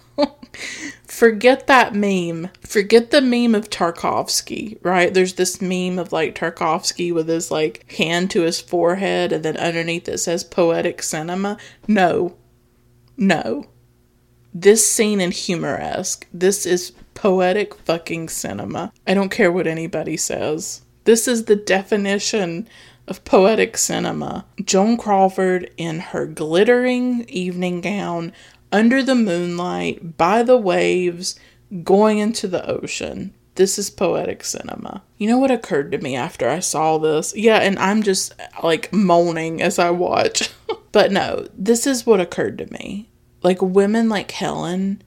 [1.05, 2.51] Forget that meme.
[2.61, 5.12] Forget the meme of Tarkovsky, right?
[5.12, 9.57] There's this meme of like Tarkovsky with his like hand to his forehead and then
[9.57, 11.57] underneath it says poetic cinema.
[11.89, 12.36] No.
[13.16, 13.66] No.
[14.55, 18.93] This scene in Humoresque, this is poetic fucking cinema.
[19.07, 20.82] I don't care what anybody says.
[21.05, 22.69] This is the definition
[23.09, 24.45] of poetic cinema.
[24.62, 28.32] Joan Crawford in her glittering evening gown
[28.73, 31.39] under the moonlight, by the waves,
[31.82, 33.35] going into the ocean.
[33.55, 35.03] This is poetic cinema.
[35.16, 37.35] You know what occurred to me after I saw this?
[37.36, 40.51] Yeah, and I'm just like moaning as I watch.
[40.93, 43.09] but no, this is what occurred to me.
[43.43, 45.03] Like women like Helen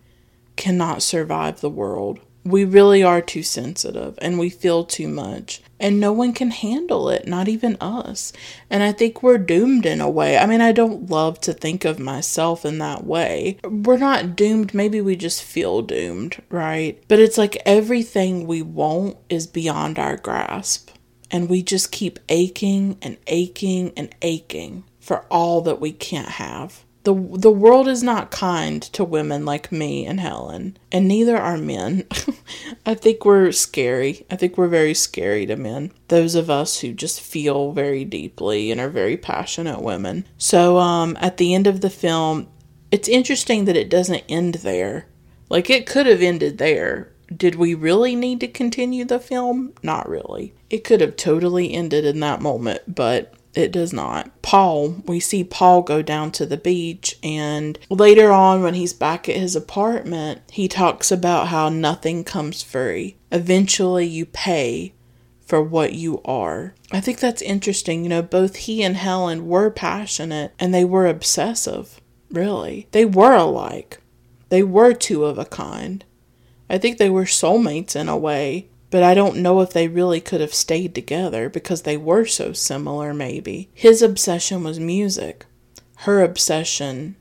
[0.58, 5.62] cannot survive the world we really are too sensitive and we feel too much.
[5.80, 8.34] And no one can handle it not even us.
[8.70, 10.38] And i think we're doomed in a way.
[10.38, 13.58] I mean i don't love to think of myself in that way.
[13.64, 14.74] We're not doomed.
[14.74, 17.02] Maybe we just feel doomed right?
[17.08, 20.90] But it's like everything we want is beyond our grasp.
[21.34, 26.84] And we just keep aching and aching and aching for all that we can't have
[27.04, 31.58] the, the world is not kind to women like me and Helen, and neither are
[31.58, 32.08] men.
[32.86, 34.26] I think we're scary.
[34.30, 35.92] I think we're very scary to men.
[36.10, 40.28] Those of us who just feel very deeply and are very passionate women.
[40.38, 42.48] So, um, at the end of the film,
[42.92, 45.08] it's interesting that it doesn't end there.
[45.50, 47.12] Like, it could have ended there.
[47.36, 49.74] Did we really need to continue the film?
[49.82, 50.54] Not really.
[50.70, 54.42] It could have totally ended in that moment, but it does not.
[54.42, 59.28] Paul, we see Paul go down to the beach, and later on, when he's back
[59.28, 63.18] at his apartment, he talks about how nothing comes free.
[63.32, 64.94] Eventually, you pay
[65.52, 66.74] for what you are.
[66.94, 68.04] I think that's interesting.
[68.04, 72.00] You know, both he and Helen were passionate and they were obsessive,
[72.30, 72.88] really.
[72.92, 74.00] They were alike,
[74.48, 76.06] they were two of a kind.
[76.70, 80.20] I think they were soulmates in a way but I don't know if they really
[80.20, 83.70] could have stayed together because they were so similar, maybe.
[83.74, 85.46] His obsession was music.
[86.00, 87.16] Her obsession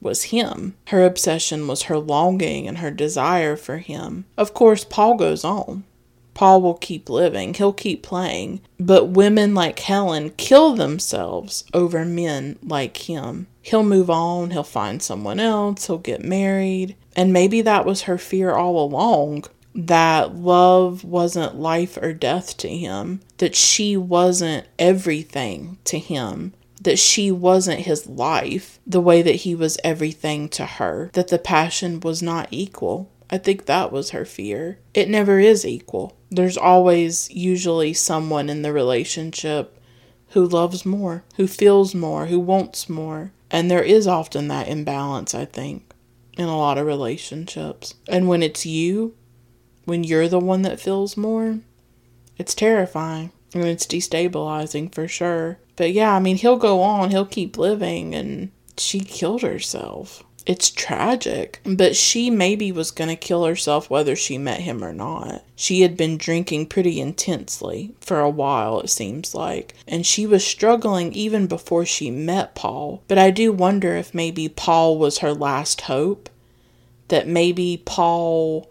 [0.00, 0.76] was him.
[0.88, 4.24] Her obsession was her longing and her desire for him.
[4.38, 5.84] Of course, Paul goes on.
[6.32, 8.62] Paul will keep living, he'll keep playing.
[8.78, 13.46] But women like Helen kill themselves over men like him.
[13.60, 16.96] He'll move on, he'll find someone else, he'll get married.
[17.14, 19.44] And maybe that was her fear all along
[19.74, 26.98] that love wasn't life or death to him, that she wasn't everything to him, that
[26.98, 32.00] she wasn't his life the way that he was everything to her, that the passion
[32.00, 33.10] was not equal.
[33.30, 34.78] I think that was her fear.
[34.92, 36.16] It never is equal.
[36.30, 39.76] There's always usually someone in the relationship
[40.30, 43.32] who loves more, who feels more, who wants more.
[43.50, 45.92] And there is often that imbalance, I think,
[46.36, 47.94] in a lot of relationships.
[48.08, 49.14] And when it's you,
[49.90, 51.58] when you're the one that feels more,
[52.38, 55.58] it's terrifying and it's destabilizing for sure.
[55.74, 60.22] But yeah, I mean, he'll go on, he'll keep living, and she killed herself.
[60.46, 64.92] It's tragic, but she maybe was going to kill herself whether she met him or
[64.92, 65.44] not.
[65.56, 70.46] She had been drinking pretty intensely for a while, it seems like, and she was
[70.46, 73.02] struggling even before she met Paul.
[73.08, 76.30] But I do wonder if maybe Paul was her last hope,
[77.08, 78.69] that maybe Paul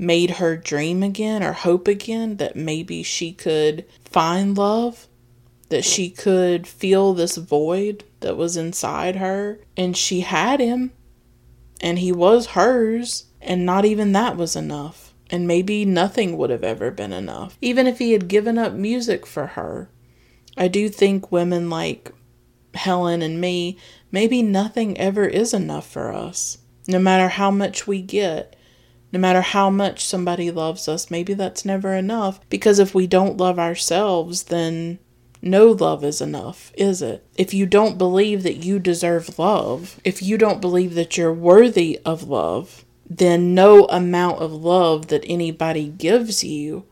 [0.00, 5.06] made her dream again or hope again, that maybe she could find love,
[5.68, 10.90] that she could feel this void that was inside her, and she had him
[11.80, 15.14] and he was hers, and not even that was enough.
[15.30, 19.26] And maybe nothing would have ever been enough, even if he had given up music
[19.26, 19.88] for her.
[20.56, 22.12] I do think women like
[22.74, 23.78] Helen and me,
[24.10, 26.58] maybe nothing ever is enough for us.
[26.88, 28.56] No matter how much we get,
[29.12, 32.40] no matter how much somebody loves us, maybe that's never enough.
[32.48, 34.98] Because if we don't love ourselves, then
[35.42, 37.26] no love is enough, is it?
[37.36, 41.98] If you don't believe that you deserve love, if you don't believe that you're worthy
[42.04, 46.84] of love, then no amount of love that anybody gives you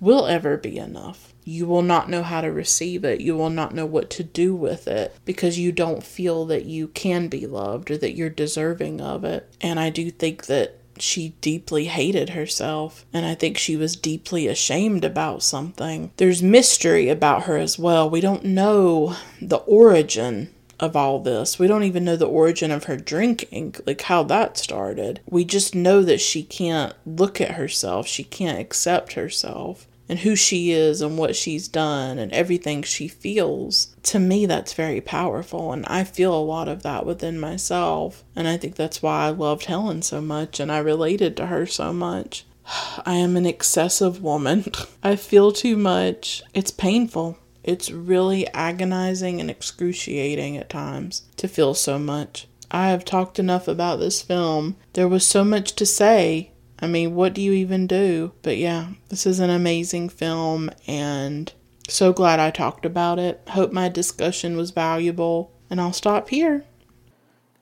[0.00, 1.32] will ever be enough.
[1.44, 3.20] You will not know how to receive it.
[3.20, 6.88] You will not know what to do with it because you don't feel that you
[6.88, 9.52] can be loved or that you're deserving of it.
[9.60, 14.46] And I do think that she deeply hated herself, and I think she was deeply
[14.46, 16.10] ashamed about something.
[16.16, 18.08] There's mystery about her as well.
[18.08, 21.58] We don't know the origin of all this.
[21.58, 25.20] We don't even know the origin of her drinking, like how that started.
[25.26, 30.36] We just know that she can't look at herself, she can't accept herself and who
[30.36, 35.72] she is and what she's done and everything she feels, to me, that's very powerful.
[35.72, 38.22] And I feel a lot of that within myself.
[38.36, 41.64] And I think that's why I loved Helen so much and I related to her
[41.64, 42.44] so much.
[43.06, 44.66] I am an excessive woman.
[45.02, 46.42] I feel too much.
[46.52, 47.38] It's painful.
[47.64, 52.48] It's really agonizing and excruciating at times to feel so much.
[52.70, 54.76] I have talked enough about this film.
[54.92, 56.51] There was so much to say,
[56.82, 58.32] I mean, what do you even do?
[58.42, 61.52] But yeah, this is an amazing film and
[61.88, 63.40] so glad I talked about it.
[63.50, 66.64] Hope my discussion was valuable, and I'll stop here.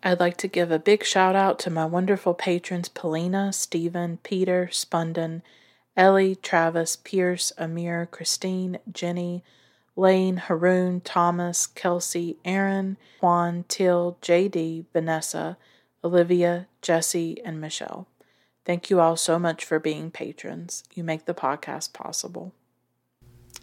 [0.02, 4.68] I'd like to give a big shout out to my wonderful patrons Polina, Stephen, Peter,
[4.72, 5.42] Spunden,
[5.96, 9.44] Ellie, Travis, Pierce, Amir, Christine, Jenny,
[9.96, 15.58] Lane, Haroon, Thomas, Kelsey, Aaron, Juan, Till, JD, Vanessa,
[16.02, 18.06] Olivia, Jesse, and Michelle.
[18.70, 20.84] Thank you all so much for being patrons.
[20.94, 22.54] You make the podcast possible.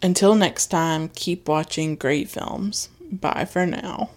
[0.02, 2.90] Until next time, keep watching great films.
[3.10, 4.10] Bye for now.